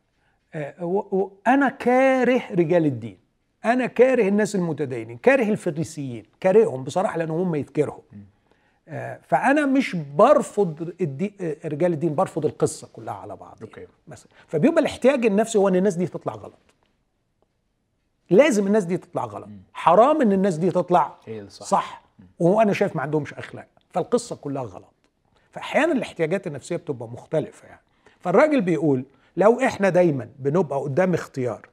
آه، 0.55 1.31
أنا 1.47 1.69
كاره 1.69 2.43
رجال 2.51 2.87
الدين. 2.87 3.19
أنا 3.65 3.87
كاره 3.87 4.29
الناس 4.29 4.55
المتدينين 4.55 5.19
كاره 5.19 5.43
الفريسيين 5.49 6.25
كارههم 6.41 6.85
بصراحة 6.85 7.19
لأن 7.19 7.31
هم 7.31 7.55
يتكرهوا 7.55 8.01
آه، 8.89 9.21
فأنا 9.23 9.67
مش 9.67 9.97
برفض 9.97 10.95
الدي... 11.01 11.35
آه، 11.41 11.69
رجال 11.69 11.93
الدين 11.93 12.15
برفض 12.15 12.47
القصة 12.47 12.89
كلها 12.93 13.15
على 13.15 13.37
بعض. 13.37 13.59
أوكي. 13.63 13.87
مثلا 14.09 14.29
فبيبقى 14.47 14.81
الاحتياج 14.81 15.27
النفسي 15.27 15.59
هو 15.59 15.69
إن 15.69 15.77
الناس 15.77 15.95
دي 15.95 16.07
تطلع 16.07 16.35
غلط. 16.35 16.59
لازم 18.33 18.67
الناس 18.67 18.85
دي 18.85 18.97
تطلع 18.97 19.25
غلط. 19.25 19.49
حرام 19.75 20.23
إن 20.23 20.33
الناس 20.33 20.57
دي 20.57 20.71
تطلع 20.71 21.17
هي 21.27 21.41
الصح. 21.41 21.67
صح. 21.67 22.03
وأنا 22.39 22.73
شايف 22.73 22.97
ما 22.97 23.03
عندهمش 23.03 23.35
أخلاق. 23.35 23.69
فالقصة 23.91 24.37
كلها 24.37 24.63
غلط. 24.63 24.93
فأحيانا 25.51 25.93
الاحتياجات 25.93 26.47
النفسية 26.47 26.77
بتبقى 26.77 27.09
مختلفة 27.09 27.69
يعني. 27.69 27.81
فالراجل 28.21 28.61
بيقول 28.61 29.05
لو 29.37 29.61
إحنا 29.61 29.89
دايما 29.89 30.29
بنبقى 30.39 30.79
قدام 30.81 31.15
اختيار 31.15 31.69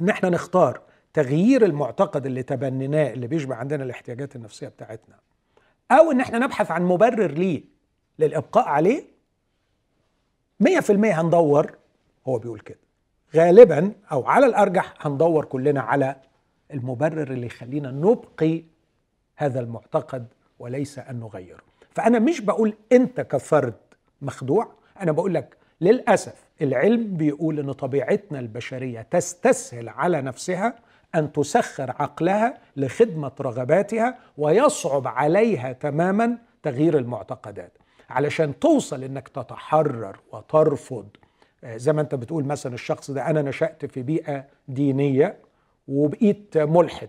إن 0.00 0.08
إحنا 0.08 0.28
نختار 0.30 0.80
تغيير 1.14 1.64
المعتقد 1.64 2.26
اللي 2.26 2.42
تبنيناه 2.42 3.12
اللي 3.12 3.26
بيشبع 3.26 3.56
عندنا 3.56 3.84
الاحتياجات 3.84 4.36
النفسية 4.36 4.68
بتاعتنا 4.68 5.16
أو 5.90 6.10
إن 6.12 6.20
إحنا 6.20 6.38
نبحث 6.38 6.70
عن 6.70 6.82
مبرر 6.84 7.30
ليه 7.30 7.64
للإبقاء 8.18 8.68
عليه 8.68 9.04
100% 10.64 10.90
هندور 10.90 11.72
هو 12.28 12.38
بيقول 12.38 12.60
كده. 12.60 12.78
غالبا 13.36 13.92
أو 14.12 14.26
على 14.26 14.46
الأرجح 14.46 14.94
هندور 15.00 15.44
كلنا 15.44 15.80
على 15.80 16.16
المبرر 16.74 17.32
اللي 17.32 17.46
يخلينا 17.46 17.90
نبقي 17.90 18.62
هذا 19.36 19.60
المعتقد 19.60 20.26
وليس 20.58 20.98
أن 20.98 21.20
نغيره. 21.20 21.60
فأنا 21.94 22.18
مش 22.18 22.40
بقول 22.40 22.74
أنت 22.92 23.20
كفرد 23.20 23.74
مخدوع 24.22 24.68
أنا 25.00 25.12
بقول 25.12 25.34
لك 25.34 25.56
للأسف 25.80 26.34
العلم 26.62 27.16
بيقول 27.16 27.58
إن 27.58 27.72
طبيعتنا 27.72 28.38
البشرية 28.38 29.02
تستسهل 29.10 29.88
على 29.88 30.22
نفسها 30.22 30.74
أن 31.14 31.32
تسخر 31.32 31.90
عقلها 31.90 32.58
لخدمة 32.76 33.32
رغباتها 33.40 34.18
ويصعب 34.38 35.06
عليها 35.06 35.72
تماما 35.72 36.38
تغيير 36.62 36.98
المعتقدات. 36.98 37.72
علشان 38.10 38.58
توصل 38.58 39.04
إنك 39.04 39.28
تتحرر 39.28 40.16
وترفض 40.32 41.08
زي 41.64 41.92
ما 41.92 42.00
انت 42.00 42.14
بتقول 42.14 42.44
مثلا 42.44 42.74
الشخص 42.74 43.10
ده 43.10 43.30
أنا 43.30 43.42
نشأت 43.42 43.86
في 43.86 44.02
بيئة 44.02 44.44
دينية 44.68 45.36
وبقيت 45.88 46.58
ملحد. 46.58 47.08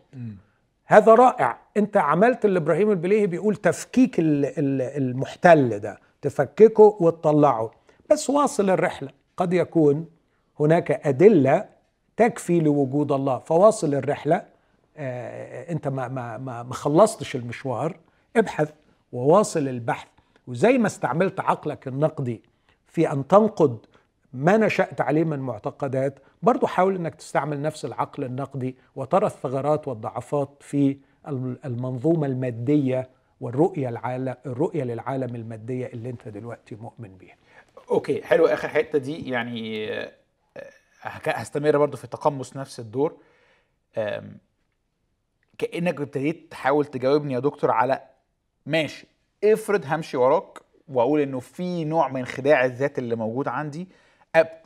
هذا 0.86 1.14
رائع. 1.16 1.58
انت 1.78 1.97
عملت 1.97 2.45
اللي 2.45 2.60
إبراهيم 2.60 2.91
البليهي 2.91 3.28
بيقول 3.28 3.56
تفكيك 3.56 4.20
ال- 4.20 4.45
ال- 4.45 4.82
المحتل 4.82 5.80
ده 5.80 6.00
تفككه 6.22 6.97
وتطلعه. 7.00 7.72
بس 8.12 8.30
واصل 8.30 8.70
الرحلة. 8.70 9.10
قد 9.38 9.54
يكون 9.54 10.06
هناك 10.60 10.91
أدلة 11.08 11.66
تكفي 12.18 12.60
لوجود 12.60 13.12
الله. 13.12 13.39
فواصل 13.39 13.93
الرحلة. 13.95 14.45
آه، 14.97 15.72
انت 15.72 15.88
ما 15.88 16.08
ما 16.08 16.38
ما 16.38 16.64
ما 16.64 16.74
خلصتش 16.74 17.36
المشوار. 17.36 17.97
ابحث 18.36 18.72
وواصل 19.12 19.68
البحث. 19.68 20.08
وزي 20.47 20.78
ما 20.78 20.88
استعملت 20.88 21.39
عقلك 21.39 21.88
النقدي 21.88 22.41
في 22.88 23.12
أن 23.12 23.28
تنقد 23.28 23.78
ما 24.34 24.57
نشأت 24.57 25.01
عليه 25.01 25.23
من 25.23 25.39
معتقدات. 25.39 26.19
برضو 26.41 26.67
حاول 26.67 26.95
إنك 26.95 27.15
تستعمل 27.15 27.61
نفس 27.61 27.86
العقل 27.86 28.23
النقدي 28.23 28.75
وترى 28.95 29.25
الثغرات 29.25 29.88
والضعفات 29.88 30.57
في 30.61 30.97
المنظومة 31.65 32.27
المادية 32.27 33.09
والرؤية 33.41 33.89
العالم 33.89 34.36
الرؤية 34.45 34.84
للعالم 34.84 35.36
المادية 35.36 35.86
اللي 35.88 36.09
أنت 36.09 36.27
دلوقتي 36.27 36.75
مؤمن 36.75 37.17
بيها. 37.17 37.36
okay 37.91 38.22
حلو. 38.23 38.45
آخر 38.47 38.67
حتة 38.67 38.99
دي 38.99 39.30
يعني 39.30 39.91
آه، 39.93 40.11
هستمر 41.03 41.77
برضو 41.77 41.97
في 41.97 42.07
تقمص 42.07 42.57
نفس 42.57 42.80
الدور. 42.80 43.17
آم، 43.97 44.38
كأنك 45.57 46.01
ابتديت 46.01 46.51
تحاول 46.51 46.86
تجاوبني 46.86 47.34
يا 47.34 47.39
دكتور 47.39 47.71
على 47.71 48.01
ماشي 48.65 49.07
افرض 49.43 49.86
همشي 49.86 50.17
وراك 50.17 50.59
وأقول 50.88 51.19
إنه 51.21 51.39
في 51.39 51.86
نوع 51.86 52.07
من 52.07 52.25
خداع 52.25 52.65
الذات 52.65 52.99
اللي 52.99 53.15
موجود 53.15 53.47
عندي 53.47 53.88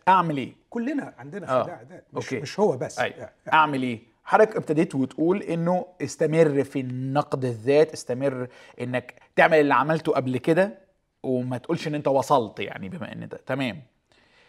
أعمل 0.08 0.38
إيه؟ 0.38 0.54
كلنا 0.70 1.14
عندنا 1.18 1.60
آه، 1.60 1.64
خداع 1.64 1.82
ذات 1.90 2.06
مش, 2.14 2.24
okay. 2.26 2.40
مش 2.42 2.60
هو 2.60 2.78
بس. 2.78 3.00
أيوة. 3.00 3.30
أعمل 3.54 3.84
إيه؟ 3.84 4.00
حضرتك 4.24 4.56
ابتديت 4.56 4.96
وتقول 4.96 5.42
إنه 5.44 5.86
استمر 6.02 6.64
في 6.64 6.84
نقد 7.14 7.46
الذات 7.46 7.94
استمر 7.94 8.48
إنك 8.82 9.22
تعمل 9.36 9.60
اللي 9.60 9.74
عملته 9.74 10.12
قبل 10.12 10.38
كده 10.38 10.78
وما 11.24 11.58
تقولش 11.58 11.88
إن 11.88 11.96
أنت 11.96 12.08
وصلت 12.08 12.60
يعني 12.60 12.90
بما 12.90 13.14
إن 13.14 13.28
ده. 13.28 13.40
تمام. 13.46 13.82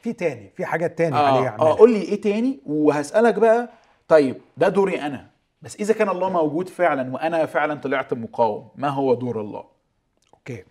في 0.02 0.12
تاني 0.12 0.50
في 0.56 0.64
حاجات 0.64 0.98
تاني 0.98 1.16
عليه 1.16 1.48
آه, 1.48 1.60
آه 1.60 1.76
قول 1.78 1.92
لي 1.92 2.02
إيه 2.02 2.20
تاني؟ 2.20 2.60
وهسألك 2.66 3.34
بقى 3.34 3.68
طيب 4.08 4.40
ده 4.56 4.68
دوري 4.68 5.00
أنا. 5.00 5.30
بس 5.62 5.76
إذا 5.76 5.94
كان 5.94 6.08
الله 6.08 6.30
موجود 6.30 6.68
فعلا 6.68 7.12
وأنا 7.14 7.46
فعلا 7.46 7.74
طلعت 7.74 8.14
مقاوم 8.14 8.68
ما 8.76 8.88
هو 8.88 9.14
دور 9.14 9.40
الله؟ 9.40 9.64
أوكي. 10.34 10.64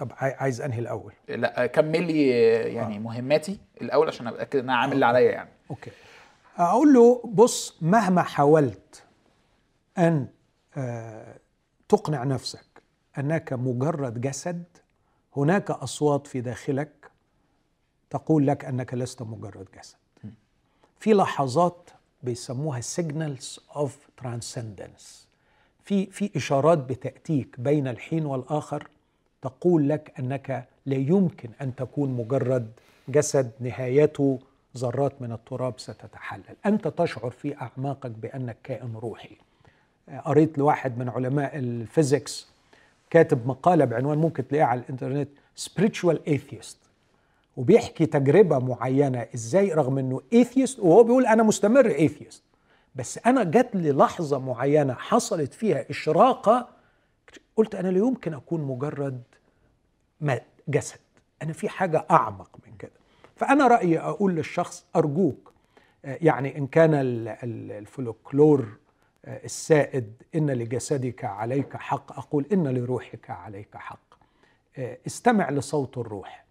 طب 0.00 0.12
عاي- 0.16 0.34
عايز 0.38 0.60
انهي 0.60 0.78
الأول؟ 0.78 1.12
لا 1.28 1.66
كمل 1.66 2.02
لي 2.06 2.34
آه، 2.34 2.66
يعني 2.66 2.98
مهماتي 2.98 3.58
الأول 3.82 4.08
عشان 4.08 4.26
أبقى 4.26 4.42
اتاكد 4.42 4.58
ان 4.58 4.70
أنا 4.70 4.78
عامل 4.78 4.92
اللي 4.92 5.06
عليا 5.06 5.30
يعني. 5.32 5.50
أوكي. 5.70 5.90
أقول 6.58 6.92
له 6.94 7.22
بص 7.24 7.78
مهما 7.82 8.22
حاولت 8.22 9.04
أن 9.98 10.26
آه، 10.76 11.36
تقنع 11.88 12.24
نفسك 12.24 12.64
أنك 13.18 13.52
مجرد 13.52 14.20
جسد 14.20 14.64
هناك 15.36 15.70
أصوات 15.70 16.26
في 16.26 16.40
داخلك 16.40 17.10
تقول 18.10 18.46
لك 18.46 18.64
أنك 18.64 18.94
لست 18.94 19.22
مجرد 19.22 19.68
جسد. 19.78 19.96
في 20.98 21.12
لحظات 21.14 21.90
بيسموها 22.22 22.80
signals 22.80 23.60
of 23.74 23.90
transcendence. 24.24 25.04
في 25.84 26.06
في 26.06 26.30
إشارات 26.36 26.78
بتأتيك 26.78 27.60
بين 27.60 27.88
الحين 27.88 28.26
والآخر 28.26 28.88
تقول 29.42 29.88
لك 29.88 30.12
أنك 30.18 30.64
لا 30.86 30.96
يمكن 30.96 31.48
أن 31.62 31.74
تكون 31.74 32.10
مجرد 32.10 32.70
جسد 33.08 33.50
نهايته 33.60 34.38
ذرات 34.76 35.22
من 35.22 35.32
التراب 35.32 35.74
ستتحلل. 35.76 36.56
أنت 36.66 36.88
تشعر 36.88 37.30
في 37.30 37.56
أعماقك 37.56 38.10
بأنك 38.10 38.56
كائن 38.64 38.94
روحي. 38.96 39.36
قريت 40.24 40.58
لواحد 40.58 40.98
من 40.98 41.08
علماء 41.08 41.58
الفيزيكس 41.58 42.48
كاتب 43.10 43.46
مقالة 43.46 43.84
بعنوان 43.84 44.18
ممكن 44.18 44.48
تلاقيها 44.48 44.66
على 44.66 44.80
الإنترنت 44.80 45.28
spiritual 45.60 46.16
atheist. 46.28 46.76
وبيحكي 47.56 48.06
تجربة 48.06 48.58
معينة 48.58 49.26
إزاي 49.34 49.72
رغم 49.72 49.98
إنه 49.98 50.20
atheist 50.34 50.78
وهو 50.78 51.02
بيقول 51.02 51.26
أنا 51.26 51.42
مستمر 51.42 52.08
atheist. 52.08 52.40
بس 52.94 53.18
أنا 53.26 53.44
جات 53.44 53.76
لي 53.76 53.92
لحظة 53.92 54.38
معينة 54.38 54.94
حصلت 54.94 55.54
فيها 55.54 55.90
إشراقة 55.90 56.68
قلت 57.56 57.74
أنا 57.74 57.88
لا 57.88 57.98
يمكن 57.98 58.34
أكون 58.34 58.60
مجرد 58.60 59.22
جسد. 60.68 61.00
أنا 61.42 61.52
في 61.52 61.68
حاجة 61.68 62.06
أعمق 62.10 62.58
من 62.66 62.76
كده. 62.78 62.90
فأنا 63.36 63.66
رأيي 63.66 63.98
أقول 63.98 64.34
للشخص 64.34 64.86
أرجوك 64.96 65.52
يعني 66.04 66.58
إن 66.58 66.66
كان 66.66 66.90
الفولكلور 67.44 68.68
السائد 69.24 70.22
إن 70.34 70.50
لجسدك 70.50 71.24
عليك 71.24 71.76
حق 71.76 72.18
أقول 72.18 72.46
إن 72.52 72.68
لروحك 72.68 73.30
عليك 73.30 73.76
حق. 73.76 74.14
استمع 74.78 75.50
لصوت 75.50 75.98
الروح 75.98 76.44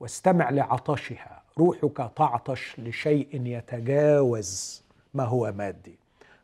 واستمع 0.00 0.50
لعطشها. 0.50 1.42
روحك 1.58 2.10
تعطش 2.16 2.80
لشيء 2.80 3.46
يتجاوز 3.46 4.82
ما 5.14 5.24
هو 5.24 5.52
مادي. 5.52 5.98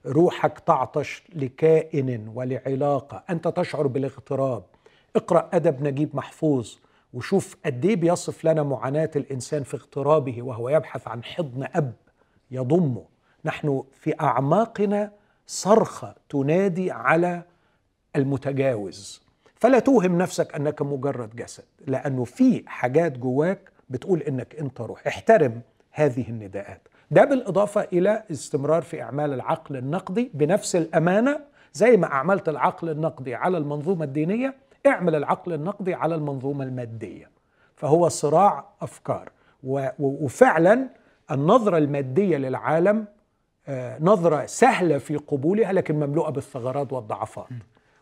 روحك 0.06 0.58
تعطش 0.58 1.22
لكائن 1.34 2.28
ولعلاقة. 2.34 3.24
أنت 3.30 3.48
تشعر 3.48 3.86
بالاغتراب. 3.86 4.62
اقرأ 5.16 5.50
أدب 5.52 5.82
نجيب 5.82 6.16
محفوظ 6.16 6.74
وشوف 7.14 7.56
قد 7.64 7.84
إيه 7.84 7.96
بيصف 7.96 8.44
لنا 8.44 8.62
معاناة 8.62 9.10
الإنسان 9.16 9.62
في 9.62 9.74
اغترابه 9.74 10.42
وهو 10.42 10.68
يبحث 10.68 11.08
عن 11.08 11.24
حضن 11.24 11.66
أب 11.74 11.92
يضمه. 12.50 13.04
نحن 13.44 13.84
في 14.00 14.20
أعماقنا 14.20 15.12
صرخة 15.46 16.14
تنادي 16.28 16.90
على 16.90 17.42
المتجاوز. 18.16 19.22
فلا 19.54 19.78
توهم 19.78 20.18
نفسك 20.18 20.54
أنك 20.54 20.82
مجرد 20.82 21.36
جسد 21.36 21.64
لأنه 21.86 22.24
في 22.24 22.64
حاجات 22.66 23.18
جواك 23.18 23.70
بتقول 23.90 24.22
إنك 24.22 24.54
أنت 24.54 24.80
روح. 24.80 25.06
احترم 25.06 25.60
هذه 25.90 26.28
النداءات. 26.28 26.88
ده 27.10 27.24
بالإضافة 27.24 27.86
إلى 27.92 28.22
استمرار 28.30 28.82
في 28.82 29.02
أعمال 29.02 29.32
العقل 29.32 29.76
النقدي 29.76 30.30
بنفس 30.34 30.76
الأمانة 30.76 31.40
زي 31.72 31.96
ما 31.96 32.06
أعملت 32.06 32.48
العقل 32.48 32.88
النقدي 32.90 33.34
على 33.34 33.58
المنظومة 33.58 34.04
الدينية 34.04 34.54
اعمل 34.86 35.14
العقل 35.14 35.52
النقدي 35.52 35.94
على 35.94 36.14
المنظومة 36.14 36.64
المادية. 36.64 37.30
فهو 37.76 38.08
صراع 38.08 38.64
أفكار 38.80 39.28
وفعلا 39.98 40.88
النظرة 41.30 41.78
المادية 41.78 42.36
للعالم 42.36 43.04
آه، 43.68 43.98
نظرة 44.00 44.46
سهلة 44.46 44.98
في 44.98 45.16
قبولها 45.16 45.72
لكن 45.72 45.94
مملوءة 45.94 46.30
بالثغرات 46.30 46.92
والضعفات. 46.92 47.48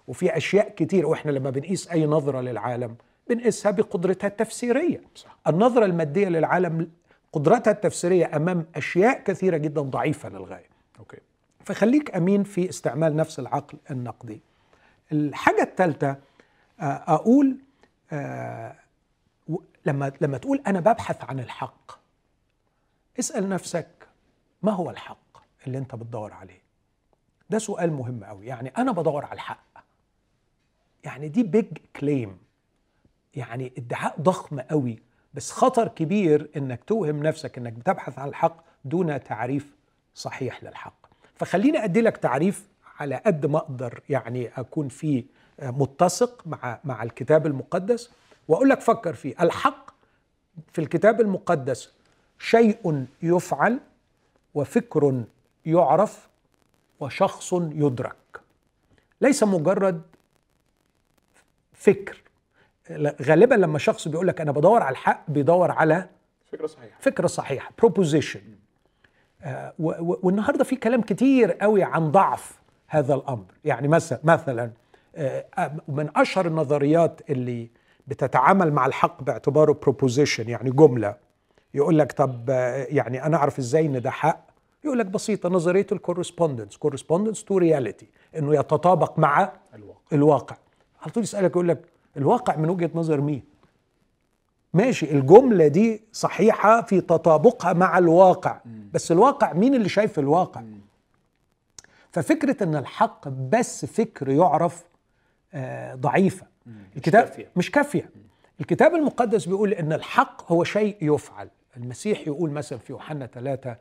وفي 0.09 0.37
أشياء 0.37 0.69
كتير 0.69 1.07
وإحنا 1.07 1.31
لما 1.31 1.51
بنقيس 1.51 1.89
أي 1.91 2.07
نظرة 2.07 2.41
للعالم 2.41 2.97
بنقيسها 3.29 3.73
بقدرتها 3.73 4.29
التفسيرية. 4.29 5.01
صح. 5.15 5.39
النظرة 5.49 5.85
المادية 5.85 6.29
للعالم 6.29 6.91
قدرتها 7.33 7.71
التفسيرية 7.71 8.37
أمام 8.37 8.67
أشياء 8.77 9.23
كثيرة 9.23 9.57
جدا 9.57 9.81
ضعيفة 9.81 10.29
للغايه 10.29 10.69
okay. 10.99 11.19
فخليك 11.65 12.17
أمين 12.17 12.45
في 12.45 12.69
استعمال 12.69 13.17
نفس 13.17 13.39
العقل 13.39 13.79
النقدي. 13.91 14.41
الحاجة 15.13 15.63
الثالثه 15.63 16.17
آه، 16.81 17.05
أقول 17.07 17.59
آه، 18.13 18.77
لما 19.87 20.13
لما 20.21 20.39
تقول 20.39 20.63
أنا 20.67 20.81
ببحث 20.81 21.25
عن 21.25 21.41
الحق 21.41 21.93
اسأل 23.19 23.49
نفسك 23.49 23.89
ما 24.63 24.73
هو 24.73 24.91
الحق 24.91 25.39
اللي 25.67 25.79
أنت 25.79 25.95
بتدور 25.95 26.33
عليه؟ 26.33 26.63
ده 27.51 27.59
سؤال 27.59 27.93
مهم 27.93 28.25
قوي 28.25 28.47
يعني 28.47 28.69
أنا 28.79 28.93
بدور 28.93 29.25
على 29.25 29.35
الحق. 29.35 29.85
يعني 31.05 31.29
دي 31.29 31.43
big 31.43 31.79
claim 31.97 32.39
يعني 33.35 33.73
ادعاء 33.79 34.21
ضخم 34.21 34.61
قوي 34.61 34.99
بس 35.35 35.51
خطر 35.53 35.89
كبير 35.89 36.51
إنك 36.57 36.85
توهم 36.85 37.23
نفسك 37.23 37.59
إنك 37.59 37.73
بتبحث 37.73 38.19
عن 38.19 38.29
الحق 38.29 38.65
دون 38.85 39.25
تعريف 39.25 39.77
صحيح 40.15 40.65
للحق. 40.65 40.95
فخليني 41.37 41.85
أدي 41.85 42.01
لك 42.01 42.17
تعريف 42.17 42.69
على 42.99 43.17
قد 43.27 43.47
ما 43.47 43.59
أقدر 43.59 44.01
يعني 44.09 44.49
أكون 44.57 44.89
فيه 44.89 45.25
متسق 45.63 46.47
مع 46.47 46.79
مع 46.85 47.03
الكتاب 47.03 47.47
المقدس 47.47 48.11
وأقول 48.49 48.69
لك 48.69 48.81
فكر 48.81 49.15
فيه. 49.15 49.35
الحق 49.41 49.91
في 50.73 50.81
الكتاب 50.81 51.21
المقدس 51.21 51.93
شيء 52.39 53.07
يفعل 53.23 53.81
وفكر 54.55 55.25
يعرف 55.67 56.29
وشخص 57.01 57.53
يدرك. 57.53 58.41
ليس 59.21 59.43
مجرد 59.43 60.03
فكر. 61.73 62.23
غالبا 63.23 63.55
لما 63.55 63.79
شخص 63.79 64.09
بيقول 64.09 64.29
لك 64.29 64.41
أنا 64.41 64.53
بدور 64.53 64.83
على 64.83 64.93
الحق 64.93 65.25
بيدور 65.31 65.71
على 65.71 66.09
فكرة 66.53 66.67
صحيحة. 66.67 66.97
فكرة 67.01 67.27
صحيحة 67.27 67.71
proposition 67.79 68.41
آه 69.43 69.73
والنهاردة 69.79 70.65
في 70.65 70.77
كلام 70.77 71.01
كتير 71.03 71.53
قوي 71.53 71.83
عن 71.83 72.11
ضعف 72.11 72.59
هذا 72.89 73.15
الأمر. 73.15 73.45
يعني 73.65 73.89
مثلا 73.89 74.19
مثلا 74.25 74.71
آه 75.17 75.47
من 75.89 76.09
أشهر 76.17 76.47
النظريات 76.47 77.21
اللي 77.31 77.71
بتتعامل 78.07 78.73
مع 78.73 78.87
الحق 78.87 79.23
باعتباره 79.23 79.73
proposition 79.73 80.49
يعني 80.49 80.71
جملة. 80.71 81.15
يقول 81.75 81.99
لك 81.99 82.13
طب 82.13 82.51
آه 82.51 82.87
يعني 82.91 83.27
أنا 83.27 83.37
أعرف 83.37 83.59
إزاي 83.59 83.87
إن 83.87 84.01
ده 84.01 84.11
حق؟ 84.11 84.49
يقول 84.85 84.99
لك 84.99 85.07
بسيطة 85.07 85.49
نظرية 85.49 85.87
ال 85.93 85.99
correspondence 85.99 86.77
correspondence 86.77 87.45
to 87.45 87.59
reality 87.59 88.07
إنه 88.37 88.55
يتطابق 88.55 89.19
مع 89.19 89.53
الواقع. 89.75 90.01
الواقع. 90.13 90.57
على 91.03 91.13
طول 91.13 91.23
يسألك 91.23 91.51
يقول 91.51 91.69
لك 91.69 91.83
الواقع 92.19 92.57
من 92.57 92.71
وجهة 92.71 92.91
نظر 92.95 93.21
مين؟ 93.21 93.43
ماشي 94.75 95.11
الجملة 95.11 95.67
دي 95.69 96.03
صحيحة 96.13 96.83
في 96.83 97.01
تطابقها 97.01 97.73
مع 97.73 97.99
الواقع. 97.99 98.61
بس 98.93 99.13
الواقع 99.13 99.53
مين 99.53 99.75
اللي 99.75 99.89
شايف 99.89 100.19
الواقع؟ 100.19 100.63
ففكرة 102.13 102.63
إن 102.65 102.77
الحق 102.77 103.29
بس 103.29 103.85
فكر 103.85 104.29
يعرف 104.31 104.85
آه 105.55 105.95
ضعيفة. 105.95 106.47
الكتاب 106.97 107.47
مش 107.57 107.71
كافية. 107.71 108.11
الكتاب 108.61 108.95
المقدس 108.95 109.47
بيقول 109.47 109.73
إن 109.73 109.93
الحق 109.93 110.53
هو 110.53 110.65
شيء 110.65 110.97
يفعل. 111.01 111.49
المسيح 111.77 112.27
يقول 112.27 112.51
مثلا 112.51 112.79
في 112.79 112.93
يوحنا 112.93 113.27
ثلاثة 113.27 113.77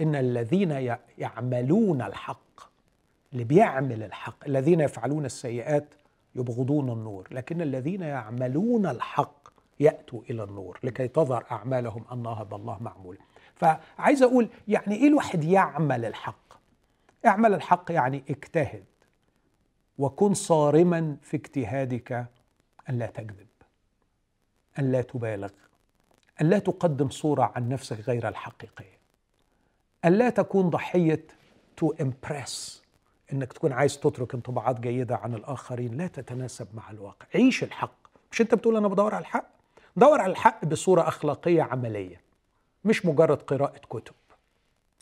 إن 0.00 0.14
الذين 0.14 0.96
يعملون 1.18 2.02
الحق 2.02 2.60
اللي 3.32 3.44
بيعمل 3.44 4.02
الحق 4.02 4.36
الذين 4.46 4.80
يفعلون 4.80 5.24
السيئات 5.24 5.94
يبغضون 6.34 6.92
النور 6.92 7.28
لكن 7.30 7.62
الذين 7.62 8.02
يعملون 8.02 8.86
الحق 8.86 9.48
يأتوا 9.80 10.22
إلى 10.30 10.44
النور 10.44 10.78
لكي 10.82 11.08
تظهر 11.08 11.44
أعمالهم 11.50 12.04
انها 12.12 12.42
بالله 12.42 12.82
معموله 12.82 13.18
فعايز 13.54 14.22
أقول 14.22 14.48
يعني 14.68 14.94
إيه 14.94 15.08
الواحد 15.08 15.44
يعمل 15.44 16.04
الحق؟ 16.04 16.52
اعمل 17.26 17.54
الحق 17.54 17.92
يعني 17.92 18.24
اجتهد 18.30 18.84
وكن 19.98 20.34
صارما 20.34 21.16
في 21.22 21.36
اجتهادك 21.36 22.12
أن 22.88 22.98
لا 22.98 23.06
تكذب 23.06 23.46
أن 24.78 24.92
لا 24.92 25.02
تبالغ 25.02 25.50
أن 26.40 26.50
لا 26.50 26.58
تقدم 26.58 27.08
صورة 27.08 27.52
عن 27.56 27.68
نفسك 27.68 28.00
غير 28.00 28.28
الحقيقية 28.28 28.98
أن 30.04 30.12
لا 30.12 30.30
تكون 30.30 30.70
ضحية 30.70 31.26
to 31.76 31.94
impress 32.00 32.81
إنك 33.32 33.52
تكون 33.52 33.72
عايز 33.72 33.98
تترك 33.98 34.34
انطباعات 34.34 34.80
جيدة 34.80 35.16
عن 35.16 35.34
الآخرين 35.34 35.94
لا 35.96 36.06
تتناسب 36.06 36.66
مع 36.74 36.90
الواقع. 36.90 37.26
عيش 37.34 37.62
الحق. 37.62 37.94
مش 38.32 38.40
أنت 38.40 38.54
بتقول 38.54 38.76
أنا 38.76 38.88
بدور 38.88 39.14
على 39.14 39.22
الحق؟ 39.22 39.48
دور 39.96 40.20
على 40.20 40.30
الحق 40.32 40.64
بصورة 40.64 41.08
أخلاقية 41.08 41.62
عملية 41.62 42.20
مش 42.84 43.06
مجرد 43.06 43.42
قراءة 43.42 43.78
كتب. 43.90 44.14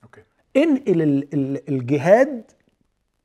okay. 0.05 0.23
انقل 0.57 1.03
الجهاد 1.69 2.43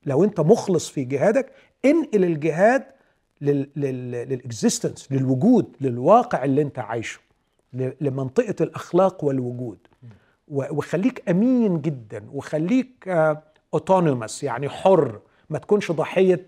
لو 0.06 0.24
أنت 0.24 0.40
مخلص 0.40 0.90
في 0.90 1.04
جهادك 1.04 1.52
انقل 1.86 2.24
الجهاد 2.24 2.84
لل 3.42 3.73
existence 3.73 5.12
للوجود 5.12 5.76
للواقع 5.82 6.44
اللي 6.44 6.62
أنت 6.62 6.80
عايشه 6.80 7.20
لمنطقة 7.74 8.56
الأخلاق 8.62 9.24
والوجود. 9.24 9.78
وخليك 10.48 11.30
أمين 11.30 11.82
جدا 11.82 12.26
وخليك 12.32 13.08
آه 13.08 13.44
autonomous 13.76 14.44
يعني 14.44 14.70
حر 14.70 15.20
ما 15.50 15.58
تكونش 15.60 15.92
ضحية 15.92 16.48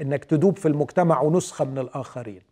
إنك 0.00 0.24
تدوب 0.24 0.58
في 0.58 0.68
المجتمع 0.68 1.20
ونسخة 1.20 1.64
من 1.64 1.78
الآخرين. 1.78 2.42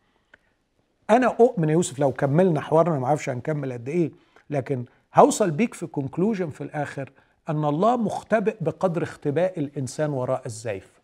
أنا 1.10 1.26
أؤمن 1.26 1.68
يا 1.68 1.72
يوسف 1.72 1.98
لو 1.98 2.12
كملنا 2.12 2.60
حوارنا 2.60 2.98
ما 2.98 3.06
أعرفش 3.06 3.28
هنكمل 3.28 3.72
قد 3.72 3.88
إيه 3.88 4.10
لكن 4.50 4.84
هوصل 5.14 5.50
بيك 5.50 5.74
في 5.74 5.86
conclusion 5.86 6.50
في 6.50 6.60
الآخر 6.60 7.12
أن 7.48 7.64
الله 7.64 7.96
مختبئ 7.96 8.56
بقدر 8.60 9.02
اختباء 9.02 9.58
الإنسان 9.60 10.10
وراء 10.10 10.42
الزيف. 10.46 11.00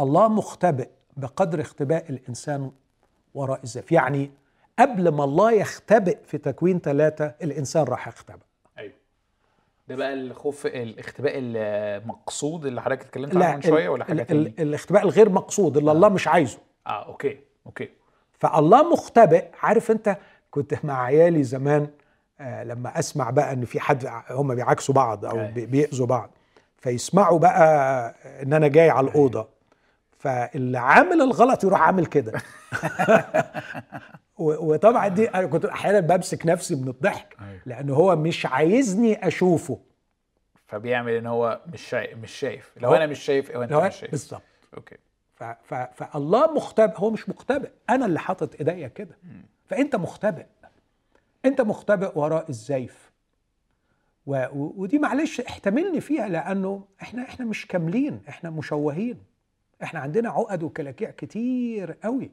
الله 0.00 0.28
مختبئ 0.28 0.88
بقدر 1.16 1.60
اختباء 1.60 2.10
الإنسان 2.10 2.70
وراء 3.34 3.60
الزيف. 3.64 3.92
يعني 3.92 4.30
قبل 4.78 5.08
ما 5.08 5.24
الله 5.24 5.52
يختبئ 5.52 6.18
في 6.26 6.38
تكوين 6.38 6.80
ثلاثة 6.80 7.34
الإنسان 7.42 7.84
راح 7.84 8.08
يختبئ. 8.08 8.44
ده 9.88 9.96
بقى 9.96 10.14
الخوف 10.14 10.66
الاختباء 10.66 11.32
المقصود 11.36 12.66
اللي 12.66 12.82
حضرتك 12.82 13.02
اتكلمت 13.02 13.36
عنه 13.36 13.54
من 13.56 13.62
شوية 13.62 13.88
ولا 13.88 14.04
حاجة 14.04 14.22
ال- 14.22 14.26
تاني؟ 14.26 14.40
ال- 14.40 14.60
الاختباء 14.60 15.02
الغير 15.02 15.28
مقصود 15.28 15.76
اللي 15.76 15.92
الله 15.92 16.08
مش 16.08 16.28
عايزه. 16.28 16.58
آه 16.86 17.06
okay 17.06 17.38
okay. 17.66 17.88
فالله 18.38 18.92
مختبئ. 18.92 19.44
عارف 19.62 19.90
أنت 19.90 20.16
كنت 20.50 20.84
مع 20.84 21.02
عيالي 21.04 21.42
زمان 21.44 21.86
آه 22.40 22.64
لما 22.64 22.98
أسمع 22.98 23.30
بقى 23.30 23.52
إن 23.52 23.64
في 23.64 23.80
حد 23.80 24.06
هم 24.30 24.54
بيعاكسوا 24.54 24.94
بعض 24.94 25.24
أو 25.24 25.32
أيوة. 25.40 25.50
بي- 25.50 25.66
بيأذوا 25.66 26.06
بعض 26.06 26.30
فيسمعوا 26.76 27.38
بقى 27.38 28.14
إن 28.42 28.52
أنا 28.52 28.68
جاي 28.68 28.90
على 28.90 29.08
الأوضة. 29.08 29.48
فاللي 30.24 30.78
عامل 30.78 31.22
الغلط 31.22 31.64
يروح 31.64 31.80
عامل 31.80 32.06
كده. 32.06 32.32
وطبعا 34.38 35.08
دي 35.08 35.28
أنا 35.28 35.46
كنت 35.46 35.64
أحيانا 35.64 36.00
بمسك 36.00 36.46
نفسي 36.46 36.74
من 36.74 36.88
الضحك 36.88 37.36
أيوة. 37.40 37.60
لأن 37.66 37.90
هو 37.90 38.16
مش 38.16 38.46
عايزني 38.46 39.26
أشوفه. 39.26 39.80
فبيعمل 40.66 41.12
إن 41.12 41.26
هو 41.26 41.60
مش 41.72 41.82
شايف 41.82 42.18
مش 42.18 42.32
شايف. 42.32 42.72
لو 42.76 42.94
أنا 42.94 43.06
مش 43.06 43.18
شايف 43.18 43.50
أو 43.50 43.62
أنت 43.62 43.72
مش 43.72 43.96
شايف. 43.96 44.10
بالظبط. 44.10 44.42
أوكي. 44.76 44.96
ف 45.34 45.44
ف 45.44 45.74
فالله 45.74 46.54
مختبئ. 46.54 46.94
هو 46.96 47.10
مش 47.10 47.28
مختبئ. 47.28 47.70
أنا 47.90 48.06
اللي 48.06 48.20
حاطط 48.20 48.54
إيديا 48.54 48.88
كده. 48.88 49.18
فأنت 49.66 49.96
مختبئ. 49.96 50.46
أنت 51.44 51.60
مختبئ 51.60 52.10
وراء 52.14 52.48
الزيف. 52.48 53.10
و 54.26 54.44
و 54.52 54.74
ودي 54.76 54.98
معلش 54.98 55.40
احتملني 55.40 56.00
فيها 56.00 56.28
لأنه 56.28 56.84
إحنا 57.02 57.22
إحنا 57.22 57.46
مش 57.46 57.66
كاملين. 57.66 58.22
إحنا 58.28 58.50
مشوهين. 58.50 59.33
إحنا 59.84 60.00
عندنا 60.00 60.30
عقد 60.30 60.62
وكلاكيع 60.62 61.10
كتير 61.10 61.92
قوي. 62.04 62.30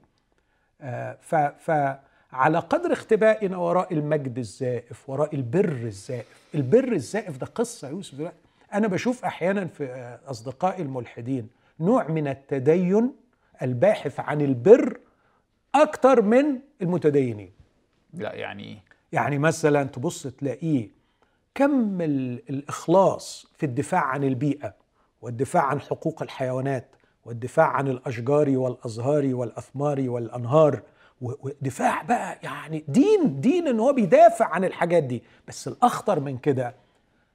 آه 0.82 1.18
فعلى 1.60 2.60
قدر 2.60 2.93
اختبائنا 2.93 3.58
وراء 3.58 3.93
المجد 3.93 4.38
الزائف 4.38 5.10
وراء 5.10 5.36
البر 5.36 5.70
الزائف. 5.70 6.26
البر 6.56 6.91
الزائف 6.91 7.38
ده 7.38 7.47
يا 7.84 7.89
يوسف. 7.89 8.16
دلوقتي 8.16 8.36
أنا 8.74 8.88
بشوف 8.88 9.26
أحيانا 9.26 9.66
في 9.66 9.86
آه، 9.86 10.20
أصدقائي 10.28 10.82
الملحدين 10.82 11.49
نوع 11.80 12.08
من 12.08 12.28
التدين 12.28 13.14
الباحث 13.62 14.20
عن 14.20 14.41
البر 14.41 14.99
أكتر 15.76 16.22
من 16.22 16.60
المتدينين. 16.82 17.52
لا 18.14 18.34
يعني 18.36 18.64
إيه؟ 18.64 18.78
يعني 19.12 19.38
مثلا 19.38 19.84
تبص 19.84 20.28
تلاقيه 20.28 20.88
كم 21.56 22.02
ال- 22.02 22.49
الإخلاص 22.49 23.47
في 23.58 23.66
الدفاع 23.66 24.02
عن 24.04 24.24
البيئة 24.24 24.74
والدفاع 25.22 25.64
عن 25.64 25.82
حقوق 25.82 26.22
الحيوانات 26.22 26.88
والدفاع 27.26 27.67
عن 27.67 27.88
الأشجار 27.88 28.49
والأزهار 28.49 29.36
والأثمار 29.36 30.09
والأنهار. 30.09 30.82
و- 31.22 31.32
ودفاع 31.47 32.01
بقى 32.01 32.39
يعني 32.43 32.84
دين 32.88 33.41
دين 33.41 33.67
إن 33.67 33.80
هو 33.80 33.93
بيدافع 33.93 34.45
عن 34.45 34.63
الحاجات 34.63 35.03
دي. 35.03 35.24
بس 35.47 35.67
الأخطر 35.67 36.19
من 36.19 36.38
كده 36.38 36.76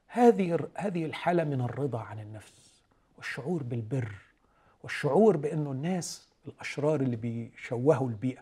هذه 0.09 0.59
هذه 0.75 1.05
الحالة 1.05 1.45
من 1.45 1.61
الرضا 1.61 1.99
عن 1.99 2.19
النفس 2.21 2.53
والشعور 3.17 3.63
بالبر 3.63 4.13
والشعور 4.83 5.37
بأنه 5.37 5.73
الناس 5.73 6.29
الأشرار 6.47 7.01
اللي 7.01 7.17
بيشوهوا 7.17 8.09
البيئة 8.09 8.41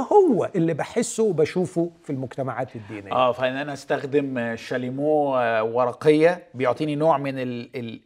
هو 0.00 0.16
هو 0.36 0.50
اللي 0.56 0.74
بحسه 0.74 1.22
وبشوفه 1.22 1.90
في 2.02 2.10
المجتمعات 2.10 2.76
الدينية. 2.76 3.12
آه 3.12 3.32
فإن 3.32 3.56
أنا 3.56 3.72
أستخدم 3.72 4.56
شاليمو 4.56 5.36
آه، 5.36 5.62
ورقية 5.64 6.42
بيعطيني 6.54 6.96
نوع 6.96 7.18
من 7.18 7.38
ال 7.38 7.76
ال 7.76 8.00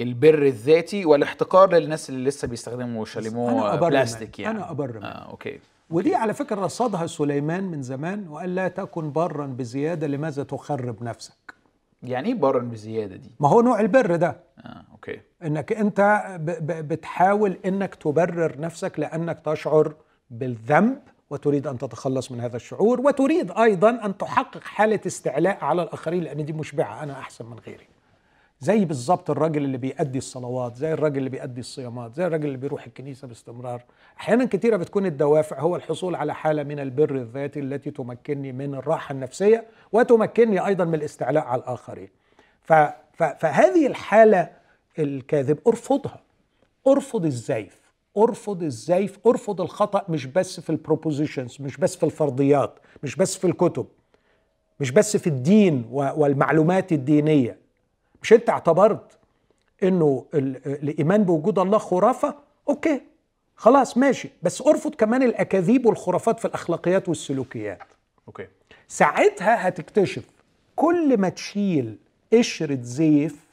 البر 0.00 0.42
الذاتي 0.42 1.04
والاحتقار 1.04 1.72
للناس 1.72 2.10
اللي 2.10 2.28
لسه 2.28 2.48
بيستخدموا 2.48 3.04
شاليمو 3.04 3.76
بلاستيك 3.76 4.38
يعني. 4.38 4.58
أنا 4.58 4.70
أبرم 4.70 5.02
آه 5.04 5.30
okay. 5.30 5.58
ودي 5.90 6.14
على 6.14 6.34
فكرة 6.34 6.60
رصدها 6.64 7.06
سليمان 7.06 7.64
من 7.64 7.82
زمان 7.82 8.28
وقال 8.28 8.54
لا 8.54 8.68
تكن 8.68 9.12
برا 9.12 9.46
بزيادة 9.46 10.06
لماذا 10.06 10.42
تخرب 10.42 11.02
نفسك؟ 11.04 11.54
يعني 12.02 12.28
إيه 12.28 12.34
برا 12.34 12.58
بزيادة 12.62 13.16
دي؟ 13.16 13.30
ما 13.40 13.48
هو 13.48 13.60
نوع 13.60 13.80
البر 13.80 14.16
ده. 14.16 14.36
آه 14.58 14.84
أوكي. 14.92 15.20
إنك 15.44 15.72
أنت 15.72 16.22
بتحاول 16.68 17.56
إنك 17.66 17.94
تبرر 17.94 18.60
نفسك 18.60 18.98
لأنك 19.00 19.40
تشعر 19.44 19.94
بالذنب 20.30 20.98
وتريد 21.30 21.66
أن 21.66 21.78
تتخلص 21.78 22.32
من 22.32 22.40
هذا 22.40 22.56
الشعور 22.56 23.00
وتريد 23.00 23.50
أيضا 23.50 23.90
أن 23.90 24.16
تحقق 24.16 24.62
حالة 24.64 25.00
استعلاء 25.06 25.64
على 25.64 25.82
الآخرين 25.82 26.22
لأن 26.22 26.44
دي 26.44 26.52
مشبعة 26.52 27.02
أنا 27.02 27.12
أحسن 27.12 27.46
من 27.46 27.58
غيري. 27.58 27.86
زي 28.60 28.84
بالظبط 28.84 29.30
الراجل 29.30 29.64
اللي 29.64 29.78
بيأدي 29.78 30.18
الصلوات 30.18 30.76
زي 30.76 30.92
الراجل 30.92 31.18
اللي 31.18 31.30
بيأدي 31.30 31.60
الصيامات 31.60 32.14
زي 32.14 32.26
الراجل 32.26 32.46
اللي 32.46 32.56
بيروح 32.56 32.86
الكنيسة 32.86 33.28
باستمرار. 33.28 33.82
أحيانا 34.20 34.44
كثيرة 34.44 34.76
بتكون 34.76 35.06
الدوافع 35.06 35.60
هو 35.60 35.76
الحصول 35.76 36.14
على 36.14 36.34
حالة 36.34 36.62
من 36.62 36.78
البر 36.80 37.14
الذاتي 37.14 37.60
التي 37.60 37.90
تمكنني 37.90 38.52
من 38.52 38.74
الراحة 38.74 39.12
النفسية 39.12 39.66
وتمكنني 39.92 40.66
أيضا 40.66 40.84
من 40.84 40.94
الاستعلاء 40.94 41.44
على 41.44 41.60
الآخرين. 41.62 42.08
ف 42.62 42.72
ف 43.12 43.22
فهذه 43.22 43.86
الحالة 43.86 44.48
الكاذب 44.98 45.58
أرفضها. 45.66 46.20
أرفض 46.86 47.24
الزيف 47.24 47.79
أرفض 48.18 48.62
الزيف 48.62 49.18
أرفض 49.26 49.60
الخطأ 49.60 50.04
مش 50.08 50.26
بس 50.26 50.60
في 50.60 50.70
ال 50.70 50.77
propositions 50.77 51.56
مش 51.60 51.76
بس 51.76 51.96
في 51.96 52.02
الفرضيات 52.06 52.78
مش 53.02 53.16
بس 53.16 53.36
في 53.36 53.46
الكتب 53.46 53.86
مش 54.80 54.90
بس 54.90 55.16
في 55.16 55.26
الدين 55.26 55.84
والمعلومات 55.90 56.92
الدينية. 56.92 57.58
مش 58.22 58.32
أنت 58.32 58.50
اعتبرت 58.50 59.18
إنه 59.82 60.26
ال- 60.34 60.66
الإيمان 60.66 61.24
بوجود 61.24 61.58
الله 61.58 61.78
خرافة؟ 61.78 62.34
أوكي 62.68 63.00
خلاص 63.56 63.96
ماشي. 63.96 64.30
بس 64.42 64.62
أرفض 64.62 64.94
كمان 64.94 65.22
الأكاذيب 65.22 65.86
والخرافات 65.86 66.38
في 66.38 66.44
الأخلاقيات 66.44 67.08
والسلوكيات. 67.08 67.78
أوكي. 68.28 68.46
ساعتها 68.88 69.68
هتكتشف 69.68 70.24
كل 70.76 71.18
ما 71.18 71.28
تشيل 71.28 71.98
قشرة 72.32 72.78
زيف 72.82 73.44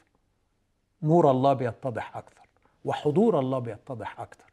نور 1.02 1.30
الله 1.30 1.52
بيتضح 1.52 2.16
أكثر 2.16 2.48
وحضور 2.84 3.38
الله 3.38 3.58
بيتضح 3.58 4.20
أكثر. 4.20 4.47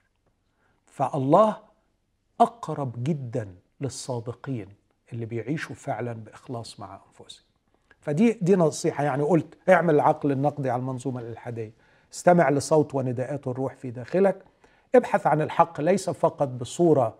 فالله 0.95 1.57
أقرب 2.41 3.03
جدا 3.03 3.55
للصادقين 3.81 4.67
اللي 5.13 5.25
بيعيشوا 5.25 5.75
فعلا 5.75 6.13
بإخلاص 6.13 6.79
مع 6.79 6.99
أنفسهم. 7.07 7.45
فدي 8.01 8.33
دي 8.41 8.55
نصيحة 8.55 9.03
يعني 9.03 9.23
قلت 9.23 9.57
اعمل 9.69 9.95
العقل 9.95 10.31
النقدي 10.31 10.69
على 10.69 10.79
المنظومة 10.79 11.21
الإلحادية. 11.21 11.71
استمع 12.13 12.49
لصوت 12.49 12.95
ونداءات 12.95 13.47
الروح 13.47 13.75
في 13.75 13.91
داخلك. 13.91 14.43
ابحث 14.95 15.27
عن 15.27 15.41
الحق 15.41 15.81
ليس 15.81 16.09
فقط 16.09 16.47
بصورة 16.47 17.15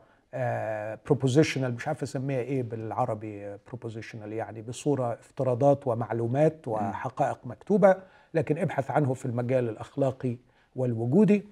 propositional 1.06 1.74
مش 1.74 1.88
عارف 1.88 2.04
أسميها 2.04 2.40
إيه 2.40 2.64
بالعربي 2.64 3.58
propositional 3.68 4.34
يعني 4.34 4.62
بصورة 4.62 5.14
افتراضات 5.14 5.88
ومعلومات 5.88 6.68
وحقائق 6.68 7.40
مكتوبة 7.44 7.96
لكن 8.34 8.58
ابحث 8.58 8.92
عنه 8.92 9.14
في 9.14 9.26
المجال 9.26 9.70
الأخلاقي 9.70 10.38
والوجودي. 10.76 11.46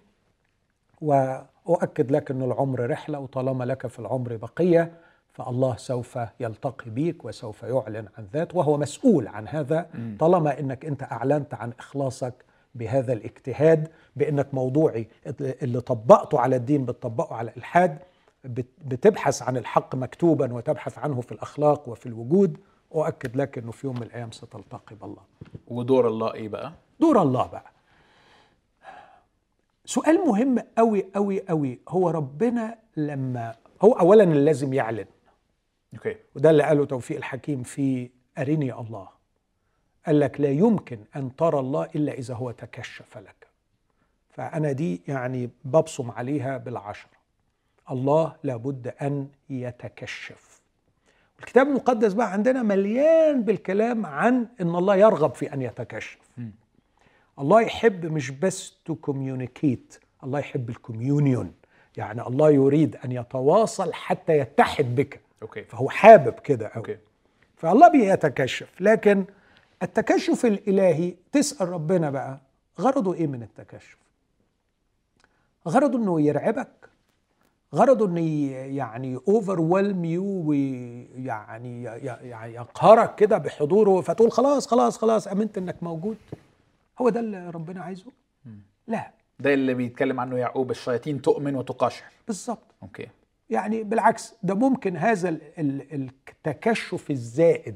واؤكد 1.66 2.11
لك 2.11 2.32
ان 2.32 2.41
العمر 2.43 2.89
رحلة 2.89 3.20
وطالما 3.20 3.64
لك 3.64 3.88
في 3.88 3.99
العمر 3.99 4.36
بقية 4.36 4.91
فالله 5.34 5.76
سوف 5.76 6.20
يلتقي 6.39 6.89
بيك 6.91 7.26
وسوف 7.26 7.64
يعلن 7.64 8.07
عن 8.18 8.28
ذاته 8.34 8.56
وهو 8.55 8.78
مسؤول 8.78 9.28
عن 9.28 9.47
هذا. 9.47 9.89
طالما 10.20 10.59
إنك 10.59 10.86
أنت 10.86 11.03
أعلنت 11.03 11.53
عن 11.53 11.74
إخلاصك 11.80 12.34
بهذا 12.76 13.14
الاجتهاد 13.14 13.88
بإنك 14.16 14.53
موضوعي 14.53 15.07
اللي 15.39 15.82
طبقته 15.82 16.39
على 16.39 16.55
الدين 16.55 16.86
بتطبقه 16.86 17.36
على 17.36 17.51
الإلحاد 17.51 17.97
بت- 18.43 18.66
بتبحث 18.86 19.41
عن 19.41 19.57
الحق 19.57 19.95
مكتوبا 19.95 20.53
وتبحث 20.53 20.97
عنه 20.99 21.22
في 21.22 21.32
الأخلاق 21.32 21.89
وفي 21.89 22.05
الوجود 22.05 22.57
أؤكد 22.95 23.36
لك 23.36 23.57
إنه 23.57 23.72
في 23.72 23.88
يوم 23.88 23.95
من 23.95 24.03
الأيام 24.03 24.32
ستلتقي 24.32 24.95
بالله. 24.95 25.22
ودور 25.68 26.07
الله 26.07 26.34
إيه 26.34 26.49
بقى؟ 26.49 26.74
دور 26.99 27.22
الله 27.22 27.47
بقى. 27.47 27.72
سؤال 29.86 30.18
مهم 30.28 30.60
قوي 30.78 31.06
قوي 31.16 31.42
قوي 31.42 31.80
هو 31.90 32.10
ربنا 32.10 32.78
لما 32.98 33.56
هو 33.82 33.92
اولا 33.92 34.24
لازم 34.24 34.74
يعلن. 34.74 35.06
أوكي. 35.94 36.16
وده 36.36 36.50
اللي 36.50 36.64
قاله 36.64 36.86
توفيق 36.86 37.18
الحكيم 37.18 37.64
في 37.64 38.10
أرني 38.38 38.74
الله. 38.74 39.08
قال 40.06 40.20
لك 40.20 40.42
لا 40.42 40.50
يمكن 40.50 41.00
أن 41.16 41.36
ترى 41.36 41.60
الله 41.60 41.84
إلا 41.96 42.14
إذا 42.14 42.34
هو 42.34 42.52
تكشف 42.52 43.18
لك. 43.18 43.48
فأنا 44.30 44.72
دي 44.72 45.02
يعني 45.08 45.50
ببصم 45.66 46.12
عليها 46.12 46.58
بالعشرة. 46.58 47.12
الله 47.92 48.36
لابد 48.44 48.94
أن 49.02 49.28
يتكشف. 49.50 50.62
الكتاب 51.40 51.68
المقدس 51.68 52.14
بقى 52.14 52.34
عندنا 52.34 52.64
مليان 52.64 53.44
بالكلام 53.44 54.06
عن 54.06 54.48
أن 54.62 54.76
الله 54.76 54.96
يرغب 54.96 55.36
في 55.36 55.54
أن 55.54 55.62
يتكشف. 55.62 56.20
الله 57.40 57.62
يحب 57.62 58.06
مش 58.06 58.32
بس 58.32 58.74
to 58.86 58.96
communicate 58.96 60.00
الله 60.24 60.40
يحب 60.40 60.70
ال 60.70 60.78
communion 60.78 61.54
يعني 61.98 62.22
الله 62.28 62.52
يريد 62.52 62.96
أن 63.06 63.12
يتواصل 63.12 63.94
حتى 63.94 64.38
يتحد 64.38 64.96
بك. 64.96 65.20
okay. 65.41 65.64
فهو 65.64 65.90
حابب 65.90 66.34
كده 66.34 66.68
قوي 66.68 66.76
okay. 66.76 66.98
فالله 67.58 67.88
بيتكشف. 67.88 68.82
لكن 68.82 69.26
التكشف 69.84 70.46
الإلهي 70.46 71.16
تسأل 71.32 71.70
ربنا 71.70 72.10
بقى 72.10 72.40
غرضه 72.80 73.14
إيه 73.14 73.28
من 73.28 73.44
التكشف؟ 73.44 73.98
غرضه 75.68 75.98
إنه 75.98 76.22
يرعبك؟ 76.22 76.70
غرضه 77.76 78.06
انه 78.06 78.52
يعني 78.52 79.20
overwhelm 79.28 80.06
you 80.06 80.24
ويعني 80.46 81.84
يعني 81.84 82.54
يقهرك 82.54 83.16
كده 83.16 83.38
بحضوره 83.38 84.02
فتقول 84.02 84.32
خلاص 84.32 84.68
خلاص 84.68 84.98
خلاص 84.98 85.28
آمنت 85.28 85.58
إنك 85.58 85.84
موجود؟ 85.84 86.18
هو 87.04 87.10
ده 87.10 87.20
اللي 87.20 87.49
ربنا 87.49 87.82
عايزه؟ 87.82 88.12
لا. 88.88 89.12
ده 89.39 89.54
اللي 89.54 89.74
بيتكلم 89.74 90.20
عنه 90.20 90.38
يعقوب 90.38 90.72
الشياطين 90.72 91.22
تؤمن 91.22 91.56
وتقشعر 91.56 92.04
بالظبط. 92.28 92.76
okay. 92.84 93.08
يعني 93.49 93.84
بالعكس 93.84 94.34
ده 94.43 94.54
ممكن 94.56 94.97
هذا 94.97 95.30
ال- 95.30 95.41
ال- 95.60 96.10
التكشف 96.30 97.12
الزائد 97.12 97.76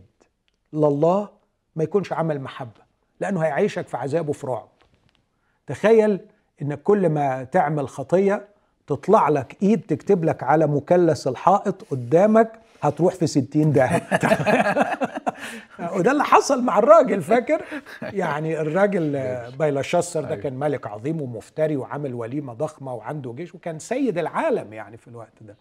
لله 0.74 1.30
ما 1.76 1.84
يكونش 1.84 2.14
عمل 2.14 2.42
محبة 2.42 2.82
لأنه 3.20 3.40
هيعيشك 3.44 3.88
في 3.88 3.98
عذاب 3.98 4.30
وفي 4.30 4.48
رعب. 4.48 4.70
تخيل 5.68 6.20
إنك 6.62 6.82
كل 6.84 7.10
ما 7.10 7.44
تعمل 7.44 7.90
خطية 7.90 8.48
تطلع 8.88 9.30
لك 9.30 9.58
إيد 9.64 9.82
تكتب 9.82 10.24
لك 10.26 10.44
على 10.44 10.68
مثلث 10.68 11.28
الحائط 11.28 11.84
قدامك 11.92 12.52
هتروح 12.82 13.14
في 13.16 13.28
ستين 13.28 13.72
داهية. 13.72 13.98
وده 15.96 16.12
اللي 16.12 16.24
حصل 16.24 16.64
مع 16.64 16.80
الراجل 16.80 17.22
فاكر 17.22 17.62
يعني 18.02 18.62
الراجل 18.62 19.12
بايلاشسر 19.60 20.22
ده 20.22 20.30
أيوة. 20.30 20.42
كان 20.42 20.54
ملك 20.54 20.88
عظيم 20.88 21.22
ومفتري 21.22 21.76
وعامل 21.78 22.14
وليمة 22.14 22.54
ضخمة 22.54 22.94
وعنده 22.94 23.34
جيش 23.34 23.56
وكان 23.56 23.80
سيد 23.80 24.18
العالم 24.18 24.74
يعني 24.74 24.98
في 24.98 25.08
الوقت 25.08 25.34
ده 25.44 25.56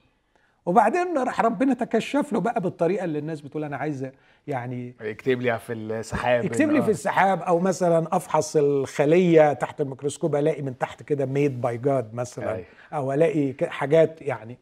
وبعدين 0.67 1.19
راح 1.19 1.41
ربنا 1.41 1.75
تكشف 1.75 2.33
له 2.33 2.41
بقى 2.41 2.61
بالطريقة 2.61 3.05
اللي 3.05 3.19
الناس 3.19 3.41
بتقول 3.41 3.65
أنا 3.65 3.77
عايز 3.77 4.11
يعني 4.47 4.95
اكتب 5.01 5.41
لي 5.43 5.59
في 5.59 5.73
السحاب 5.73 6.45
يكتب 6.45 6.71
لي 6.71 6.79
إن- 6.79 6.83
في 6.83 6.89
آه. 6.89 6.91
السحاب 6.91 7.43
أو 7.43 7.59
مثلا 7.59 8.17
أفحص 8.17 8.57
الخلية 8.57 9.53
تحت 9.53 9.81
الميكروسكوب 9.81 10.37
ألاقي 10.37 10.63
من 10.63 10.79
تحت 10.79 11.03
كده 11.03 11.27
made 11.27 11.61
by 11.61 11.79
God 11.79 12.15
مثلا 12.15 12.53
أيوة. 12.55 12.67
أو 12.93 13.13
ألاقي 13.13 13.55
حاجات 13.69 14.23
يعني 14.23 14.59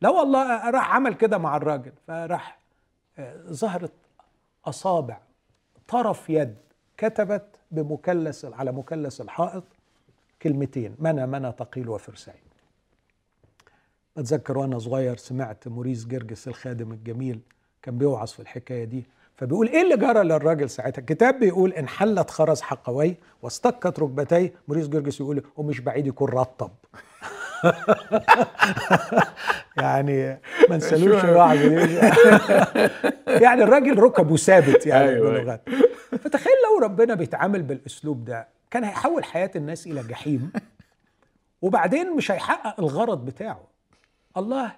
لا 0.00 0.08
والله 0.08 0.70
راح 0.70 0.94
عمل 0.94 1.14
كده 1.14 1.38
مع 1.38 1.56
الراجل 1.56 1.92
فراح 2.06 2.58
آه، 3.18 3.36
ظهرت 3.52 3.92
أصابع 4.66 5.18
طرف 5.88 6.30
يد 6.30 6.54
كتبت 6.96 7.46
بمكلس 7.70 8.44
على 8.44 8.72
مثلث 8.72 9.20
الحائط 9.20 9.64
كلمتين 10.42 10.94
منى 10.98 11.26
منى 11.26 11.52
تقيل 11.52 11.88
وفرسين 11.88 12.34
أتذكر 14.18 14.58
وأنا 14.58 14.78
صغير 14.78 15.16
سمعت 15.16 15.68
موريس 15.68 16.06
جرجس 16.06 16.48
الخادم 16.48 16.92
الجميل 16.92 17.40
كان 17.82 17.98
بيوعظ 17.98 18.28
في 18.28 18.40
الحكاية 18.40 18.84
دي 18.84 19.04
فبيقول 19.36 19.68
إيه 19.68 19.82
اللي 19.82 19.96
جرى 19.96 20.24
للراجل 20.24 20.70
ساعتها؟ 20.70 21.00
الكتاب 21.00 21.40
بيقول 21.40 21.72
انحلت 21.72 22.30
خرز 22.30 22.60
حقويه 22.60 23.14
واستكت 23.42 23.98
ركبتيه 24.00 24.54
موريس 24.68 24.88
جرجس 24.88 25.20
يقول 25.20 25.42
ومش 25.56 25.80
بعيد 25.80 26.06
يكون 26.06 26.28
رطب. 26.28 26.70
يعني 29.76 30.40
ما 30.70 30.76
نسالوش 30.80 31.24
الوعظ 31.24 31.58
دي. 31.58 31.96
يعني 33.44 33.62
الراجل 33.62 33.98
ركبه 33.98 34.36
ثابت 34.36 34.86
يعني 34.86 35.08
أيوة، 35.08 35.30
أيوة. 35.30 35.40
بلغات 35.42 35.68
فتخيل 36.24 36.52
لو 36.72 36.84
ربنا 36.84 37.14
بيتعامل 37.14 37.62
بالأسلوب 37.62 38.24
ده 38.24 38.48
كان 38.70 38.84
هيحول 38.84 39.24
حياة 39.24 39.50
الناس 39.56 39.86
إلى 39.86 40.02
جحيم 40.02 40.52
وبعدين 41.62 42.16
مش 42.16 42.30
هيحقق 42.30 42.80
الغرض 42.80 43.24
بتاعه. 43.24 43.60
الله 44.36 44.72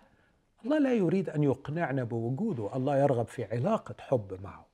الله 0.64 0.78
لا 0.78 0.92
يريد 0.94 1.30
أن 1.30 1.42
يقنعنا 1.44 2.04
بوجوده 2.04 2.70
الله 2.76 2.96
يرغب 2.98 3.26
في 3.28 3.44
علاقة 3.44 3.94
حب 3.98 4.38
معه. 4.42 4.66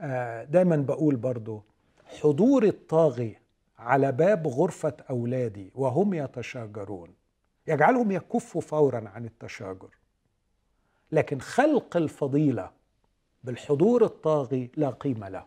آه، 0.00 0.44
دايما 0.44 0.76
بقول 0.76 1.16
برضو 1.16 1.62
حضور 2.22 2.64
الطاغي 2.64 3.36
على 3.78 4.12
باب 4.12 4.46
غرفة 4.46 4.96
أولادي 5.10 5.72
وهم 5.74 6.14
يتشاجرون. 6.14 7.14
يجعلهم 7.66 8.10
يكفوا 8.10 8.60
فورا 8.60 9.08
عن 9.08 9.24
التشاجر. 9.24 9.90
لكن 11.12 11.40
خلق 11.40 11.96
الفضيلة 11.96 12.70
بالحضور 13.44 14.04
الطاغي 14.04 14.70
لا 14.76 14.90
قيمة 14.90 15.28
له. 15.28 15.44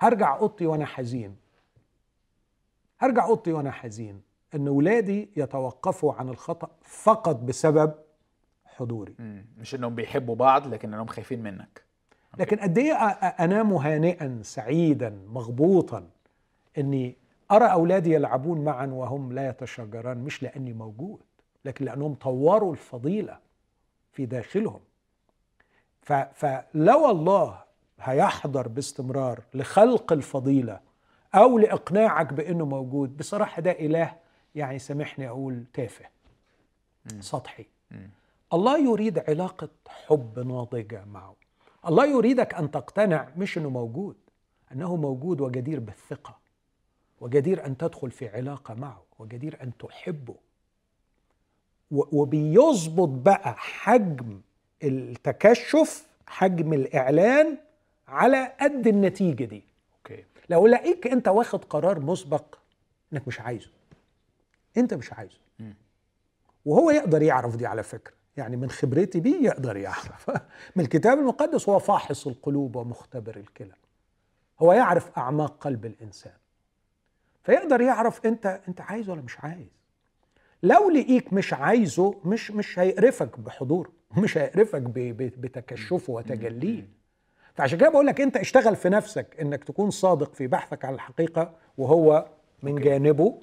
هرجع 0.00 0.36
أوضتي 0.36 0.66
وأنا 0.66 0.86
حزين. 0.86 1.36
هرجع 2.98 3.24
أوضتي 3.24 3.52
وأنا 3.52 3.70
حزين. 3.70 4.22
إن 4.54 4.68
ولادي 4.68 5.30
يتوقفوا 5.36 6.12
عن 6.12 6.28
الخطأ 6.28 6.70
فقط 6.82 7.36
بسبب 7.36 7.94
حضوري. 8.64 9.14
مش 9.58 9.74
إنهم 9.74 9.94
بيحبوا 9.94 10.34
بعض 10.34 10.66
لكن 10.66 10.94
إنهم 10.94 11.06
خايفين 11.06 11.42
منك. 11.42 11.84
لكن 12.38 12.56
قد 12.56 12.78
إيه 12.78 12.94
أ- 12.94 13.12
أ- 13.14 13.40
أنام 13.40 13.72
هانئا 13.72 14.40
سعيدا 14.42 15.10
مغبوطا 15.26 16.10
إني 16.78 17.16
أرى 17.50 17.64
أولادي 17.64 18.12
يلعبون 18.12 18.64
معا 18.64 18.86
وهم 18.86 19.32
لا 19.32 19.48
يتشاجران 19.48 20.18
مش 20.18 20.42
لأني 20.42 20.72
موجود 20.72 21.20
لكن 21.64 21.84
لأنهم 21.84 22.14
طوروا 22.14 22.72
الفضيلة 22.72 23.38
في 24.12 24.26
داخلهم. 24.26 24.80
فلو 26.34 27.10
الله 27.10 27.62
هيحضر 28.00 28.68
باستمرار 28.68 29.40
لخلق 29.54 30.12
الفضيلة 30.12 30.80
أو 31.34 31.58
لإقناعك 31.58 32.32
بأنه 32.32 32.64
موجود 32.66 33.16
بصراحة 33.16 33.62
ده 33.62 33.70
إله 33.70 34.16
يعني 34.54 34.78
سامحني 34.78 35.28
أقول 35.28 35.64
تافه 35.72 36.04
سطحي. 37.20 37.66
الله 38.52 38.78
يريد 38.78 39.18
علاقة 39.18 39.68
حب 39.88 40.38
ناضجة 40.38 41.04
معه. 41.04 41.34
الله 41.86 42.06
يريدك 42.06 42.54
أن 42.54 42.70
تقتنع 42.70 43.28
مش 43.36 43.58
إنه 43.58 43.70
موجود 43.70 44.16
إنه 44.72 44.96
موجود 44.96 45.40
وجدير 45.40 45.80
بالثقة. 45.80 46.39
وجدير 47.20 47.66
أن 47.66 47.76
تدخل 47.76 48.10
في 48.10 48.28
علاقة 48.28 48.74
معه 48.74 49.02
وجدير 49.18 49.62
أن 49.62 49.76
تحبه. 49.76 50.34
وبيظبط 51.90 53.08
بقى 53.08 53.54
حجم 53.56 54.40
التكشف 54.82 56.06
حجم 56.26 56.72
الإعلان 56.72 57.58
على 58.08 58.52
قد 58.60 58.86
النتيجة 58.86 59.44
دي. 59.44 59.64
أوكي. 59.96 60.24
لو 60.50 60.66
لقيك 60.66 61.06
أنت 61.06 61.28
واخد 61.28 61.64
قرار 61.64 62.00
مسبق 62.00 62.58
إنك 63.12 63.28
مش 63.28 63.40
عايزه. 63.40 63.70
أنت 64.76 64.94
مش 64.94 65.12
عايزه. 65.12 65.38
وهو 66.64 66.90
يقدر 66.90 67.22
يعرف 67.22 67.56
دي 67.56 67.66
على 67.66 67.82
فكرة. 67.82 68.14
يعني 68.36 68.56
من 68.56 68.70
خبرتي 68.70 69.20
بيه 69.20 69.44
يقدر 69.44 69.76
يعرف. 69.76 70.30
من 70.76 70.84
الكتاب 70.84 71.18
المقدس 71.18 71.68
هو 71.68 71.78
فاحص 71.78 72.26
القلوب 72.26 72.76
ومختبر 72.76 73.36
الكلى. 73.36 73.74
هو 74.60 74.72
يعرف 74.72 75.18
أعماق 75.18 75.56
قلب 75.58 75.86
الإنسان. 75.86 76.32
فيقدر 77.50 77.80
يعرف 77.80 78.26
انت 78.26 78.60
انت 78.68 78.80
عايز 78.80 79.10
ولا 79.10 79.22
مش 79.22 79.40
عايز. 79.40 79.66
لو 80.62 80.90
لقيك 80.90 81.32
مش 81.32 81.52
عايزه 81.54 82.14
مش 82.24 82.50
مش 82.50 82.78
هيقرفك 82.78 83.40
بحضوره 83.40 83.92
مش 84.16 84.38
هيقرفك 84.38 84.82
بتكشفه 84.82 86.12
وتجليه. 86.12 86.88
فعشان 87.54 87.78
كده 87.78 87.88
بقول 87.88 88.06
لك 88.06 88.20
انت 88.20 88.36
اشتغل 88.36 88.76
في 88.76 88.88
نفسك 88.88 89.40
انك 89.40 89.64
تكون 89.64 89.90
صادق 89.90 90.34
في 90.34 90.46
بحثك 90.46 90.84
عن 90.84 90.94
الحقيقة 90.94 91.54
وهو 91.78 92.26
من. 92.62 92.74
جانبه 92.74 93.40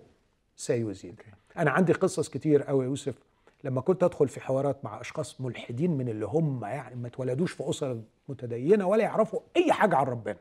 سيزيد. 0.55 1.21
أنا 1.57 1.71
عندي 1.71 1.93
قصص 1.93 2.29
كتير 2.29 2.63
قوي 2.63 2.83
يا 2.83 2.89
يوسف 2.89 3.15
لما 3.63 3.81
كنت 3.81 4.03
أدخل 4.03 4.27
في 4.27 4.39
حوارات 4.41 4.85
مع 4.85 5.01
أشخاص 5.01 5.41
ملحدين 5.41 5.91
من 5.91 6.09
اللي 6.09 6.25
هم 6.25 6.65
يعني 6.65 6.95
ما 6.95 7.07
اتولدوش 7.07 7.51
في 7.51 7.69
اسر 7.69 8.01
متدينة 8.29 8.87
ولا 8.87 9.03
يعرفوا 9.03 9.39
أي 9.57 9.71
حاجة 9.71 9.95
عن 9.95 10.05
ربنا. 10.05 10.37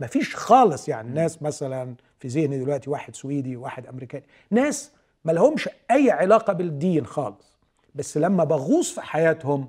مفيش 0.00 0.36
خالص 0.36 0.88
يعني. 0.88 1.10
ناس 1.10 1.42
مثلا 1.42 1.94
في 2.18 2.28
ذهني 2.28 2.58
دلوقتي 2.58 2.90
واحد 2.90 3.16
سويدي 3.16 3.56
وواحد 3.56 3.86
أمريكاني 3.86 4.24
ناس 4.50 4.92
ما 5.24 5.32
لهمش 5.32 5.68
أي 5.90 6.10
علاقة 6.10 6.52
بالدين 6.52 7.06
خالص. 7.06 7.56
بس 7.94 8.16
لما 8.16 8.44
بغوص 8.44 8.94
في 8.94 9.00
حياتهم 9.00 9.68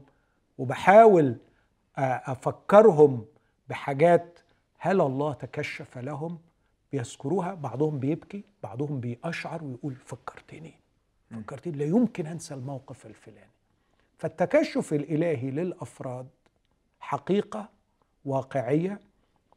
وبحاول 0.58 1.36
أفكرهم 1.98 3.26
بحاجات 3.70 4.40
هل 4.78 5.02
الله 5.02 5.34
تكشف 5.34 5.98
لهم 5.98 6.40
بيذكروها 6.92 7.54
بعضهم 7.54 8.00
بيبكي 8.00 8.44
بعضهم 8.64 9.00
بيأشعر 9.00 9.64
ويقول 9.64 9.96
فكرتني 10.06 10.74
فكرتني 11.32 11.78
لا 11.78 11.86
يمكن 11.86 12.28
أنسى 12.28 12.54
الموقف 12.54 13.06
الفلاني. 13.06 13.52
فالتكشف 14.18 14.94
الإلهي 14.94 15.52
للأفراد 15.52 16.28
حقيقة 17.00 17.70
واقعية 18.26 19.00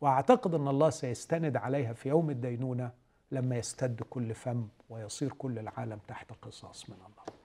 وأعتقد 0.00 0.54
أن 0.54 0.68
الله 0.68 0.90
سيستند 0.90 1.56
عليها 1.56 1.92
في 1.92 2.08
يوم 2.08 2.30
الدينونة 2.30 2.90
لما 3.32 3.56
يستد 3.58 4.02
كل 4.10 4.34
فم 4.34 4.68
ويصير 4.90 5.32
كل 5.32 5.58
العالم 5.58 5.98
تحت 6.08 6.32
قصاص 6.42 6.90
من 6.90 6.96
الله. 6.96 7.36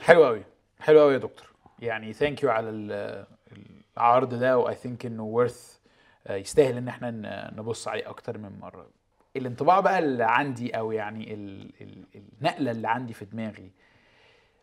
حلو 0.00 0.24
قوي. 0.24 0.42
حلو 0.80 1.00
قوي 1.00 1.12
يا 1.12 1.18
دكتور. 1.18 1.46
يعني 1.78 2.12
thank 2.12 2.42
you 2.42 2.50
على 2.50 2.70
ال- 2.70 3.26
العرض 3.96 4.34
ده 4.34 4.58
و 4.58 4.74
I 4.74 4.79
think 4.79 5.06
إنه 5.06 5.22
worth 5.24 5.78
يستاهل 6.30 6.76
إن 6.76 6.88
إحنا 6.88 7.10
نبص 7.56 7.88
عليه 7.88 8.08
أكتر 8.10 8.38
من 8.38 8.58
مرة. 8.60 8.86
الانطباع 9.36 9.80
بقى 9.80 9.98
اللي 9.98 10.24
عندي 10.24 10.78
أو 10.78 10.92
يعني 10.92 11.34
ال 11.34 11.70
ال 11.80 12.04
النقلة 12.40 12.70
اللي 12.70 12.88
عندي 12.88 13.12
في 13.12 13.24
دماغي 13.24 13.70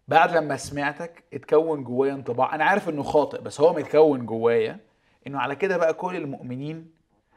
بعد 0.07 0.35
لما 0.35 0.57
سمعتك 0.57 1.23
اتكون 1.33 1.83
جوايا 1.83 2.13
انطباع. 2.13 2.55
أنا 2.55 2.65
عارف 2.65 2.89
إنه 2.89 3.03
خاطئ 3.03 3.41
بس 3.41 3.61
هو 3.61 3.73
متكون 3.73 4.25
جوايا. 4.25 4.79
إنه 5.27 5.39
على 5.39 5.55
كده 5.55 5.77
بقى 5.77 5.93
كل 5.93 6.15
المؤمنين 6.15 6.91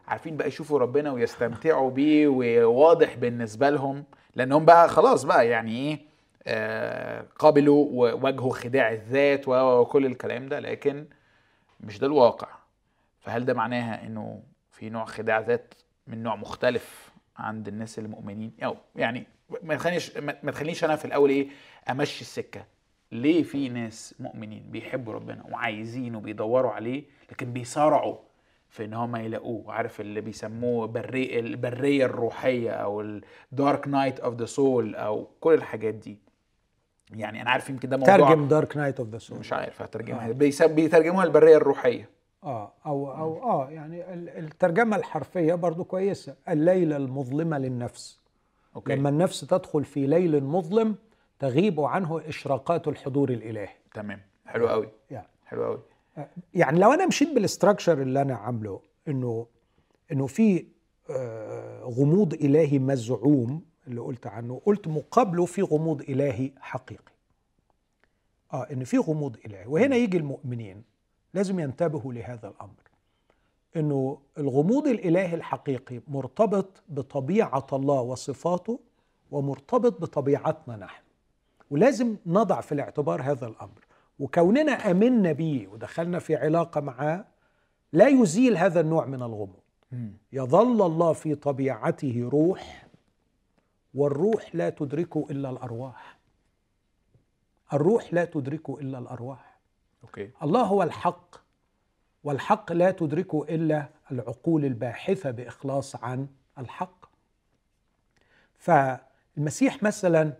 عارفين 0.08 0.36
بقى 0.36 0.48
يشوفوا 0.48 0.78
ربنا 0.78 1.12
ويستمتعوا 1.12 1.90
بيه 1.90 2.28
وواضح 2.28 3.14
بالنسبة 3.16 3.70
لهم 3.70 4.04
لأنهم 4.34 4.64
بقى 4.64 4.88
خلاص 4.88 5.24
بقى 5.24 5.48
يعني 5.48 5.72
إيه 5.72 5.98
آه 6.46 7.26
قابلوا 7.38 7.86
وواجهوا 7.90 8.52
خداع 8.54 8.92
الذات 8.92 9.48
وكل 9.48 10.06
الكلام 10.06 10.48
ده 10.48 10.60
لكن 10.60 11.06
مش 11.80 11.98
ده 11.98 12.06
الواقع. 12.06 12.48
فهل 13.20 13.44
ده 13.44 13.54
معناها 13.54 14.06
إنه 14.06 14.42
في 14.70 14.90
نوع 14.90 15.04
خداع 15.04 15.40
ذات 15.40 15.74
من 16.06 16.22
نوع 16.22 16.36
مختلف 16.36 17.10
عند 17.36 17.68
الناس 17.68 17.98
المؤمنين؟ 17.98 18.52
أو 18.64 18.76
يعني 18.96 19.26
ما 19.62 19.74
تخلينيش 19.76 20.16
ما 20.18 20.50
تخلينيش 20.50 20.84
أنا 20.84 20.96
في 20.96 21.04
الأول 21.04 21.30
إيه 21.30 21.48
أمشي 21.90 22.20
السكة. 22.20 22.64
ليه 23.12 23.42
في 23.42 23.68
ناس 23.68 24.14
مؤمنين 24.20 24.62
بيحبوا 24.70 25.12
ربنا 25.12 25.44
وعايزين 25.50 26.16
وبيدوروا 26.16 26.70
عليه 26.70 27.04
لكن 27.32 27.52
بيصارعوا 27.52 28.16
في 28.68 28.84
إن 28.84 28.94
هم 28.94 29.16
يلاقوه؟ 29.16 29.72
عارف 29.72 30.00
اللي 30.00 30.20
بيسموه 30.20 30.86
البرية 30.86 32.04
الروحية 32.04 32.70
أو 32.70 33.00
ال 33.00 33.18
dark 33.18 33.88
night 33.88 34.20
of 34.20 34.34
the 34.34 34.44
soul 34.46 34.94
أو 34.94 35.26
كل 35.40 35.54
الحاجات 35.54 35.94
دي. 35.94 36.18
يعني 37.14 37.42
أنا 37.42 37.50
عارف 37.50 37.70
يمكن 37.70 37.88
ده 37.88 37.96
موضوع 37.96 38.16
ترجم 38.16 38.48
dark 38.48 38.76
night 38.76 39.00
of 39.00 39.08
the 39.08 39.18
soul 39.18 39.38
مش 39.38 39.52
عارف 39.52 39.82
هترجمها. 39.82 40.28
آه. 40.28 40.66
بيترجموها 40.66 41.24
البرية 41.24 41.56
الروحية. 41.56 42.08
آه 42.44 42.72
أو 42.86 43.12
أو 43.12 43.42
آه 43.42 43.70
يعني 43.70 44.14
الترجمة 44.38 44.96
الحرفية 44.96 45.54
برضو 45.54 45.84
كويسة. 45.84 46.34
الليلة 46.48 46.96
المظلمة 46.96 47.58
للنفس. 47.58 48.20
okay. 48.76 48.94
لما 48.94 49.08
النفس 49.08 49.40
تدخل 49.40 49.84
في 49.84 50.06
ليل 50.06 50.44
مظلم 50.44 50.94
تغيب 51.38 51.80
عنه 51.80 52.28
إشراقات 52.28 52.88
الحضور 52.88 53.30
الإلهي. 53.30 53.68
تمام. 53.94 54.20
حلو 54.46 54.68
قوي. 54.68 54.88
يعني. 55.10 55.28
حلو 55.44 55.64
قوي. 55.64 55.80
يعني 56.54 56.78
لو 56.78 56.92
أنا 56.92 57.06
مشيت 57.06 57.34
بال 57.34 57.47
structure 57.47 58.02
اللي 58.02 58.22
أنا 58.22 58.34
عامله 58.34 58.80
إنه 59.08 59.46
إنه 60.12 60.26
في 60.26 60.66
آه، 61.10 61.82
غموض 61.82 62.34
إلهي 62.34 62.78
مزعوم 62.78 63.62
اللي 63.86 64.00
قلت 64.00 64.26
عنه 64.26 64.60
قلت 64.66 64.88
مقابله 64.88 65.44
في 65.44 65.62
غموض 65.62 66.02
إلهي 66.02 66.50
حقيقي. 66.60 67.12
آه 68.52 68.66
إن 68.72 68.84
في 68.84 68.98
غموض 68.98 69.36
إلهي. 69.46 69.66
وهنا 69.66 69.96
يجي 69.96 70.16
المؤمنين. 70.16 70.82
لازم 71.34 71.60
ينتبهوا 71.60 72.12
لهذا 72.12 72.48
الأمر. 72.48 72.82
إنه 73.76 74.18
الغموض 74.38 74.86
الإلهي 74.86 75.34
الحقيقي 75.34 76.00
مرتبط 76.08 76.82
بطبيعة 76.88 77.66
الله 77.72 78.00
وصفاته 78.00 78.80
ومرتبط 79.30 80.00
بطبيعتنا 80.00 80.76
نحن. 80.76 81.05
ولازم 81.70 82.16
نضع 82.26 82.60
في 82.60 82.72
الاعتبار 82.72 83.22
هذا 83.22 83.46
الأمر. 83.46 83.86
وكوننا 84.18 84.90
أمنا 84.90 85.32
به 85.32 85.68
ودخلنا 85.72 86.18
في 86.18 86.36
علاقة 86.36 86.80
معاه 86.80 87.24
لا 87.92 88.08
يزيل 88.08 88.56
هذا 88.56 88.80
النوع 88.80 89.06
من 89.06 89.22
الغموض. 89.22 89.60
يظل 90.32 90.86
الله 90.86 91.12
في 91.12 91.34
طبيعته 91.34 92.28
روح 92.32 92.86
والروح 93.94 94.54
لا 94.54 94.70
تدركه 94.70 95.26
إلا 95.30 95.50
الأرواح. 95.50 96.18
الروح 97.72 98.14
لا 98.14 98.24
تدركه 98.24 98.80
إلا 98.80 98.98
الأرواح. 98.98 99.58
أوكي. 100.02 100.30
الله 100.42 100.62
هو 100.62 100.82
الحق 100.82 101.36
والحق 102.24 102.72
لا 102.72 102.90
تدركه 102.90 103.44
إلا 103.48 103.88
العقول 104.12 104.64
الباحثة 104.64 105.30
بإخلاص 105.30 105.96
عن 105.96 106.28
الحق. 106.58 107.06
فالمسيح 108.58 109.82
مثلا 109.82 110.32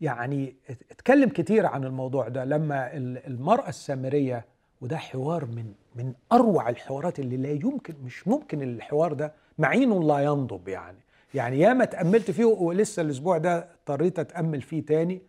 يعني 0.00 0.56
اتكلم 0.90 1.28
كتير 1.28 1.66
عن 1.66 1.84
الموضوع 1.84 2.28
ده. 2.28 2.44
لما 2.44 2.96
المرأة 2.96 3.68
السامرية 3.68 4.44
وده 4.80 4.96
حوار 4.96 5.44
من 5.44 5.72
من 5.94 6.12
أروع 6.32 6.68
الحوارات 6.68 7.18
اللي 7.18 7.36
لا 7.36 7.50
يمكن 7.50 7.94
مش 8.04 8.28
ممكن 8.28 8.62
الحوار 8.62 9.12
ده 9.12 9.32
معين 9.58 10.00
لا 10.06 10.18
ينضب 10.18 10.68
يعني. 10.68 10.98
يعني 11.34 11.58
ياما 11.60 11.84
تأملت 11.84 12.30
فيه 12.30 12.44
ولسه 12.44 13.02
الأسبوع 13.02 13.38
ده 13.38 13.58
اضطريت 13.58 14.18
أتأمل 14.18 14.62
فيه 14.62 14.86
تاني 14.86 15.22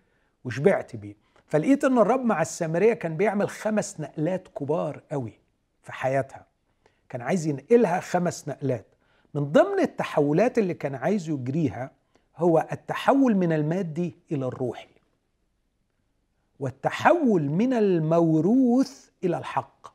وشبعت 0.46 0.96
بيه. 0.96 1.16
فلقيت 1.48 1.84
إن 1.84 1.98
الرب 1.98 2.26
مع 2.26 2.42
السامرية 2.42 2.94
كان 2.94 3.18
بيعمل 3.18 3.50
خمس 3.50 4.00
نقلات 4.00 4.48
كبار 4.48 5.02
قوي 5.12 5.34
في 5.82 5.92
حياتها. 5.92 6.46
كان 7.10 7.22
عايز 7.22 7.48
ينقلها 7.48 8.00
خمس 8.00 8.48
نقلات. 8.48 8.86
من 9.34 9.44
ضمن 9.44 9.80
التحولات 9.80 10.58
اللي 10.58 10.74
كان 10.74 10.96
عايز 10.96 11.30
يجريها 11.30 11.92
هو 12.40 12.68
التحول 12.72 13.36
من 13.36 13.54
المادي 13.54 14.16
إلى 14.32 14.46
الروحي. 14.46 14.88
والتحول 16.60 17.42
من 17.50 17.74
الموروث 17.74 19.10
إلى 19.24 19.38
الحق. 19.38 19.88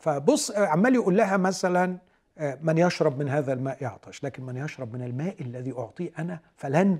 فبص 0.00 0.50
عمال 0.50 0.94
يقول 0.94 1.16
لها 1.16 1.36
مثلا 1.36 1.98
آه، 2.38 2.58
من 2.62 2.78
يشرب 2.78 3.18
من 3.18 3.28
هذا 3.28 3.52
الماء 3.52 3.82
يعطش. 3.82 4.24
لكن 4.24 4.42
من 4.42 4.56
يشرب 4.56 4.94
من 4.94 5.02
الماء 5.02 5.36
الذي 5.40 5.72
أعطيه 5.78 6.10
أنا 6.18 6.38
فلن 6.56 6.98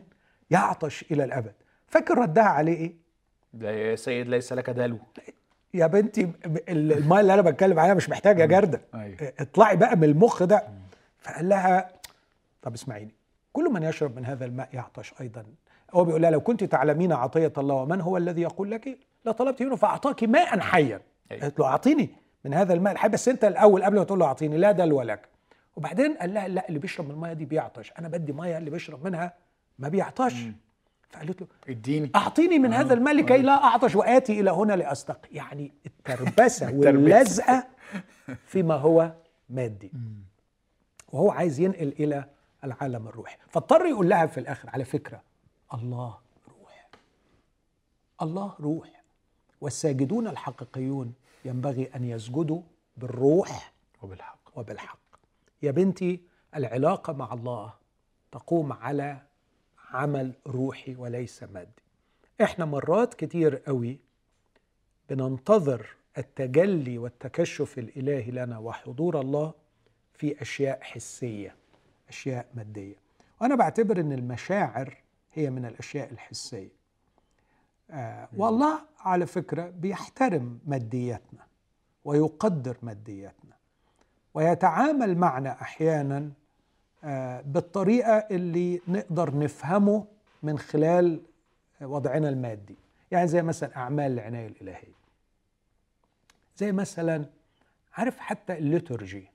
يعطش 0.50 1.04
إلى 1.10 1.24
الأبد. 1.24 1.52
فاكر 1.86 2.18
ردها 2.18 2.44
عليه 2.44 2.76
إيه؟ 2.76 2.94
يا 3.90 3.96
سيد 3.96 4.28
ليس 4.28 4.52
لك 4.52 4.70
دلو. 4.70 4.98
يا 5.74 5.86
بنتي 5.86 6.30
الماء 6.68 7.20
اللي 7.20 7.34
أنا 7.34 7.42
بتكلم 7.42 7.78
عليها 7.78 7.94
مش 7.94 8.08
محتاجة 8.10 8.44
جردة. 8.44 8.80
أيوه. 8.94 9.32
اطلعي 9.40 9.76
بقى 9.76 9.96
من 9.96 10.04
المخ 10.04 10.42
ده. 10.42 10.68
فقال 11.18 11.48
لها 11.48 11.92
طب 12.62 12.74
اسمعيني. 12.74 13.14
كل 13.52 13.64
من 13.64 13.82
يشرب 13.82 14.16
من 14.16 14.26
هذا 14.26 14.44
الماء 14.44 14.68
يعطش 14.72 15.14
أيضا. 15.20 15.44
هو 15.94 16.04
بيقول 16.04 16.22
لها 16.22 16.30
لو 16.30 16.40
كنت 16.40 16.64
تعلمين 16.64 17.12
عطية 17.12 17.52
الله 17.58 17.74
ومن 17.74 18.00
هو 18.00 18.16
الذي 18.16 18.42
يقول 18.42 18.70
لك؟ 18.70 18.98
لطلبت 19.24 19.62
منه 19.62 19.76
فأعطاك 19.76 20.24
ماء 20.24 20.60
حيا. 20.60 21.00
قالت 21.30 21.60
له 21.60 21.66
أعطيني 21.66 22.10
من 22.44 22.54
هذا 22.54 22.74
الماء. 22.74 22.92
الحي 22.92 23.08
بس 23.08 23.28
أنت 23.28 23.44
الأول 23.44 23.84
قبل 23.84 23.98
ما 23.98 24.04
تقول 24.04 24.18
له 24.18 24.26
أعطيني 24.26 24.56
لا 24.56 24.72
دلو 24.72 25.02
لك. 25.02 25.28
وبعدين 25.76 26.14
قال 26.14 26.34
لها 26.34 26.48
لا 26.48 26.68
اللي 26.68 26.78
بيشرب 26.78 27.06
من 27.06 27.14
الماء 27.14 27.32
دي 27.32 27.44
بيعطش. 27.44 27.92
أنا 27.98 28.08
بدي 28.08 28.32
مية 28.32 28.58
اللي 28.58 28.70
بيشرب 28.70 29.04
منها 29.04 29.34
ما 29.78 29.88
بيعطش. 29.88 30.34
فقالت 31.10 31.40
له 31.40 31.46
اديني. 31.68 32.10
أعطيني 32.16 32.58
من 32.58 32.72
آه. 32.72 32.80
هذا 32.80 32.94
الماء 32.94 33.14
لكي 33.14 33.38
لا 33.38 33.64
أعطش 33.64 33.96
وآتي 33.96 34.40
إلى 34.40 34.50
هنا 34.50 34.72
لاستقي 34.72 35.28
يعني 35.32 35.72
التربسة 35.86 36.72
واللزقة 36.78 37.66
فيما 38.46 38.74
هو 38.74 39.12
مادي. 39.50 39.92
وهو 41.12 41.30
عايز 41.30 41.60
ينقل 41.60 41.94
إلى 42.00 42.24
العالم 42.64 43.08
الروحي. 43.08 43.36
فاضطر 43.48 43.86
يقول 43.86 44.08
لها 44.08 44.26
في 44.26 44.40
الآخر 44.40 44.70
على 44.70 44.84
فكرة 44.84 45.22
الله 45.74 46.18
روح. 46.60 46.88
الله 48.22 48.54
روح. 48.60 49.02
والساجدون 49.60 50.28
الحقيقيون 50.28 51.14
ينبغي 51.44 51.90
أن 51.96 52.04
يسجدوا 52.04 52.62
بالروح 52.96 53.72
وبالحق. 54.02 54.38
وبالحق. 54.56 54.98
يا 55.62 55.70
بنتي 55.70 56.20
العلاقة 56.56 57.12
مع 57.12 57.32
الله 57.32 57.72
تقوم 58.32 58.72
على 58.72 59.22
عمل 59.90 60.32
روحي 60.46 60.94
وليس 60.94 61.42
مادي. 61.42 61.82
إحنا 62.42 62.64
مرات 62.64 63.14
كتير 63.14 63.56
قوي 63.56 63.98
بننتظر 65.10 65.86
التجلي 66.18 66.98
والتكشف 66.98 67.78
الإلهي 67.78 68.30
لنا 68.30 68.58
وحضور 68.58 69.20
الله 69.20 69.54
في 70.14 70.42
أشياء 70.42 70.82
حسية. 70.82 71.61
أشياء 72.12 72.46
مادية. 72.54 72.94
وأنا 73.40 73.54
بعتبر 73.54 74.00
أن 74.00 74.12
المشاعر 74.12 74.96
هي 75.34 75.50
من 75.50 75.64
الأشياء 75.66 76.12
الحسية. 76.12 76.82
آه 77.90 78.28
والله 78.36 78.78
على 79.00 79.26
فكرة 79.26 79.70
بيحترم 79.70 80.58
مادياتنا 80.66 81.46
ويقدر 82.04 82.76
مادياتنا 82.82 83.56
ويتعامل 84.34 85.18
معنا 85.18 85.62
أحيانا 85.62 86.30
آه 87.04 87.40
بالطريقة 87.40 88.16
اللي 88.30 88.80
نقدر 88.88 89.38
نفهمه 89.38 90.06
من 90.42 90.58
خلال 90.58 91.20
وضعنا 91.80 92.28
المادي. 92.28 92.76
يعني 93.10 93.26
زي 93.28 93.42
مثلا 93.42 93.76
أعمال 93.76 94.12
العناية 94.12 94.46
الإلهية. 94.46 95.02
زي 96.56 96.72
مثلا 96.72 97.24
عارف 97.94 98.18
حتى 98.18 98.58
ال 98.58 98.67
liturgy 98.67 99.28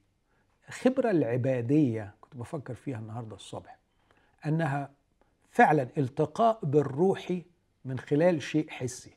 الخبرة 0.68 1.12
العبادية 1.12 2.14
كنت 2.32 2.40
بفكر 2.40 2.74
فيها 2.74 3.00
النهارده 3.00 3.36
الصبح 3.36 3.78
أنها 4.46 4.92
فعلا 5.52 5.88
التقاء 5.98 6.60
بالروحي 6.64 7.44
من 7.86 8.00
خلال 8.00 8.42
شيء 8.42 8.70
حسي 8.70 9.12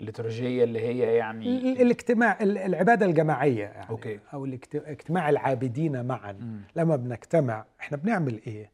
الليتورجية 0.00 0.64
اللي 0.64 0.80
هي 0.80 1.16
يعني 1.16 1.82
الاجتماع 1.82 2.38
العبادة 2.40 3.06
الجماعية 3.06 3.64
يعني 3.64 3.90
okay. 3.90 4.20
أو 4.32 4.44
اجتماع 4.74 5.28
العابدين 5.28 6.04
معا 6.04 6.32
م. 6.32 6.60
لما 6.76 6.96
بنجتمع 6.96 7.64
إحنا 7.80 7.96
بنعمل 7.96 8.40
إيه 8.46 8.70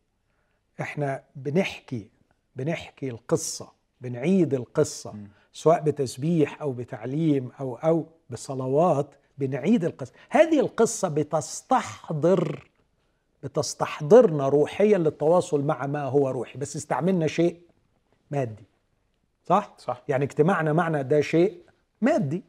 إحنا 0.80 1.22
بنحكي 1.36 2.10
بنحكي 2.56 3.08
القصة 3.08 3.72
بنعيد 4.00 4.54
القصة 4.54 5.12
م. 5.12 5.28
سواء 5.52 5.82
بتسبيح 5.82 6.62
أو 6.62 6.72
بتعليم 6.72 7.50
أو 7.60 7.76
أو 7.76 8.06
بصلوات 8.30 9.14
بنعيد 9.38 9.84
القصة 9.84 10.12
هذه 10.30 10.60
القصة 10.60 11.08
بتستحضر 11.08 12.70
بتستحضرنا 13.42 14.48
روحيا 14.48 14.98
للتواصل 14.98 15.64
مع 15.64 15.86
ما 15.86 16.02
هو 16.04 16.30
روحي 16.30 16.58
بس 16.58 16.76
استعملنا 16.76 17.26
شيء 17.26 17.60
مادي. 18.30 18.64
صح؟ 19.44 19.74
صح. 19.78 20.02
يعني 20.08 20.24
اجتماعنا 20.24 20.72
معنا 20.72 21.02
ده 21.02 21.20
شيء 21.20 21.60
مادي. 22.00 22.42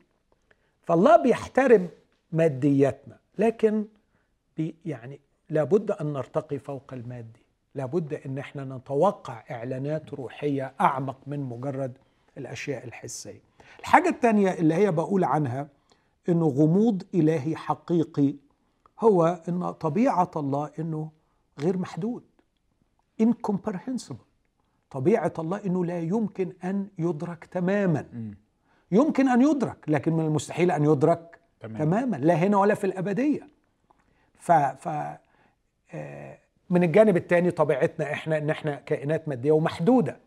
فالله 0.81 1.17
بيحترم 1.23 1.89
مادياتنا 2.31 3.17
لكن 3.37 3.85
بي 4.57 4.75
يعني 4.85 5.19
لابد 5.49 5.91
أن 5.91 6.13
نرتقي 6.13 6.59
فوق 6.59 6.93
المادي. 6.93 7.43
لابد 7.75 8.13
أن 8.25 8.37
إحنا 8.37 8.63
نتوقع 8.77 9.43
إعلانات 9.51 10.13
روحية 10.13 10.73
أعمق 10.81 11.17
من 11.27 11.39
مجرد 11.39 11.97
الأشياء 12.37 12.85
الحسية. 12.85 13.41
الحاجة 13.79 14.09
الثانية 14.09 14.53
اللي 14.53 14.73
هي 14.73 14.91
بقول 14.91 15.23
عنها 15.23 15.67
إنه 16.29 16.47
غموض 16.47 17.03
إلهي 17.15 17.55
حقيقي 17.55 18.33
هو 18.99 19.41
إن 19.49 19.71
طبيعة 19.71 20.31
الله 20.35 20.69
إنه 20.79 21.11
غير 21.59 21.77
محدود 21.77 22.23
incomprehensible. 23.21 24.25
طبيعة 24.89 25.33
الله 25.39 25.65
إنه 25.65 25.85
لا 25.85 25.99
يمكن 25.99 26.53
أن 26.63 26.87
يدرك 26.97 27.45
تماما. 27.45 28.33
يمكن 28.91 29.27
أن 29.29 29.41
يدرك 29.41 29.77
لكن 29.87 30.13
من 30.13 30.25
المستحيل 30.25 30.71
أن 30.71 30.83
يدرك 30.83 31.39
تمام. 31.59 31.77
تماما 31.77 32.17
لا 32.17 32.33
هنا 32.33 32.57
ولا 32.57 32.73
في 32.75 32.83
الأبدية. 32.83 33.47
ف, 34.33 34.51
ف 34.51 34.87
آه، 35.93 36.39
من 36.69 36.83
الجانب 36.83 37.17
الثاني 37.17 37.51
طبيعتنا 37.51 38.11
إحنا 38.13 38.37
إن 38.37 38.49
إحنا 38.49 38.75
كائنات 38.75 39.27
مادية 39.27 39.51
ومحدودة. 39.51 40.19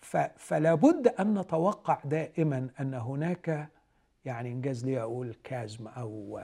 ف 0.00 0.16
فلا 0.36 0.74
بد 0.74 1.08
أن 1.08 1.38
نتوقع 1.38 2.00
دائما 2.04 2.68
أن 2.80 2.94
هناك 2.94 3.68
يعني 4.24 4.52
إنجاز 4.52 4.84
لي 4.84 5.00
أقول 5.00 5.34
كازم 5.44 5.88
أو 5.88 6.40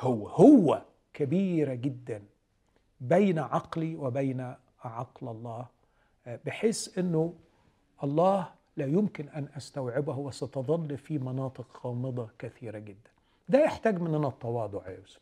هو 0.00 0.28
هو 0.28 0.82
كبيره 1.14 1.74
جدا 1.74 2.22
بين 3.00 3.38
عقلي 3.38 3.96
وبين 3.96 4.54
عقل 4.84 5.28
الله 5.28 5.66
بحيث 6.26 6.98
إنه 6.98 7.34
الله 8.04 8.48
لا 8.76 8.86
يمكن 8.86 9.28
أن 9.28 9.48
أستوعبه 9.56 10.18
وستظل 10.18 10.98
في 10.98 11.18
مناطق 11.18 11.86
غامضة 11.86 12.28
كثيرة 12.38 12.78
جدا. 12.78 13.10
ده 13.48 13.64
يحتاج 13.64 14.00
مننا 14.00 14.28
التواضع 14.28 14.88
يا 14.88 14.96
يوسف. 14.98 15.20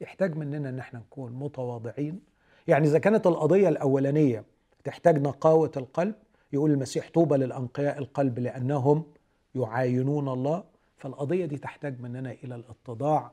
يحتاج 0.00 0.36
مننا 0.36 0.68
إن 0.68 0.78
إحنا 0.78 0.98
نكون 1.00 1.32
متواضعين. 1.32 2.20
يعني 2.68 2.86
إذا 2.86 2.98
كانت 2.98 3.26
القضية 3.26 3.68
الأولانية 3.68 4.44
تحتاج 4.84 5.18
نقاوة 5.18 5.70
القلب 5.76 6.14
يقول 6.52 6.70
المسيح 6.70 7.10
طوبى 7.14 7.36
للأنقياء 7.36 7.98
القلب 7.98 8.38
لأنهم 8.38 9.04
يعاينون 9.54 10.28
الله. 10.28 10.64
فالقضية 11.02 11.46
دي 11.46 11.58
تحتاج 11.58 12.00
مننا 12.00 12.36
إلى 12.44 12.54
الاتضاع 12.54 13.30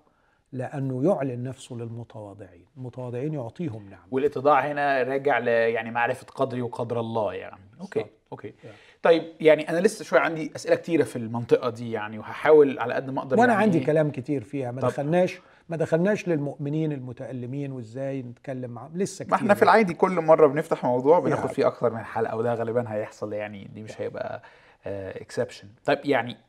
لأنه 0.54 1.04
يعلن 1.04 1.44
نفسه 1.44 1.76
للمتواضعين 1.76 2.66
المتواضعين 2.78 3.34
يعطيهم 3.34 3.90
نعم 3.90 4.08
والاتضاع 4.12 4.60
هنا 4.60 5.04
راجع 5.04 5.40
ل 5.40 5.48
يعني 5.48 5.92
معرفة 5.92 6.26
قدري 6.36 6.62
وقدر 6.62 7.00
الله 7.00 7.34
يعني 7.34 7.62
okay 7.82 8.00
صح. 8.00 8.06
okay 8.32 8.54
يعني. 8.64 8.76
طيب 9.04 9.24
يعني 9.40 9.70
أنا 9.70 9.80
لسه 9.80 10.06
شوية 10.06 10.20
عندي 10.20 10.52
أسئلة 10.56 10.76
كتيرة 10.76 11.04
في 11.04 11.16
المنطقة 11.16 11.70
دي 11.70 11.92
يعني 11.92 12.20
وهحاول 12.20 12.80
على 12.80 12.94
قد 12.94 13.10
ما 13.10 13.20
أقدر 13.20 13.40
وأنا 13.40 13.52
يعني 13.52 13.64
عندي 13.64 13.80
كلام 13.80 14.12
كتير 14.12 14.44
فيها 14.44 14.72
ما 14.72 14.82
طب. 14.82 14.88
دخلناش 14.88 15.40
ما 15.70 15.78
دخلناش 15.78 16.28
للمؤمنين 16.28 16.92
المتألمين 16.92 17.72
وإزاي 17.72 18.22
نتكلم 18.22 18.72
معاهم 18.72 18.98
لسه 18.98 19.26
كتير 19.26 19.32
ما 19.32 19.42
إحنا 19.42 19.54
في 19.54 19.64
العادي 19.64 19.94
كل 19.94 20.12
مرة 20.12 20.48
بنفتح 20.48 20.86
موضوع 20.86 21.20
بناخد. 21.20 21.50
فيه 21.50 21.68
أكتر 21.68 21.94
من 21.94 22.04
حلقة 22.04 22.36
وده 22.36 22.54
غالبا 22.54 22.94
هيحصل 22.94 23.34
يعني 23.34 23.70
دي 23.74 23.84
مش 23.84 24.02
هيبقى 24.02 24.42
اكسبشن 24.86 25.68
طيب 25.86 26.00
يعني 26.06 26.32
آه، 26.32 26.49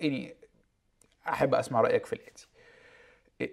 يعني 0.00 0.34
أحب 1.28 1.54
أسمع 1.54 1.80
رأيك 1.80 2.06
في 2.06 2.12
الآتي. 2.12 2.46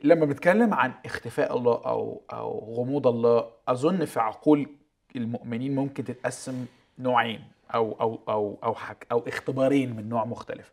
لما 0.03 0.25
بنتكلم 0.25 0.73
عن 0.73 0.93
اختفاء 1.05 1.57
الله 1.57 1.73
أو 1.85 2.21
أو 2.33 2.73
غموض 2.73 3.07
الله 3.07 3.49
أظن 3.67 4.05
في 4.05 4.19
عقول 4.19 4.67
المؤمنين 5.15 5.75
ممكن 5.75 6.03
تتقسم 6.03 6.65
نوعين 6.99 7.43
أو 7.73 7.91
أو 8.01 8.19
أو 8.29 8.57
أو 8.63 8.75
حك 8.75 9.07
أو 9.11 9.23
اختبارين 9.27 9.95
من 9.95 10.09
نوع 10.09 10.25
مختلف. 10.25 10.71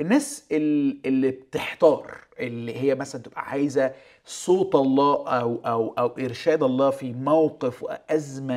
الناس 0.00 0.46
ال- 0.52 1.06
اللي 1.06 1.30
بتحتار 1.30 2.14
اللي 2.38 2.76
هي 2.80 2.94
مثلا 2.94 3.22
تبقى 3.22 3.50
عايزة 3.50 3.92
صوت 4.24 4.74
الله 4.74 5.28
أو 5.40 5.60
أو 5.66 5.94
أو 5.98 6.06
إرشاد 6.06 6.62
الله 6.62 6.90
في 6.90 7.12
موقف 7.12 7.82
وازمه 7.82 8.54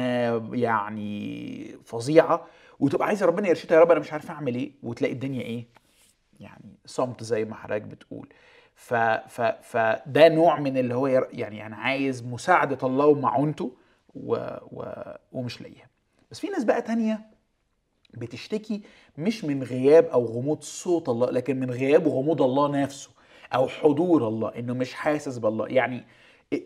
يعني 0.55 1.77
فظيعة 1.85 2.47
وتبقى 2.79 3.07
عايزة 3.07 3.25
ربنا 3.25 3.47
يرشدها 3.49 3.77
يا 3.77 3.81
رب 3.83 3.91
أنا 3.91 3.99
مش 3.99 4.13
عارف 4.13 4.31
أعمل 4.31 4.55
إيه؟ 4.55 4.71
وتلاقي 4.83 5.13
الدنيا 5.13 5.41
إيه؟ 5.41 5.65
يعني 6.39 6.77
صمت 6.85 7.23
زي 7.23 7.45
ما 7.45 7.55
حضرتك 7.55 7.81
بتقول. 7.81 8.29
ف 8.75 8.93
ف 8.93 9.41
فده 9.41 10.27
نوع 10.29 10.59
من 10.59 10.77
اللي 10.77 10.95
هو 10.95 11.07
يعني 11.07 11.65
أنا 11.65 11.75
عايز 11.75 12.23
مساعدة 12.23 12.77
الله 12.87 13.05
ومعونته 13.05 13.71
و 14.15 14.35
و 14.71 14.83
ومش 15.31 15.61
لاقيها 15.61 15.89
بس 16.31 16.39
في 16.39 16.47
ناس 16.47 16.63
بقى 16.63 16.81
تانية 16.81 17.19
بتشتكي 18.13 18.81
مش 19.17 19.45
من 19.45 19.63
غياب 19.63 20.05
أو 20.05 20.25
غموض 20.25 20.61
صوت 20.61 21.09
الله 21.09 21.31
لكن 21.31 21.59
من 21.59 21.71
غياب 21.71 22.07
غموض 22.07 22.41
الله 22.41 22.81
نفسه 22.81 23.09
أو 23.55 23.67
حضور 23.67 24.27
الله 24.27 24.49
إنه 24.59 24.73
مش 24.73 24.93
حاسس 24.93 25.37
بالله. 25.37 25.67
يعني 25.67 26.03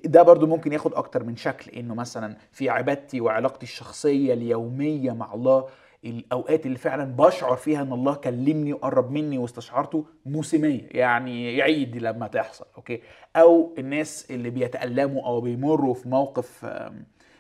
ده 0.06 0.24
برضو 0.24 0.48
ممكن 0.48 0.74
ياخد 0.74 0.94
أكتر 0.94 1.24
من 1.24 1.36
شكل 1.36 1.72
إنه 1.72 1.96
مثلا 1.96 2.38
في 2.52 2.70
عبادتي 2.70 3.22
وعلاقتي 3.22 3.64
الشخصية 3.64 4.34
اليومية 4.34 5.12
مع 5.12 5.34
الله 5.34 5.68
الأوقات 6.06 6.66
اللي 6.66 6.78
فعلا 6.78 7.04
بشعر 7.16 7.56
فيها 7.56 7.82
إن 7.82 7.94
الله 7.94 8.16
كلمني 8.16 8.74
وقرب 8.74 9.12
مني 9.12 9.38
واستشعرته 9.38 10.06
موسميه 10.26 10.88
يعني 10.92 11.62
عيد 11.62 11.98
لما 11.98 12.28
تحصل 12.28 12.66
أوكي؟ 12.78 13.02
أو 13.36 13.74
الناس 13.78 14.32
اللي 14.32 14.50
بيتألموا 14.50 15.26
أو 15.26 15.42
بيمروا 15.42 15.94
في 15.94 16.10
موقف 16.10 16.66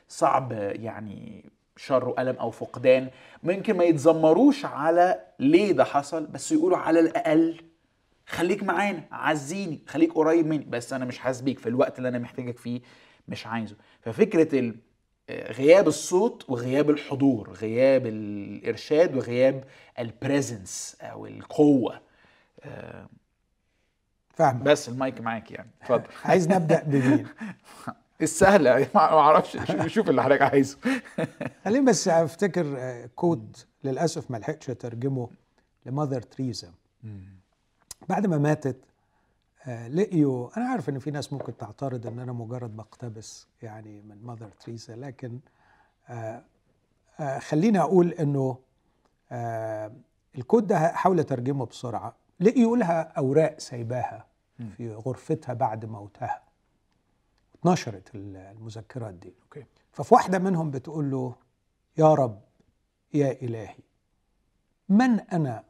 صعب 0.07 0.51
يعني 0.51 1.45
شر 1.77 2.09
وألم 2.09 2.35
أو 2.35 2.51
فقدان 2.51 3.09
ممكن 3.43 3.77
ما 3.77 3.83
يتذمروش 3.83 4.65
على 4.65 5.19
ليه 5.39 5.71
ده 5.71 5.83
حصل 5.83 6.25
بس 6.25 6.51
يقولوا 6.51 6.77
على 6.77 6.99
الأقل 6.99 7.61
خليك 8.27 8.63
معانا 8.63 9.03
عزيني 9.11 9.79
خليك 9.87 10.13
قريب 10.13 10.47
مني 10.47 10.65
بس 10.69 10.93
أنا 10.93 11.05
مش 11.05 11.19
حاسس 11.19 11.41
بيك 11.41 11.59
في 11.59 11.69
الوقت 11.69 11.97
اللي 11.97 12.09
أنا 12.09 12.19
محتاجك 12.19 12.57
فيه 12.57 12.81
مش 13.27 13.47
عايزه. 13.47 13.75
ففكرة 14.01 14.59
ال... 14.59 14.75
غياب 15.29 15.87
الصوت 15.87 16.49
وغياب 16.49 16.89
الحضور 16.89 17.51
غياب 17.53 18.05
الإرشاد 18.07 19.15
وغياب 19.15 19.63
ال 19.99 20.10
presence 20.10 20.97
أو 21.01 21.25
القوة. 21.25 22.01
آه، 22.63 23.07
فاهمة 24.29 24.63
بس 24.63 24.89
المايك 24.89 25.21
معاك 25.21 25.51
يعني. 25.51 25.69
اتفضل. 25.81 26.03
عايز 26.25 26.47
نبدأ 26.49 26.83
بمين؟ 26.83 27.27
السهلة. 28.21 28.79
ما 28.95 29.01
أعرفش. 29.01 29.57
شوف- 29.87 30.09
اللي 30.09 30.23
حضرتك 30.23 30.41
عايزه. 30.41 30.77
خليني 31.65 31.85
بس 31.85 32.07
أفتكر 32.07 32.75
آه، 32.77 33.09
كوت 33.15 33.65
للأسف 33.83 34.31
ما 34.31 34.37
لحقتش 34.37 34.69
أترجمه 34.69 35.29
لماذر 35.85 36.21
تريزا 36.21 36.71
بعد 38.09 38.27
ما 38.27 38.37
ماتت 38.37 38.77
آه، 38.77 38.92
لقيوا 39.67 40.57
أنا 40.57 40.65
عارف 40.65 40.89
إن 40.89 40.99
في 40.99 41.11
ناس 41.11 41.33
ممكن 41.33 41.57
تعترض 41.57 42.07
إن 42.07 42.19
أنا 42.19 42.31
مجرد 42.31 42.75
بقتبس 42.75 43.47
يعني 43.61 44.01
من 44.01 44.17
ماذر 44.23 44.49
تريزا 44.49 44.95
لكن 44.95 45.39
آه، 46.09 46.43
آه، 47.19 47.39
خليني 47.39 47.79
أقول 47.79 48.11
إنه 48.11 48.57
آه، 49.31 49.91
الكود 50.37 50.67
ده 50.67 50.77
هحاول 50.77 51.19
أترجمه 51.19 51.65
بسرعة. 51.65 52.15
لقيوا 52.39 52.77
لها 52.77 53.01
أوراق 53.01 53.59
سايباها 53.59 54.27
في 54.77 54.93
غرفتها 54.93 55.53
بعد 55.53 55.85
موتها. 55.85 56.41
اتنشرت 57.55 58.15
المذكرات 58.15 59.13
دي. 59.13 59.33
أوكي. 59.43 59.65
ففي 59.91 60.13
واحدة 60.13 60.39
منهم 60.39 60.71
بتقول 60.71 61.11
له 61.11 61.35
يا 61.97 62.13
رب 62.13 62.41
يا 63.13 63.31
إلهي 63.31 63.75
من 64.89 65.19
أنا 65.19 65.63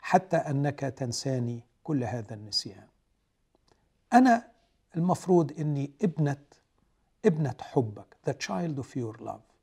حتى 0.00 0.36
أنك 0.36 0.80
تنساني 0.80 1.64
كل 1.84 2.04
هذا 2.04 2.34
النسيان. 2.34 2.86
أنا 4.12 4.50
المفروض 4.96 5.52
أني 5.60 5.90
ابنة 6.02 6.44
ابنة 7.24 7.54
حبك 7.60 8.16
the 8.26 8.32
child 8.32 8.84
of 8.84 8.96
your 8.96 9.26
love. 9.26 9.54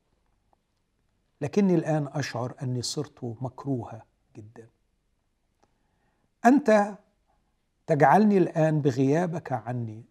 لكني 1.40 1.74
الآن 1.74 2.08
أشعر 2.12 2.54
أني 2.62 2.82
صرت 2.82 3.36
مكروهة 3.40 4.02
جدا. 4.36 4.68
أنت 6.44 6.98
تجعلني 7.86 8.38
الآن 8.38 8.80
بغيابك 8.80 9.52
عني. 9.52 10.04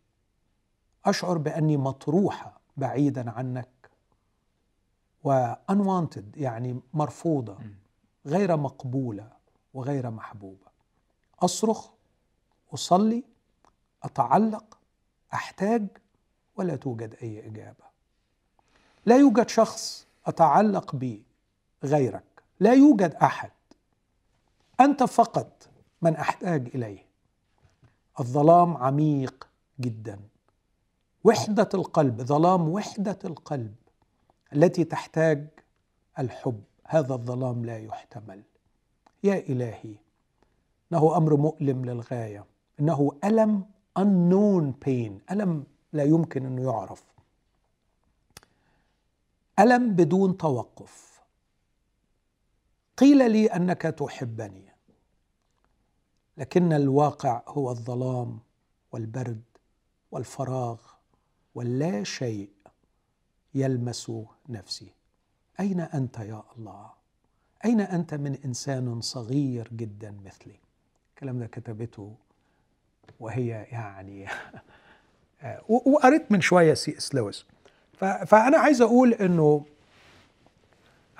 أشعر 1.06 1.38
بأني 1.38 1.78
مطروحة 1.78 2.62
بعيدا 2.78 3.32
عنك. 3.32 3.70
و 5.24 5.54
unwanted 5.72 6.38
يعني 6.38 6.80
مرفوضة 6.94 7.58
غير 8.26 8.58
مقبولة 8.58 9.32
وغير 9.74 10.10
محبوبة. 10.10 10.68
أصرخ 11.40 11.92
أصلي 12.74 13.24
أتعلق 14.04 14.78
أحتاج 15.34 15.88
ولا 16.56 16.76
توجد 16.76 17.16
أي 17.24 17.48
إجابة. 17.48 17.92
لا 19.06 19.18
يوجد 19.18 19.50
شخص 19.50 20.08
أتعلق 20.26 20.96
به 20.96 21.22
غيرك 21.84 22.24
لا 22.60 22.74
يوجد 22.74 23.14
أحد. 23.14 23.52
أنت 24.80 25.04
فقط 25.04 25.70
من 26.02 26.16
أحتاج 26.16 26.68
إليه. 26.76 27.06
الظلام 28.20 28.78
عميق 28.78 29.48
جدا. 29.80 30.20
وحدة 31.24 31.70
القلب 31.74 32.22
ظلام 32.22 32.70
وحدة 32.70 33.20
القلب 33.26 33.76
التي 34.54 34.84
تحتاج 34.84 35.48
الحب. 36.20 36.64
هذا 36.86 37.14
الظلام 37.14 37.66
لا 37.66 37.80
يحتمل. 37.80 38.42
يا 39.24 39.38
إلهي 39.38 39.96
انه 40.92 41.18
أمر 41.18 41.36
مؤلم 41.36 41.86
للغاية. 41.86 42.46
إنه 42.82 43.12
ألم 43.24 43.66
unknown 44.00 44.74
pain 44.86 45.32
ألم 45.32 45.64
لا 45.94 46.04
يمكن 46.04 46.46
إنه 46.46 46.72
يعرف. 46.72 47.04
ألم 49.60 49.94
بدون 49.96 50.38
توقف. 50.38 51.22
قيل 52.98 53.32
لي 53.32 53.48
أنك 53.48 53.82
تحبني. 53.82 54.72
لكن 56.38 56.74
الواقع 56.74 57.44
هو 57.48 57.72
الظلام 57.72 58.40
والبرد 58.92 59.44
والفراغ 60.12 60.80
واللا 61.56 62.04
شيء 62.04 62.50
يلمس 63.54 64.12
نفسي. 64.50 64.94
أين 65.60 65.80
أنت 65.80 66.20
يا 66.20 66.44
الله؟ 66.58 66.92
أين 67.66 67.82
أنت 67.82 68.14
من 68.14 68.36
إنسان 68.36 69.02
صغير 69.02 69.70
جدا 69.74 70.12
مثلي؟ 70.12 70.60
الكلام 71.10 71.40
ده 71.40 71.48
كتبته 71.48 72.16
وهي 73.22 73.48
يعني 73.72 74.28
وقريت 75.86 76.32
من 76.32 76.42
شوية 76.42 76.74
سي 76.74 76.98
إس 76.98 77.16
لويس. 77.16 77.46
فأنا 78.26 78.58
عايز 78.58 78.82
أقول 78.82 79.14
إنه 79.14 79.66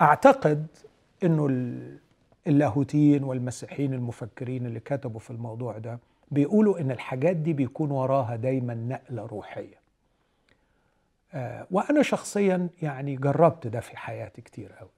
أعتقد 0.00 0.66
إنه 1.24 1.46
اللاهوتيين 2.46 3.24
والمسيحيين 3.24 3.94
المفكرين 3.94 4.66
اللي 4.66 4.80
كتبوا 4.80 5.20
في 5.20 5.30
الموضوع 5.30 5.78
ده 5.78 5.98
بيقولوا 6.30 6.80
إن 6.80 6.90
الحاجات 6.90 7.36
دي 7.36 7.52
بيكون 7.52 7.90
وراها 7.90 8.36
دايما 8.36 8.74
نقلة 8.74 9.26
روحية. 9.26 9.82
آه 11.34 11.66
وأنا 11.70 12.02
شخصيا 12.02 12.68
يعني 12.82 13.16
جربت 13.16 13.66
ده 13.66 13.80
في 13.80 13.96
حياتي 13.96 14.42
كتير 14.42 14.72
قوي 14.72 14.88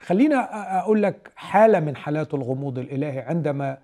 خلينا 0.00 0.78
أقول 0.78 1.02
لك 1.02 1.32
حالة 1.36 1.80
من 1.80 1.96
حالات 1.96 2.34
الغموض 2.34 2.78
الإلهي 2.78 3.18
عندما 3.20 3.78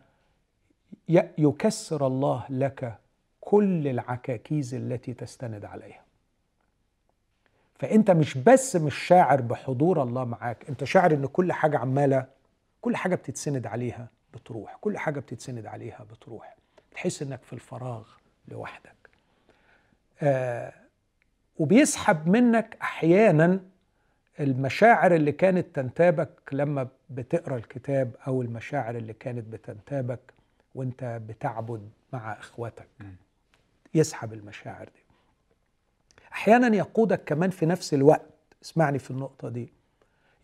يكسر 1.39 2.07
الله 2.07 2.45
لك 2.51 2.99
كل 3.41 3.89
العكاكيز 3.89 4.75
التي 4.75 5.15
تستند 5.15 5.65
عليها. 5.65 6.03
فأنت 7.79 8.11
مش 8.11 8.39
بس 8.39 8.77
مش 8.77 8.95
شاعر 8.95 9.41
بحضور 9.41 10.03
الله 10.03 10.25
معاك 10.25 10.69
أنت 10.69 10.85
شاعر 10.85 11.13
إن 11.15 11.27
كل 11.27 11.53
حاجة 11.53 11.79
عمالة 11.79 12.27
كل 12.81 12.97
حاجة 12.97 13.15
بتتسند 13.15 13.67
عليها 13.67 14.09
بتروح 14.35 14.77
كل 14.81 14.99
حاجة 14.99 15.21
بتتسند 15.21 15.67
عليها 15.67 16.05
بتروح. 16.11 16.57
تحس 16.91 17.23
إنك 17.23 17.43
في 17.43 17.53
الفراغ 17.53 18.09
لوحدك. 18.49 18.95
آه 20.23 20.73
وبيسحب 21.59 22.29
منك 22.29 22.77
أحيانا 22.83 23.61
المشاعر 24.41 25.15
اللي 25.15 25.33
كانت 25.33 25.67
تنتابك 25.77 26.31
لما 26.53 26.89
بتقرأ 27.11 27.57
الكتاب 27.57 28.11
أو 28.27 28.43
المشاعر 28.43 28.97
اللي 28.97 29.13
كانت 29.13 29.47
بتنتابك 29.49 30.21
وانت 30.77 31.21
بتعبد 31.29 31.89
مع 32.13 32.33
اخواتك. 32.33 32.89
يسحب 33.95 34.33
المشاعر 34.33 34.85
دي. 34.85 35.03
أحيانا 36.33 36.77
يقودك 36.77 37.25
كمان 37.25 37.51
في 37.51 37.67
نفس 37.67 37.95
الوقت. 37.95 38.27
اسمعني 38.65 38.99
في 38.99 39.11
النقطة 39.11 39.49
دي. 39.49 39.73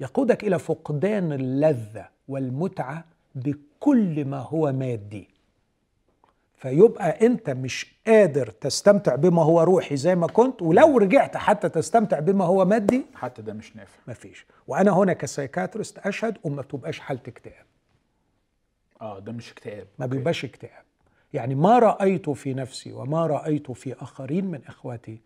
يقودك 0.00 0.44
إلى 0.44 0.59
فقدان 0.59 1.32
اللذة 1.32 2.09
والمتعة 2.28 3.04
بكل 3.34 4.24
ما 4.24 4.38
هو 4.38 4.72
مادي. 4.72 5.28
فيبقى 6.56 7.26
أنت 7.26 7.50
مش 7.50 7.94
قادر 8.06 8.46
تستمتع 8.50 9.14
بما 9.14 9.42
هو 9.42 9.62
روحي 9.62 9.96
زي 9.96 10.14
ما 10.14 10.26
كنت 10.26 10.62
ولو 10.62 10.98
رجعت 10.98 11.36
حتى 11.36 11.68
تستمتع 11.68 12.18
بما 12.18 12.44
هو 12.44 12.64
مادي 12.64 13.06
حتى 13.14 13.42
ده 13.42 13.52
مش 13.52 13.76
نافع. 13.76 13.98
مفيش. 14.09 14.46
وأنا 14.66 14.90
هنا 14.90 15.12
كسايكاترست 15.12 15.98
أشهد 15.98 16.38
وما 16.44 16.62
بتبقاش 16.62 16.98
حالة 16.98 17.20
اكتئاب. 17.28 17.64
آه 19.02 19.18
ده 19.18 19.32
مش 19.32 19.52
اكتئاب. 19.52 19.86
ما 19.98 20.06
بيبقاش 20.06 20.44
اكتئاب. 20.44 20.82
يعني 21.32 21.54
ما 21.54 21.78
رأيت 21.78 22.30
في 22.30 22.54
نفسي 22.54 22.92
وما 22.92 23.26
رأيت 23.26 23.70
في 23.70 24.02
آخرين 24.02 24.44
من 24.44 24.60
إخواتي. 24.66 25.20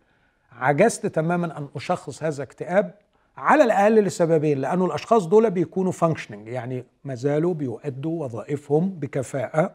عجزت 0.51 1.05
تماما 1.05 1.57
أن 1.57 1.67
أشخص 1.75 2.23
هذا 2.23 2.43
اكتئاب 2.43 2.93
على 3.37 3.63
الأقل 3.63 3.95
لسببين 3.95 4.57
لأنه 4.57 4.85
الأشخاص 4.85 5.25
دول 5.25 5.51
بيكونوا 5.51 5.91
فانكشننج 5.91 6.47
يعني 6.47 6.85
ما 7.03 7.15
زالوا 7.15 7.53
بيؤدوا 7.53 8.23
وظائفهم 8.23 8.89
بكفاءة 8.89 9.73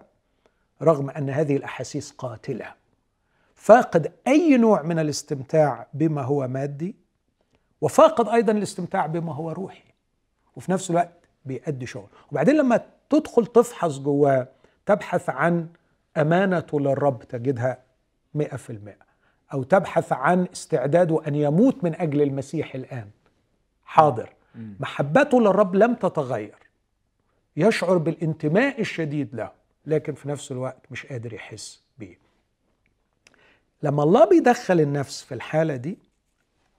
رغم 0.82 1.10
أن 1.10 1.30
هذه 1.30 1.56
الأحاسيس 1.56 2.10
قاتلة. 2.12 2.74
فاقد 3.54 4.12
أي 4.26 4.56
نوع 4.56 4.82
من 4.82 4.98
الاستمتاع 4.98 5.86
بما 5.94 6.22
هو 6.22 6.48
مادي 6.48 6.96
وفاقد 7.80 8.28
أيضا 8.28 8.52
الاستمتاع 8.52 9.06
بما 9.06 9.34
هو 9.34 9.50
روحي. 9.50 9.84
وفي 10.56 10.72
نفس 10.72 10.90
الوقت 10.90 11.28
بيأدي 11.44 11.86
شغل. 11.86 12.08
وبعدين 12.32 12.56
لما 12.56 12.80
تدخل 13.12 13.46
تفحص 13.46 13.98
جواه 13.98 14.48
تبحث 14.86 15.30
عن 15.30 15.68
امانته 16.16 16.80
للرب 16.80 17.22
تجدها 17.22 17.78
مئة 18.34 18.56
في 18.56 18.70
المئة 18.70 19.02
أو 19.52 19.62
تبحث 19.62 20.12
عن 20.12 20.46
استعداده 20.52 21.22
أن 21.26 21.34
يموت 21.34 21.84
من 21.84 21.94
أجل 21.94 22.22
المسيح 22.22 22.74
الآن. 22.74 23.10
حاضر. 23.84 24.32
محبته 24.80 25.40
للرب 25.40 25.74
لم 25.74 25.94
تتغير. 25.94 26.54
يشعر 27.56 27.98
بالانتماء 27.98 28.80
الشديد 28.80 29.34
له 29.34 29.50
لكن 29.86 30.14
في 30.14 30.28
نفس 30.28 30.52
الوقت 30.52 30.82
مش 30.90 31.06
قادر 31.06 31.32
يحس 31.32 31.82
بيه. 31.98 32.18
لما 33.82 34.02
الله 34.02 34.28
بيدخل 34.28 34.80
النفس 34.80 35.22
في 35.22 35.34
الحالة 35.34 35.76
دي 35.76 35.98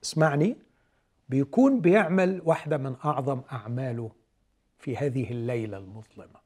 اسمعني 0.03 0.55
بيكون 1.29 1.79
بيعمل 1.79 2.41
واحدة 2.45 2.77
من 2.77 2.95
أعظم 3.05 3.41
أعماله 3.51 4.11
في 4.83 4.97
هذه 4.97 5.31
الليلة 5.31 5.77
المظلمة. 5.77 6.43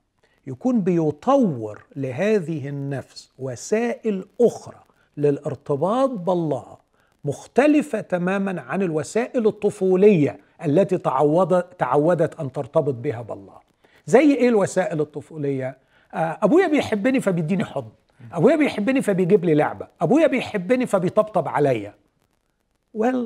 يكون 0.47 0.81
بيطور 0.81 1.83
لهذه 1.95 2.69
النفس 2.69 3.31
وسائل 3.39 4.25
أخرى 4.41 4.83
للارتباط 5.17 6.09
بالله 6.09 6.77
مختلفة 7.25 8.01
تماما 8.01 8.61
عن 8.61 8.81
الوسائل 8.81 9.47
الطفولية 9.47 10.39
التي 10.65 10.97
تعودت 10.97 11.79
تعودت 11.79 12.39
أن 12.39 12.51
ترتبط 12.51 12.93
بها 12.93 13.21
بالله. 13.21 13.59
زي 14.05 14.35
إيه 14.35 14.49
الوسائل 14.49 15.01
الطفولية؟ 15.01 15.77
آه، 16.13 16.37
أبويا 16.41 16.67
بيحبني 16.67 17.21
فبيديني 17.21 17.65
حضن. 17.65 17.91
أبويا 18.31 18.55
بيحبني 18.55 19.01
فبيجيب 19.01 19.45
لي 19.45 19.53
لعبة. 19.53 19.87
أبويا 20.01 20.27
بيحبني 20.27 20.85
فبيطبطب 20.85 21.47
عليا. 21.47 21.93
well 22.97 23.17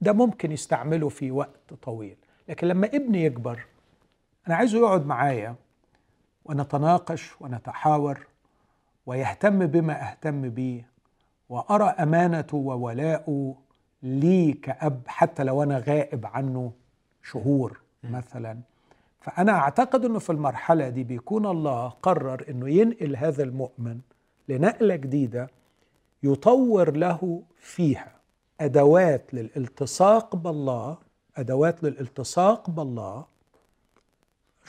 ده 0.00 0.12
ممكن 0.12 0.52
يستعمله 0.52 1.08
في 1.08 1.30
وقت 1.30 1.74
طويل. 1.82 2.16
لكن 2.48 2.66
لما 2.66 2.86
ابني 2.86 3.24
يكبر 3.24 3.60
أنا 4.48 4.56
عايزه 4.56 4.78
يقعد 4.78 5.06
معايا 5.06 5.54
ونتناقش 6.44 7.30
ونتحاور 7.40 8.26
ويهتم 9.06 9.66
بما 9.66 10.10
أهتم 10.10 10.48
به 10.48 10.84
وأرى 11.48 11.84
أمانته 11.84 12.56
وولاءه 12.56 13.54
لي 14.02 14.52
كأب 14.52 15.02
حتى 15.06 15.44
لو 15.44 15.62
أنا 15.62 15.78
غائب 15.78 16.26
عنه 16.26 16.72
شهور 17.22 17.80
مثلا. 18.04 18.58
فأنا 19.20 19.52
أعتقد 19.52 20.04
أنه 20.04 20.18
في 20.18 20.30
المرحلة 20.30 20.88
دي 20.88 21.04
بيكون 21.04 21.46
الله 21.46 21.88
قرر 21.88 22.44
أنه 22.48 22.68
ينقل 22.70 23.16
هذا 23.16 23.42
المؤمن 23.42 24.00
لنقلة 24.48 24.96
جديدة 24.96 25.50
يطور 26.22 26.96
له 26.96 27.42
فيها. 27.58 28.12
أدوات 28.60 29.34
للالتصاق 29.34 30.36
بالله 30.36 30.98
أدوات 31.36 31.82
للالتصاق 31.82 32.70
بالله 32.70 33.24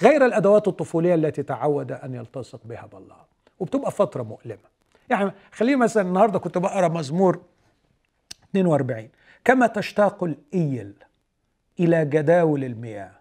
غير 0.02 0.26
الأدوات 0.26 0.68
الطفولية 0.68 1.16
التي 1.16 1.44
تعود 1.44 1.92
أن 1.92 2.16
يلتصق 2.16 2.60
بها 2.66 2.86
بالله. 2.94 3.16
وبتبقى 3.60 3.92
فترة 3.92 4.24
مؤلمة. 4.24 4.72
يعني 5.10 5.32
خلينا 5.52 5.78
مثلا 5.78 6.04
النهارده 6.04 6.40
كنت 6.40 6.58
بقرأ 6.58 6.88
مزمور 6.88 7.42
42 8.52 9.10
كما 9.46 9.68
تشتاق 9.68 10.24
الإيل 10.24 10.94
إلى 11.80 12.06
جداول 12.06 12.64
المياه 12.64 13.12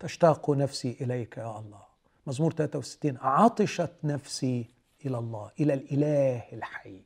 تشتاق 0.00 0.50
نفسي 0.50 0.96
إليك 1.00 1.36
يا 1.36 1.58
الله. 1.58 1.82
مزمور 2.26 2.52
63 2.52 3.18
عطشت 3.20 3.92
نفسي 4.04 4.66
إلى 5.06 5.18
الله 5.18 5.50
إلى 5.60 5.74
الإله 5.74 6.42
الحي. 6.52 7.00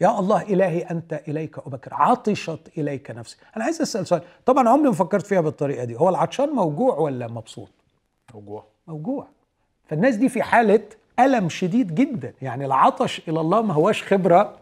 يا 0.00 0.18
الله 0.18 0.42
إلهي 0.42 0.82
أنت 0.82 1.22
إليك 1.28 1.58
أبكر. 1.58 1.94
عطشت 1.94 2.70
إليك 2.78 3.10
نفسي. 3.10 3.36
أنا 3.56 3.64
عايز 3.64 3.80
أسأل 3.82 4.06
سؤال. 4.06 4.22
طبعا 4.46 4.68
عمري 4.68 4.88
ما 4.88 4.94
فكرت 4.94 5.26
فيها 5.26 5.40
بالطريقة 5.40 5.84
دي. 5.84 5.96
هو 5.96 6.08
العطشان 6.08 6.48
موجوع 6.48 6.98
ولا 6.98 7.26
مبسوط؟ 7.26 7.70
موجوع. 8.34 8.64
موجوع. 8.86 9.28
فالناس 9.84 10.16
دي 10.16 10.28
في 10.28 10.42
حالة 10.42 10.82
ألم 11.20 11.48
شديد 11.48 11.94
جدا. 11.94 12.34
يعني 12.42 12.66
العطش 12.66 13.28
إلى 13.28 13.40
الله 13.40 13.62
ما 13.62 13.74
هواش 13.74 14.02
خبرة 14.02 14.58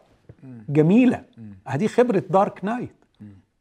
جميلة. 0.69 1.25
هذه 1.67 1.87
خبرة 1.87 2.23
دارك 2.31 2.65
نايت 2.65 2.97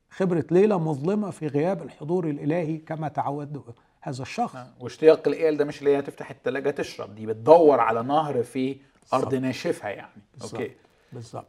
خبرة 0.09 0.45
ليلة 0.51 0.79
مظلمة 0.79 1.29
في 1.29 1.47
غياب 1.47 1.83
الحضور 1.83 2.29
الإلهي 2.29 2.77
كما 2.77 3.07
تعود 3.07 3.63
هذا 4.01 4.21
الشخص. 4.21 4.55
آه، 4.55 4.67
واشتياق 4.79 5.27
الإيل 5.27 5.57
ده 5.57 5.65
مش 5.65 5.79
اللي 5.79 5.97
هي 5.97 6.01
تفتح 6.01 6.29
التلاجة 6.29 6.69
تشرب. 6.69 7.15
دي 7.15 7.25
بتدور 7.25 7.79
على 7.79 8.03
نهر 8.03 8.43
في 8.43 8.77
أرض 9.13 9.35
ناشفة 9.35 9.89
يعني. 9.89 10.21
بالزبط. 10.33 10.61
أوكي. 10.61 10.71
بالظبط. 11.13 11.47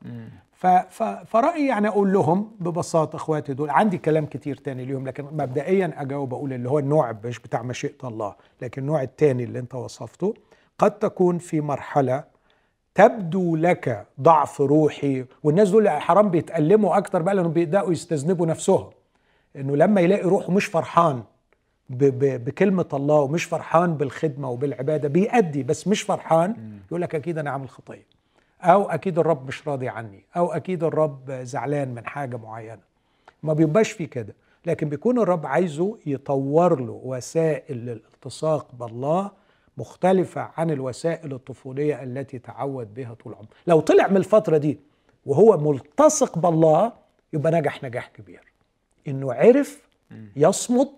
فرأيي 1.27 1.67
يعني 1.67 1.89
أقول 1.89 2.13
لهم 2.13 2.51
ببساطة 2.61 3.17
إخواتي 3.17 3.55
دول 3.55 3.71
عندي 3.71 3.99
كلام 3.99 4.27
كتير 4.27 4.57
تاني 4.57 4.85
ليهم 4.85 5.07
لكن 5.09 5.25
مبدئيا 5.25 5.93
أجاوب 5.97 6.35
أقول 6.35 6.53
اللي 6.53 6.71
هو 6.71 6.79
النوع 6.79 7.17
مش 7.25 7.39
بتاع 7.39 7.63
مشيئة 7.63 8.09
الله 8.09 8.35
لكن 8.63 8.83
النوع 8.83 9.03
التاني 9.03 9.45
اللي 9.45 9.59
أنت 9.59 9.75
وصفته 9.75 10.35
قد 10.79 10.99
تكون 10.99 11.39
في 11.39 11.61
مرحلة 11.61 12.25
تبدو 12.95 13.57
لك 13.57 14.07
ضعف 14.21 14.61
روحي 14.61 15.25
والناس 15.43 15.71
دول 15.71 15.89
حرام 15.89 16.29
بيتألموا 16.31 16.97
أكتر 16.97 17.23
بقى 17.23 17.35
لأنهم 17.35 17.53
بيبدأوا 17.53 17.93
يستذنبوا 17.93 18.47
نفسهم. 18.47 18.91
إنه 19.57 19.77
لما 19.77 20.01
يلاقي 20.01 20.23
روحه 20.23 20.53
مش 20.53 20.65
فرحان 20.67 21.23
ب- 21.91 22.05
ب- 22.05 22.45
بكلمة 22.45 22.87
الله 22.93 23.21
ومش 23.21 23.45
فرحان 23.45 23.95
بالخدمة 23.95 24.51
وبالعبادة 24.51 25.09
بيأدي 25.09 25.63
بس 25.63 25.89
مش 25.89 26.03
فرحان 26.03 26.57
يقول 26.89 27.03
لك 27.03 27.15
أكيد 27.15 27.39
أنا 27.39 27.51
عامل 27.51 27.69
خطية. 27.69 28.07
أو 28.63 28.91
أكيد 28.91 29.19
الرب 29.19 29.47
مش 29.47 29.69
راضي 29.69 29.89
عني 29.89 30.25
أو 30.37 30.53
أكيد 30.53 30.85
الرب 30.85 31.31
زعلان 31.31 31.95
من 31.95 32.07
حاجة 32.07 32.37
معينة. 32.37 32.81
ما 33.43 33.53
بيبقاش 33.53 33.93
في 33.93 34.07
كده 34.07 34.35
لكن 34.67 34.89
بيكون 34.89 35.19
الرب 35.19 35.47
عايزه 35.47 35.99
يطور 36.07 36.81
له 36.81 37.01
وسائل 37.05 37.77
للالتصاق 37.77 38.75
بالله 38.75 39.31
مختلفة 39.79 40.51
عن 40.57 40.71
الوسائل 40.71 41.33
الطفولية 41.33 42.03
التي 42.03 42.39
تعود 42.39 42.95
بها 42.95 43.15
طول 43.15 43.35
عمره 43.35 43.49
لو 43.67 43.81
طلع 43.81 44.09
من 44.09 44.17
الفترة 44.17 44.57
دي 44.57 44.79
وهو 45.27 45.57
ملتصق 45.59 46.39
بالله 46.39 46.93
يبقى 47.33 47.53
نجح 47.53 47.85
نجاح 47.85 48.09
كبير. 48.09 48.41
إنه 49.09 49.33
عرف 49.33 49.83
يصمد 50.37 50.89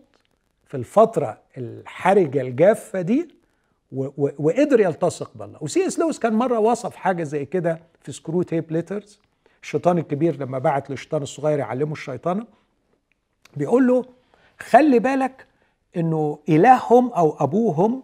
في 0.67 0.77
الفترة 0.77 1.39
الحرجة 1.59 2.41
الجافة 2.41 3.01
دي 3.01 3.29
وقدر 4.17 4.81
يلتصق 4.81 5.31
بالله. 5.35 5.59
وسي 5.61 5.87
إس 5.87 5.99
لويس 5.99 6.19
كان 6.19 6.33
مرة 6.33 6.59
وصف 6.59 6.97
حاجة 6.97 7.23
زي 7.23 7.45
كده 7.45 7.81
في 8.03 8.13
Screwtape 8.13 8.73
Letters. 8.73 9.21
الشيطان 9.63 9.99
الكبير 9.99 10.37
لما 10.37 10.59
بعت 10.59 10.91
للشيطان 10.91 11.23
الصغير 11.23 11.59
يعلمه 11.59 11.93
الشيطانة 11.93 12.47
بيقول 13.57 13.87
له 13.87 14.05
خلي 14.59 14.99
بالك 14.99 15.47
إنه 15.97 16.39
إلههم 16.49 17.13
أو 17.13 17.37
أبوهم 17.41 18.03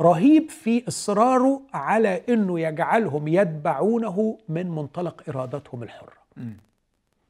رهيب 0.00 0.50
في 0.50 0.88
إصراره 0.88 1.62
على 1.74 2.22
إنه 2.28 2.60
يجعلهم 2.60 3.28
يتبعونه 3.28 4.38
من 4.48 4.70
منطلق 4.70 5.22
إرادتهم 5.28 5.82
الحرة. 5.82 6.22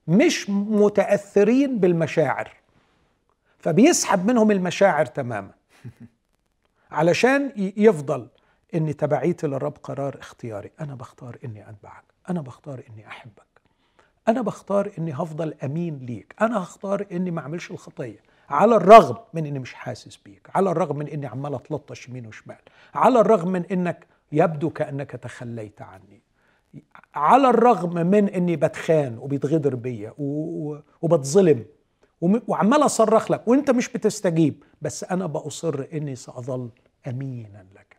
مش 0.08 0.50
متأثرين 0.50 1.78
بالمشاعر. 1.78 2.52
فبيسحب 3.58 4.26
منهم 4.26 4.50
المشاعر 4.50 5.06
تماما. 5.06 5.50
علشان 6.92 7.52
يفضل 7.56 8.28
ان 8.74 8.96
تبعيتي 8.96 9.46
للرب 9.46 9.74
قرار 9.82 10.18
اختياري. 10.18 10.70
أنا 10.80 10.94
بختار 10.94 11.38
إني 11.44 11.68
أتبعك. 11.70 12.04
أنا 12.30 12.40
بختار 12.40 12.82
إني 12.90 13.06
أحبك. 13.06 13.52
أنا 14.28 14.42
بختار 14.42 14.92
إني 14.98 15.12
هفضل 15.12 15.54
أمين 15.64 15.98
ليك. 15.98 16.34
أنا 16.40 16.62
هختار 16.62 17.06
إني 17.12 17.30
ما 17.30 17.40
أعملش 17.40 17.70
الخطية. 17.70 18.18
على 18.50 18.76
الرغم 18.76 19.16
من 19.34 19.46
إني 19.46 19.58
مش 19.58 19.74
حاسس 19.74 20.16
بيك. 20.16 20.48
على 20.54 20.70
الرغم 20.70 20.98
من 20.98 21.08
إني 21.08 21.26
عمال 21.26 21.54
أتلطش 21.54 22.08
يمين 22.08 22.26
وشمال. 22.26 22.56
على 22.94 23.20
الرغم 23.20 23.48
من 23.48 23.64
إنك 23.66 24.06
يبدو 24.32 24.70
كأنك 24.70 25.10
تخليت 25.10 25.82
عني. 25.82 26.22
على 27.14 27.50
الرغم 27.50 28.06
من 28.06 28.28
إني 28.28 28.56
بتخان 28.56 29.18
وبيتغدر 29.18 29.74
بيا 29.74 30.14
وبتظلم 31.02 31.64
وعمال 32.20 32.84
أصرخ 32.84 33.30
لك 33.30 33.48
وإنت 33.48 33.70
مش 33.70 33.88
بتستجيب. 33.88 34.64
بس 34.82 35.04
أنا 35.04 35.26
بأصر 35.26 35.86
إني 35.92 36.16
سأظل 36.16 36.70
أمينا 37.08 37.66
لك. 37.74 37.96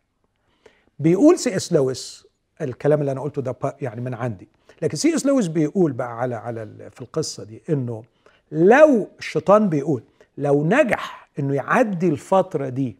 بيقول 0.98 1.38
سي 1.38 1.56
إس 1.56 1.72
لويس 1.72 2.26
الكلام 2.60 3.00
اللي 3.00 3.12
أنا 3.12 3.20
قلته 3.20 3.42
ده 3.42 3.56
يعني 3.80 4.00
من 4.00 4.14
عندي. 4.14 4.48
لكن 4.82 4.96
سي 4.96 5.14
إس 5.14 5.26
لويس 5.26 5.46
بيقول 5.46 5.92
بقى 5.92 6.18
على 6.20 6.34
على 6.34 6.90
في 6.90 7.00
القصة 7.00 7.44
دي 7.44 7.62
إنه 7.70 8.04
لو 8.52 9.08
الشيطان 9.18 9.68
بيقول 9.68 10.02
لو 10.38 10.64
نجح 10.64 11.28
إنه 11.38 11.54
يعدي 11.54 12.08
الفترة 12.08 12.68
دي 12.68 12.96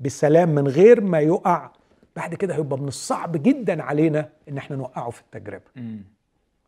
بسلام 0.00 0.48
من 0.54 0.68
غير 0.68 1.00
ما 1.00 1.20
يقع 1.20 1.70
بعد 2.16 2.34
كده 2.34 2.54
هيبقى 2.54 2.78
من 2.78 2.88
الصعب 2.88 3.42
جدا 3.42 3.82
علينا 3.82 4.28
إن 4.48 4.58
إحنا 4.58 4.76
نوقعه 4.76 5.10
في 5.10 5.20
التجربة. 5.20 5.64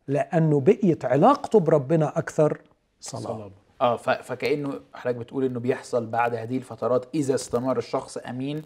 لأنه 0.07 0.59
بقيت 0.59 1.05
علاقته 1.05 1.59
بربنا 1.59 2.17
أكثر 2.17 2.61
صلابة 2.99 3.51
آه 3.83 3.95
فكأنه 3.97 4.79
حضرتك 4.93 5.15
بتقول 5.19 5.45
إنه 5.45 5.59
بيحصل 5.59 6.05
بعد 6.05 6.35
هذه 6.35 6.57
الفترات 6.57 7.05
إذا 7.15 7.35
استمر 7.35 7.77
الشخص 7.77 8.17
أمين 8.17 8.61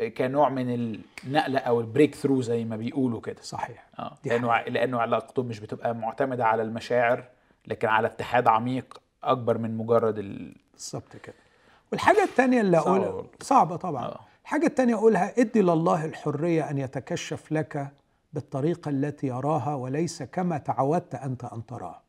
آه، 0.00 0.08
كنوع 0.08 0.48
من 0.48 0.74
النقله 1.24 1.58
أو 1.58 1.80
البريك 1.80 2.14
ثرو 2.14 2.40
زي 2.42 2.64
ما 2.64 2.76
بيقولوا 2.76 3.20
كده. 3.20 3.42
صحيح. 3.42 3.86
آه 3.98 4.16
لأنه 4.24 4.52
ع- 4.52 4.66
لأنه 4.68 5.00
علاقته 5.00 5.42
مش 5.42 5.60
بتبقى 5.60 5.94
معتمدة 5.94 6.46
على 6.46 6.62
المشاعر 6.62 7.24
لكن 7.66 7.88
على 7.88 8.06
اتحاد 8.08 8.48
عميق 8.48 9.00
أكبر 9.24 9.58
من 9.58 9.76
مجرد 9.76 10.18
ال... 10.18 10.54
بالظبط 10.72 11.16
كده. 11.22 11.34
والحاجة 11.92 12.24
التانية 12.24 12.60
اللي 12.60 12.80
برضه. 12.86 13.26
صعبة 13.42 13.76
طبعا. 13.76 14.04
آه. 14.04 14.20
الحاجة 14.42 14.66
التانية 14.66 14.94
أقولها 14.94 15.40
ادي 15.40 15.62
لله 15.62 16.04
الحرية 16.04 16.70
أن 16.70 16.78
يتكشف 16.78 17.52
لك 17.52 17.88
بالطريقة 18.32 18.88
التي 18.88 19.26
يراها 19.26 19.74
وليس 19.74 20.22
كما 20.22 20.58
تعودت 20.58 21.14
أنت 21.14 21.44
أن 21.44 21.66
تراه 21.66 22.00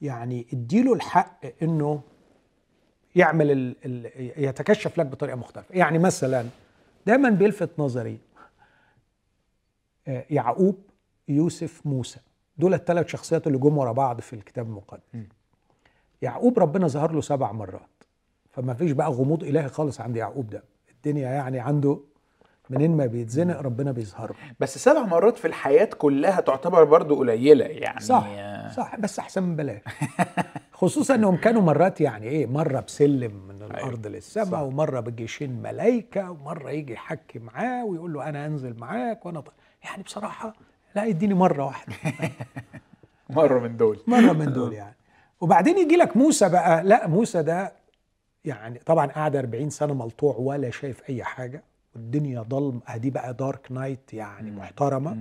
يعني 0.00 0.46
اديله 0.52 0.92
الحق 0.94 1.40
أنه 1.62 2.00
يعمل 3.16 3.50
ال 3.50 3.76
ال 3.84 4.10
يتكشف 4.44 4.98
لك 4.98 5.06
بطريقة 5.06 5.36
مختلفة. 5.36 5.74
يعني 5.74 5.98
مثلا 5.98 6.46
دايما 7.06 7.30
بيلفت 7.30 7.70
نظري 7.78 8.18
آه، 10.08 10.24
يعقوب 10.30 10.78
يوسف 11.28 11.80
موسى. 11.86 12.20
دول 12.58 12.74
الثلاث 12.74 13.06
شخصيات 13.06 13.46
اللي 13.46 13.58
جم 13.58 13.78
ورا 13.78 13.92
بعض 13.92 14.20
في 14.20 14.32
الكتاب 14.32 14.66
المقدس. 14.66 15.02
يعقوب 16.22 16.58
ربنا 16.58 16.86
ظهر 16.88 17.12
له 17.12 17.20
سبع 17.20 17.52
مرات. 17.52 17.88
فما 18.50 18.74
فيش 18.74 18.92
بقى 18.92 19.10
غموض 19.10 19.44
إلهي 19.44 19.68
خالص 19.68 20.00
عند 20.00 20.16
يعقوب 20.16 20.50
ده. 20.50 20.64
الدنيا 20.90 21.28
يعني 21.30 21.60
عنده 21.60 22.00
منين 22.70 22.96
ما 22.96 23.06
بيتزنق 23.06 23.60
ربنا 23.60 23.92
بيظهر 23.92 24.30
له. 24.30 24.36
بس 24.60 24.78
سبع 24.78 25.02
مرات 25.02 25.36
في 25.36 25.46
الحياة 25.46 25.84
كلها 25.84 26.40
تعتبر 26.40 26.84
برضو 26.84 27.16
قليلة. 27.16 27.64
يعني 27.64 28.00
صح. 28.00 28.26
صح 28.70 28.96
بس 29.00 29.18
أحسن 29.18 29.42
من 29.42 29.56
بلاش 29.56 29.82
خصوصا 30.72 31.14
إنهم 31.14 31.36
كانوا 31.36 31.62
مرات 31.62 32.00
يعني 32.00 32.26
إيه 32.26 32.46
مرة 32.46 32.80
بسلم 32.80 33.32
من 33.48 33.62
الأرض 33.62 34.06
للسماء 34.06 34.46
صح. 34.46 34.58
ومرة 34.60 35.00
بجيشين 35.00 35.62
ملايكة 35.62 36.30
ومرة 36.30 36.70
يجي 36.70 36.92
يحكي 36.92 37.38
معاه 37.38 37.84
ويقول 37.84 38.12
له 38.12 38.28
أنا 38.28 38.46
أنزل 38.46 38.76
معاك 38.78 39.26
وأنا 39.26 39.40
ط... 39.40 39.52
يعني 39.84 40.02
بصراحة 40.02 40.52
لا 40.96 41.04
يديني 41.04 41.34
مرة 41.34 41.64
واحدة. 41.64 41.94
مرة 43.30 43.58
من 43.58 43.76
دول. 43.76 43.98
مرة 44.06 44.32
من 44.32 44.52
دول 44.52 44.72
يعني. 44.72 44.96
وبعدين 45.40 45.78
يجي 45.78 45.96
لك 45.96 46.16
موسى 46.16 46.48
بقى 46.48 46.84
لا 46.84 47.06
موسى 47.06 47.42
ده 47.42 47.72
يعني 48.44 48.78
طبعا 48.78 49.06
قاعد 49.06 49.36
40 49.36 49.70
سنة 49.70 49.94
ملطوع 49.94 50.36
ولا 50.38 50.70
شايف 50.70 51.10
أي 51.10 51.24
حاجة 51.24 51.62
والدنيا 51.94 52.42
ضلم 52.42 52.80
ادي 52.86 53.10
بقى 53.10 53.34
دارك 53.34 53.72
نايت 53.72 54.14
يعني 54.14 54.50
محترمة. 54.50 55.16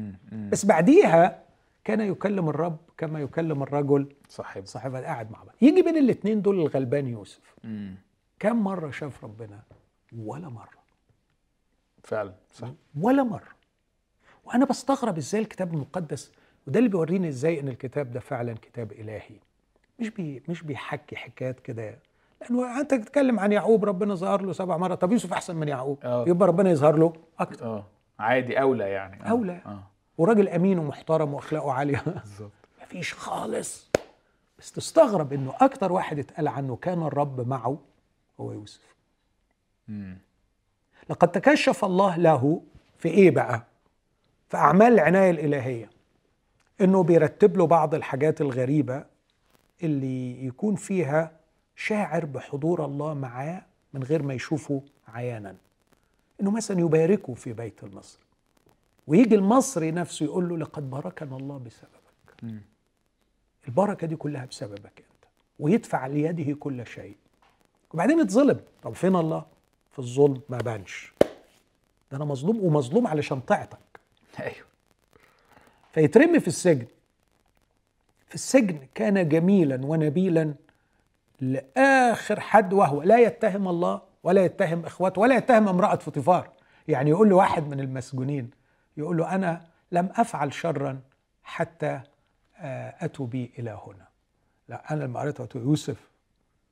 بس 0.51 0.65
بعديها 0.65 1.39
كان 1.85 2.01
يكلم 2.01 2.49
الرب 2.49 2.77
كما 2.97 3.19
يكلم 3.19 3.63
الرجل. 3.63 4.15
صاحب 4.29 4.65
صاحبه 4.65 5.01
قاعد 5.01 5.31
مع 5.31 5.43
بعض. 5.43 5.55
يجي 5.61 5.81
بين 5.81 5.97
الاثنين 5.97 6.41
دول 6.41 6.59
الغلبان 6.59 7.07
يوسف. 7.07 7.55
مم. 7.63 7.95
كم 8.39 8.63
مرة 8.63 8.91
شاف 8.91 9.23
ربنا؟ 9.23 9.59
ولا 10.17 10.49
مرة. 10.49 10.85
فعلا 12.03 12.33
صح. 12.53 12.69
ولا 13.01 13.23
مرة. 13.23 13.55
وأنا 14.45 14.65
بستغرب 14.65 15.17
إزاي 15.17 15.41
الكتاب 15.41 15.73
المقدس 15.73 16.31
وده 16.67 16.79
اللي 16.79 16.89
بيوريني 16.89 17.27
إزاي 17.27 17.59
إن 17.59 17.67
الكتاب 17.67 18.11
ده 18.11 18.19
فعلا 18.19 18.53
كتاب 18.53 18.91
إلهي. 18.91 19.39
مش 19.99 20.09
بي 20.09 20.43
مش 20.47 20.63
بيحكي 20.63 21.15
حكايات 21.15 21.59
كده. 21.59 21.99
لأنه 22.41 22.79
أنت 22.79 22.93
تتكلم 22.93 23.39
عن 23.39 23.51
يعقوب 23.51 23.85
ربنا 23.85 24.15
ظهر 24.15 24.41
له 24.41 24.53
سبع 24.53 24.77
مرات. 24.77 25.01
طب 25.01 25.11
يوسف 25.11 25.33
أحسن 25.33 25.55
من 25.55 25.67
يعقوب. 25.67 25.99
آه. 26.03 26.25
يبقى 26.27 26.47
ربنا 26.47 26.69
يظهر 26.69 26.97
له 26.97 27.13
أكتر. 27.39 27.65
آه. 27.65 27.85
عادي 28.19 28.61
أولى 28.61 28.89
يعني. 28.89 29.23
آه. 29.23 29.27
أولى. 29.27 29.61
آه. 29.65 29.83
وراجل 30.17 30.49
أمين 30.49 30.79
ومحترم 30.79 31.33
وأخلاقه 31.33 31.71
عالية. 31.71 32.03
بالظبط. 32.05 32.51
مفيش 32.81 33.13
خالص. 33.13 33.89
بس 34.59 34.71
تستغرب 34.71 35.33
إنه 35.33 35.53
أكتر 35.61 35.91
واحد 35.91 36.19
اتقال 36.19 36.47
عنه 36.47 36.75
كان 36.75 37.03
الرب 37.03 37.47
معه 37.47 37.79
هو 38.39 38.51
يوسف. 38.51 38.95
مم. 39.87 40.17
لقد 41.09 41.31
تكشف 41.31 41.85
الله 41.85 42.17
له 42.17 42.61
في 42.97 43.09
إيه 43.09 43.31
بقى؟ 43.31 43.63
في 44.49 44.57
أعمال 44.57 44.93
العناية 44.93 45.31
الإلهية. 45.31 45.89
إنه 46.81 47.03
بيرتب 47.03 47.57
له 47.57 47.67
بعض 47.67 47.95
الحاجات 47.95 48.41
الغريبة 48.41 49.05
اللي 49.83 50.45
يكون 50.45 50.75
فيها 50.75 51.31
شاعر 51.75 52.25
بحضور 52.25 52.85
الله 52.85 53.13
معاه 53.13 53.61
من 53.93 54.03
غير 54.03 54.23
ما 54.23 54.33
يشوفه 54.33 54.81
عيانا. 55.07 55.55
إنه 56.41 56.51
مثلا 56.51 56.79
يباركه 56.79 57.33
في 57.33 57.53
بيت 57.53 57.83
المصري 57.83 58.24
ويجي 59.07 59.35
المصري 59.35 59.91
نفسه 59.91 60.23
يقول 60.25 60.49
له 60.49 60.57
لقد 60.57 60.89
باركنا 60.89 61.37
الله 61.37 61.57
بسببك. 61.57 62.59
البركة 63.67 64.07
دي 64.07 64.15
كلها 64.15 64.45
بسببك 64.45 64.97
انت 64.99 65.25
ويدفع 65.59 66.07
ليده 66.07 66.55
كل 66.59 66.87
شيء. 66.87 67.15
وبعدين 67.93 68.19
يتظلم. 68.19 68.59
طب 68.83 68.93
فين 68.93 69.15
الله؟ 69.15 69.45
في 69.91 69.99
الظلم 69.99 70.41
ما 70.49 70.57
بانش. 70.57 71.13
ده 72.11 72.17
أنا 72.17 72.25
مظلوم 72.25 72.63
ومظلوم 72.63 73.07
علشان 73.07 73.39
طاعتك. 73.39 73.77
أيوه. 74.39 74.65
فيترمي 75.93 76.39
في 76.39 76.47
السجن. 76.47 76.85
في 78.27 78.35
السجن 78.35 78.79
كان 78.95 79.29
جميلا 79.29 79.85
ونبيلا 79.85 80.53
لآخر 81.41 82.39
حد 82.39 82.73
وهو 82.73 83.01
لا 83.01 83.17
يتهم 83.17 83.67
الله 83.67 84.01
ولا 84.23 84.45
يتهم 84.45 84.85
اخواته 84.85 85.21
ولا 85.21 85.35
يتهم 85.35 85.67
امرأة 85.67 85.95
فطيفار 85.95 86.49
يعني 86.87 87.09
يقول 87.09 87.29
له 87.29 87.35
واحد 87.35 87.67
من 87.67 87.79
المسجونين 87.79 88.49
يقول 88.97 89.17
له 89.17 89.35
أنا 89.35 89.61
لم 89.91 90.09
أفعل 90.15 90.53
شرا 90.53 91.01
حتى 91.43 92.01
آه، 92.57 92.95
أتوا 92.99 93.27
بي 93.27 93.51
إلى 93.59 93.79
هنا. 93.87 94.07
لا 94.69 94.93
أنا 94.93 95.03
لما 95.03 95.19
قريت 95.19 95.55
يوسف 95.55 96.09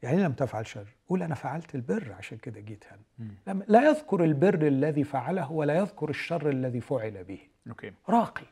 يعني 0.04 0.24
لم 0.24 0.32
تفعل 0.32 0.68
شر؟ 0.68 0.88
قول 1.10 1.24
أنا 1.24 1.36
فعلت 1.36 1.76
البر 1.76 2.14
عشان 2.18 2.38
كده 2.38 2.60
جيت 2.60 2.84
هنا. 2.91 3.64
لا 3.68 3.90
يذكر 3.90 4.24
البر 4.24 4.68
الذي 4.68 5.04
فعله 5.04 5.52
ولا 5.52 5.78
يذكر 5.78 6.10
الشر 6.10 6.50
الذي 6.50 6.82
فعل 6.82 7.24
به. 7.24 7.40
okay. 7.70 7.94
راقي. 8.10 8.45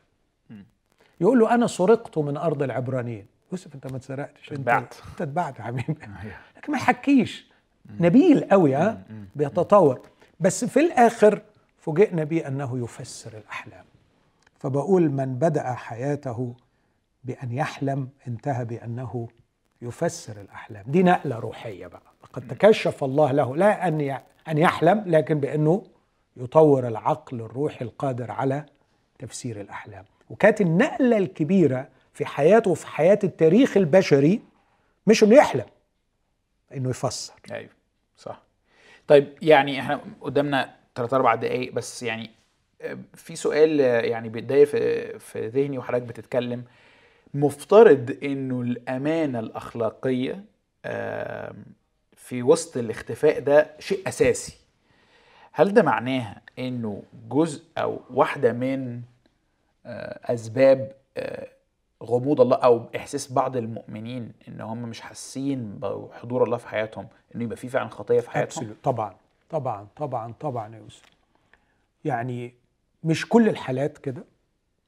يقول 1.20 1.38
له 1.38 1.54
أنا 1.54 1.66
سرقت 1.66 2.18
من 2.18 2.36
أرض 2.36 2.62
العبرانيين. 2.62 3.26
يوسف 3.52 3.74
أنت 3.74 3.86
ما 3.86 3.96
اتسرقتش 3.96 4.52
أنت 4.52 4.60
اتبعت. 4.60 4.94
أنت 5.10 5.22
اتبعت 5.22 5.58
يا 5.58 5.64
حبيبي. 5.64 5.96
أيوه. 6.22 6.34
لكن 6.56 6.72
ما 6.72 6.78
يحكيش. 6.78 7.52
نبيل 8.00 8.44
قوي 8.44 8.74
ها؟ 8.74 9.02
بيتطور. 9.36 10.00
بس 10.40 10.64
في 10.64 10.80
الآخر 10.80 11.42
فوجئنا 11.86 12.24
به 12.24 12.46
أنه 12.48 12.84
يفسر 12.84 13.38
الأحلام. 13.38 13.84
فبقول 14.58 15.10
من 15.10 15.34
بدأ 15.34 15.72
حياته 15.74 16.54
بأن 17.24 17.52
يحلم 17.52 18.08
انتهى 18.28 18.64
بأنه 18.64 19.28
يفسر 19.82 20.40
الأحلام. 20.40 20.84
دي 20.88 21.02
نقلة 21.02 21.38
روحية 21.38 21.86
بقى. 21.86 22.12
قد 22.32 22.48
تكشف 22.48 23.04
الله 23.04 23.32
له 23.32 23.56
لا 23.56 23.88
ي- 24.00 24.20
أن 24.48 24.58
يحلم 24.58 25.04
لكن 25.06 25.40
بأنه 25.40 25.82
يطور 26.36 26.88
العقل 26.88 27.40
الروحي 27.40 27.84
القادر 27.84 28.30
على 28.30 28.66
تفسير 29.18 29.60
الأحلام. 29.60 30.04
وكانت 30.30 30.60
النقلة 30.60 31.16
الكبيرة 31.18 31.88
في 32.12 32.26
حياته 32.26 32.70
وفي 32.70 32.86
حياة 32.86 33.18
التاريخ 33.24 33.76
البشري 33.76 34.42
مش 35.06 35.24
إنه 35.24 35.34
يحلم 35.36 35.66
إنه 36.74 36.90
يفسر. 36.90 37.34
أيوه 37.52 37.70
صح. 38.16 38.42
طيب 39.08 39.32
يعني 39.42 39.80
إحنا 39.80 40.00
قدامنا 40.20 40.74
ثلاث 40.94 41.14
أربع 41.14 41.34
دقايق 41.34 41.72
بس 41.72 42.02
يعني 42.02 42.30
آه، 42.82 42.98
في 43.14 43.36
سؤال 43.36 43.80
آه، 43.80 44.00
يعني 44.00 44.28
بيتضايق 44.28 44.64
في 45.18 45.48
ذهني 45.48 45.78
وحضرتك 45.78 46.02
بتتكلم 46.02 46.64
مفترض 47.34 48.16
إنه 48.22 48.60
الأمانة 48.60 49.38
الأخلاقية 49.38 50.44
في 52.16 52.42
وسط 52.42 52.76
الاختفاء 52.76 53.40
ده 53.40 53.70
شيء 53.78 54.08
أساسي 54.08 54.56
هل 55.52 55.74
ده 55.74 55.82
معناها 55.82 56.42
إنه 56.58 57.02
جزء 57.30 57.62
أو 57.78 58.00
واحدة 58.10 58.52
من 58.52 59.02
آه، 59.86 60.34
أسباب 60.34 60.92
غموض 62.02 62.40
الله 62.40 62.56
أو 62.56 62.86
إحساس 62.96 63.32
بعض 63.32 63.56
المؤمنين 63.56 64.32
إن 64.48 64.60
هم 64.60 64.82
مش 64.82 65.00
حاسين 65.00 65.78
بحضور 65.78 66.44
الله 66.44 66.56
في 66.56 66.68
حياتهم 66.68 67.08
إنه 67.34 67.44
يبقى 67.44 67.56
في 67.56 67.68
فعلا 67.68 67.88
خطية 67.88 68.20
في 68.20 68.30
حياتهم. 68.30 68.74
طبعا 68.82 69.14
طبعا 69.52 69.86
طبعا 69.96 70.32
طبعا 70.40 70.74
يا 70.74 70.78
يوسف. 70.80 71.02
يعني 72.04 72.54
مش 73.04 73.28
كل 73.28 73.48
الحالات 73.48 73.98
كده. 73.98 74.24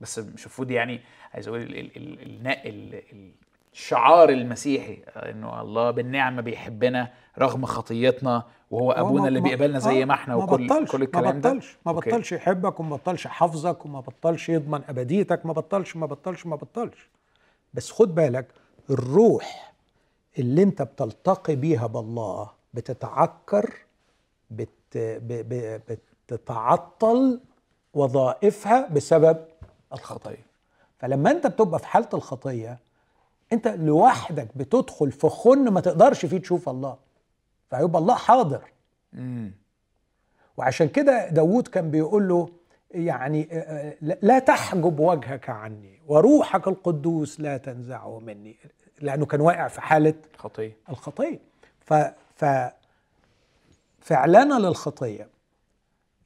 بس 0.01 0.19
مش 0.19 0.41
المفروض 0.47 0.71
يعني 0.71 1.01
عايز 1.35 1.49
أقول 1.49 1.63
ال- 1.63 1.79
ال- 1.79 1.97
ال- 1.97 2.23
النا- 2.23 2.65
ال- 2.65 2.95
ال- 3.13 3.33
الشعار 3.73 4.29
المسيحي 4.29 5.03
آه، 5.09 5.31
إنه 5.31 5.61
الله 5.61 5.91
بالنعمة 5.91 6.43
بيحبنا 6.43 7.13
رغم 7.39 7.67
خطيتنا 7.67 8.43
وهو 8.71 8.93
هو 8.93 9.07
أبونا 9.07 9.23
ما- 9.23 9.29
اللي 9.29 9.41
ما- 9.41 9.49
بيقبلنا 9.49 9.79
زي 9.79 10.03
آه، 10.03 10.05
ما 10.05 10.15
إحنا 10.15 10.37
ما 10.37 10.45
وكل 10.45 10.67
بطلش 10.67 10.91
كل 10.93 11.03
الكلام 11.03 11.25
ما 11.35 11.41
ده؟ 11.41 11.51
بطلش 11.51 11.77
ما 11.87 11.93
أوكي. 11.93 12.11
بطلش 12.11 12.33
يحبك 12.33 12.81
وما 12.81 12.97
بطلش 12.97 13.27
حافظك 13.27 13.85
وما 13.87 14.01
بطلش 14.01 14.49
يضمن 14.49 14.81
أبديتك 14.89 15.47
ما 15.47 15.53
بطلش 15.53 15.97
ما 15.97 16.07
بطلش 16.07 16.47
ما 16.47 16.57
بطلش. 16.57 17.09
بس 17.75 17.91
خد 17.93 18.15
بالك 18.15 18.47
الروح 18.91 19.73
اللي 20.39 20.63
أنت 20.63 20.83
بتلتقي 20.83 21.57
بيها 21.57 21.87
بالله 21.87 22.51
بتتعكر 22.75 23.75
بت 24.51 24.69
بتتعطل 26.29 27.41
وظائفها 27.95 28.89
بسبب 28.89 29.45
الخطية. 29.93 30.47
فلما 30.99 31.31
انت 31.31 31.47
بتبقى 31.47 31.79
في 31.79 31.87
حالة 31.87 32.09
الخطية 32.15 32.79
انت 33.53 33.69
لوحدك 33.69 34.49
بتدخل 34.57 35.13
في 35.13 35.29
خن 35.29 35.69
ما 35.69 35.81
تقدرش 35.81 36.27
فيه 36.27 36.39
تشوف 36.39 36.69
الله 36.69 36.97
فيبقى 37.71 38.03
الله 38.03 38.15
حاضر. 38.15 38.63
امم 39.15 39.53
وعشان 40.57 40.89
كده 40.89 41.29
داود 41.29 41.69
كان 41.69 41.91
بيقول 41.91 42.29
له 42.29 42.49
يعني 42.91 43.49
آه، 43.53 43.57
آه، 43.59 43.95
لا 44.23 44.39
تحجب 44.39 45.01
وجهك 45.01 45.51
عني 45.51 46.01
وروحك 46.07 46.69
القدوس 46.69 47.41
لا 47.41 47.57
تنزعه 47.57 48.19
مني 48.19 48.57
لأنه 49.01 49.27
كان 49.27 49.41
واقع 49.41 49.69
في 49.69 49.81
حالة 49.81 50.15
خطية. 50.37 50.77
الخطية. 50.91 51.41
ف 51.81 51.95
ف 52.37 52.45
فعلنا 54.05 54.55
للخطية. 54.55 55.29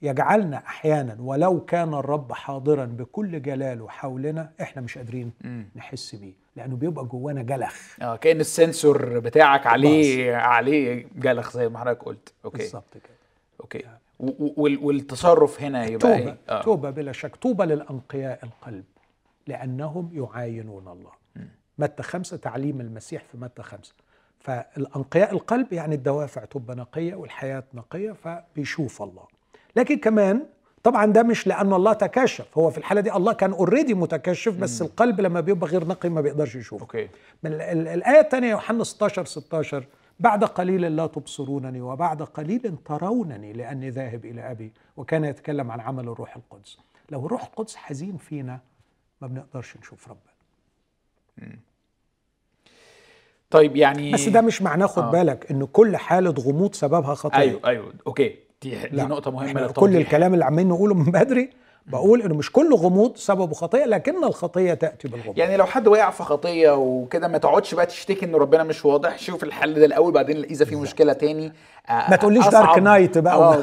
يجعلنا 0.02 0.56
أحيانا 0.56 1.16
ولو 1.20 1.64
كان 1.64 1.94
الرب 1.94 2.32
حاضرا 2.32 2.84
بكل 2.84 3.42
جلاله 3.42 3.88
حولنا 3.88 4.50
إحنا 4.60 4.82
مش 4.82 4.98
قادرين. 4.98 5.32
نحس 5.76 6.14
بيه 6.14 6.32
لأنه 6.56 6.76
بيبقى 6.76 7.05
جوانا 7.05 7.42
جلخ. 7.42 8.02
آه 8.02 8.16
كأن 8.16 8.40
ال 8.40 8.52
sensor 8.52 9.18
بتاعك 9.18 9.66
عليه 9.66 10.36
عليه 10.36 11.06
جلخ 11.16 11.52
زي 11.52 11.68
ما 11.68 11.78
حضرتك 11.78 12.02
قلت. 12.02 12.32
okay. 12.44 12.59
بالظبط 12.59 12.92
كده. 12.94 13.14
okay. 13.60 13.85
والتصرف 14.82 15.62
هنا 15.62 15.86
يبقى 15.86 15.98
توبة 15.98 16.30
إيه 16.30 16.36
آه. 16.48 16.62
توبة 16.62 16.90
بلا 16.90 17.12
شك. 17.12 17.36
طوبى 17.36 17.64
للأنقياء 17.64 18.38
القلب 18.44 18.84
لأنهم 19.46 20.10
يعاينون 20.14 20.88
الله. 20.88 21.10
متى 21.78 22.02
خمسة 22.02 22.36
تعليم 22.36 22.80
المسيح 22.80 23.22
في 23.32 23.36
متى 23.36 23.62
خمسة؟ 23.62 23.94
فالأنقياء 24.40 25.32
القلب 25.32 25.73
يعني 25.73 25.94
الدوافع 25.94 26.44
تبقى 26.44 26.77
نقية 26.77 27.15
والحياة 27.15 27.65
نقية 27.74 28.12
فبيشوف 28.12 29.02
الله. 29.02 29.23
لكن 29.77 29.98
كمان 29.98 30.47
طبعا 30.82 31.06
ده 31.06 31.23
مش 31.23 31.47
لأن 31.47 31.73
الله 31.73 31.93
تكشف 31.93 32.59
هو 32.59 32.70
في 32.70 32.78
الحالة 32.78 33.01
دي 33.01 33.12
الله 33.12 33.32
كان 33.32 33.52
already 33.52 33.94
متكشف 33.94 34.56
بس 34.56 34.82
القلب 34.82 35.20
لما 35.20 35.40
بيبقى 35.40 35.70
غير 35.70 35.86
نقي 35.86 36.09
ما 36.09 36.20
بيقدرش 36.20 36.55
يشوف 36.55 36.81
okay. 36.80 37.09
من 37.43 37.52
ال- 37.52 37.60
ال- 37.62 37.89
الآية 37.89 38.20
الثانية 38.20 38.51
يوحنا 38.51 38.85
16 38.85 39.24
16 39.24 39.86
بعد 40.20 40.44
قليل 40.44 40.97
لا 40.97 41.06
تبصرونني 41.06 41.81
وبعد 41.81 42.23
قليل 42.23 42.77
ترونني 42.85 43.52
لأني 43.52 43.90
ذاهب 43.90 44.24
إلى 44.24 44.51
أبي 44.51 44.73
وكان 44.97 45.24
يتكلم 45.24 45.70
عن 45.70 45.81
عمل 45.81 46.09
الروح 46.09 46.36
القدس. 46.36 46.78
لو 47.10 47.27
الروح 47.27 47.43
القدس 47.44 47.77
حزين 47.77 48.16
فينا 48.16 48.60
ما 49.20 49.27
بنقدرش 49.28 49.77
نشوف 49.77 50.09
ربنا. 50.09 50.32
طيب 53.50 53.76
يعني 53.76 54.12
بس 54.12 54.28
ده 54.28 54.40
مش 54.40 54.62
معناه 54.62 54.86
خد 54.86 55.02
آه. 55.02 55.10
بالك 55.10 55.50
إن 55.50 55.66
كل 55.66 55.96
حالة 55.96 56.30
غموض 56.30 56.74
سببها 56.74 57.14
خطية 57.14 57.38
أيوه 57.38 57.60
أيوه 57.66 57.92
أوكي 58.06 58.34
دي 58.62 58.88
دي 58.88 59.02
نقطة 59.02 59.30
مهمة 59.30 59.60
للتوضيح 59.60 59.74
كل 59.74 59.96
الكلام 59.96 60.34
اللي 60.34 60.44
عمالين 60.44 60.68
نقوله 60.68 60.94
من 60.94 61.04
بدري 61.12 61.50
بقول 61.89 62.23
إنه 62.23 62.35
مش 62.35 62.52
كل 62.52 62.74
غموض 62.74 63.16
سببه 63.16 63.55
خطية 63.55 63.85
لكن 63.85 64.24
الخطية 64.24 64.74
تأتي 64.74 65.09
بالغموض. 65.09 65.39
يعني 65.39 65.56
لو 65.56 65.66
حد 65.66 65.89
وقع 65.89 66.10
في 66.10 66.23
خطية 66.23 66.70
وكده 66.77 67.28
ما 67.28 67.39
تقعدش 67.39 67.74
بقى 67.74 67.86
تشتكي 67.86 68.27
ان 68.27 68.35
ربنا 68.35 68.62
مش 68.62 68.85
واضح 68.85 69.19
شوف 69.19 69.43
الحل 69.44 69.74
ده 69.74 69.85
الأول 69.86 70.12
بعدين 70.12 70.44
إذا 70.44 70.65
في 70.65 70.77
مشكلة 70.77 71.12
تاني 71.12 71.52
آه، 71.89 72.10
ما 72.10 72.16
تقوليش 72.16 72.48
دارك 72.48 72.78
نايت 72.78 73.19
بقى. 73.19 73.35
آه، 73.35 73.62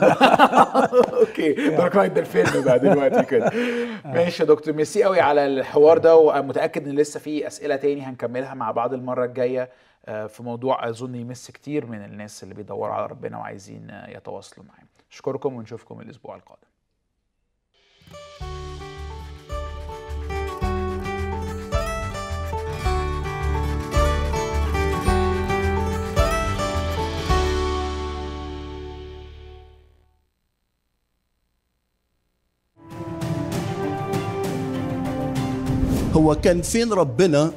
Okay. 1.20 1.54
Dark 1.54 1.96
Night 1.96 2.12
ده 2.12 2.22
الفيلم 2.22 2.64
بقى 2.64 2.80
دلوقتي 2.80 3.24
كده. 3.24 3.52
ماشي 4.06 4.44
يا 4.44 4.48
دكتور. 4.48 4.74
ميرسي 4.74 5.04
قوي 5.04 5.20
على 5.22 5.46
الحوار 5.46 5.98
ده 5.98 6.16
ومتأكد 6.16 6.88
إن 6.88 6.96
لسه 6.96 7.20
في 7.20 7.48
أسئلة 7.48 7.76
تاني 7.76 8.02
هنكملها 8.02 8.54
مع 8.54 8.72
بعض 8.72 8.94
المرة 8.94 9.26
الجاية 9.26 9.70
آه، 10.06 10.28
في 10.28 10.44
موضوع 10.44 10.90
أظن 10.90 11.16
يمس 11.16 11.52
كتير 11.52 11.86
من 11.86 12.06
الناس 12.06 12.44
اللي 12.44 12.54
بيدوروا 12.56 12.94
على 12.96 13.06
ربنا 13.06 13.38
وعايزين 13.38 13.88
آه، 13.90 14.10
يتواصلوا 14.18 14.66
معاه 14.68 14.86
أشكركم 15.12 15.54
ونشوفكم 15.56 16.02
الأسبوع 16.02 16.36
القادم. 16.36 16.62
هو 36.16 36.36
كان 36.36 36.62
فين 36.62 36.94
ربنا 36.94 37.52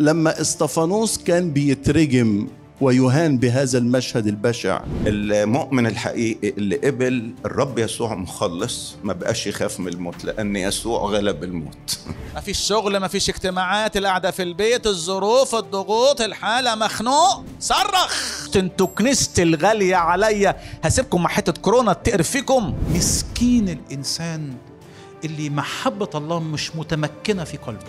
لما 0.00 0.40
إستفانوس 0.40 1.18
كان 1.18 1.50
بيترجم 1.50 2.46
ويهان 2.80 3.38
بهذا 3.38 3.78
المشهد 3.78 4.26
البشع. 4.26 4.80
المؤمن 5.06 5.86
الحقيقي 5.86 6.48
اللي 6.48 6.76
قبل 6.76 7.30
الرب 7.44 7.78
يسوع 7.78 8.14
مخلص 8.14 8.96
ما 9.04 9.12
بقاش 9.12 9.46
يخاف 9.46 9.80
من 9.80 9.88
الموت 9.88 10.24
لأن 10.24 10.56
يسوع 10.56 11.00
غلب 11.00 11.44
الموت. 11.44 11.98
ما 12.34 12.40
فيش 12.40 12.58
شغل 12.58 12.96
ما 12.96 13.08
فيش 13.08 13.30
اجتماعات 13.30 13.96
القعدة 13.96 14.30
في 14.30 14.42
البيت 14.42 14.86
الظروف 14.86 15.54
الضغوط 15.54 16.20
الحالة 16.20 16.74
مخنوق 16.74 17.44
صرخ. 17.60 18.48
أنتوا 18.56 18.86
كنيستي 18.86 19.42
الغالية 19.42 19.96
عليا. 19.96 20.56
هسيبكم 20.84 21.22
مع 21.22 21.30
حتة 21.30 21.52
كورونا 21.52 21.92
تقرف 21.92 22.30
فيكم. 22.30 22.74
مسكين 22.94 23.68
الإنسان 23.68 24.54
اللي 25.24 25.50
محبة 25.50 26.10
الله 26.14 26.40
مش 26.40 26.76
متمكنة 26.76 27.44
في 27.44 27.56
قلبه. 27.56 27.80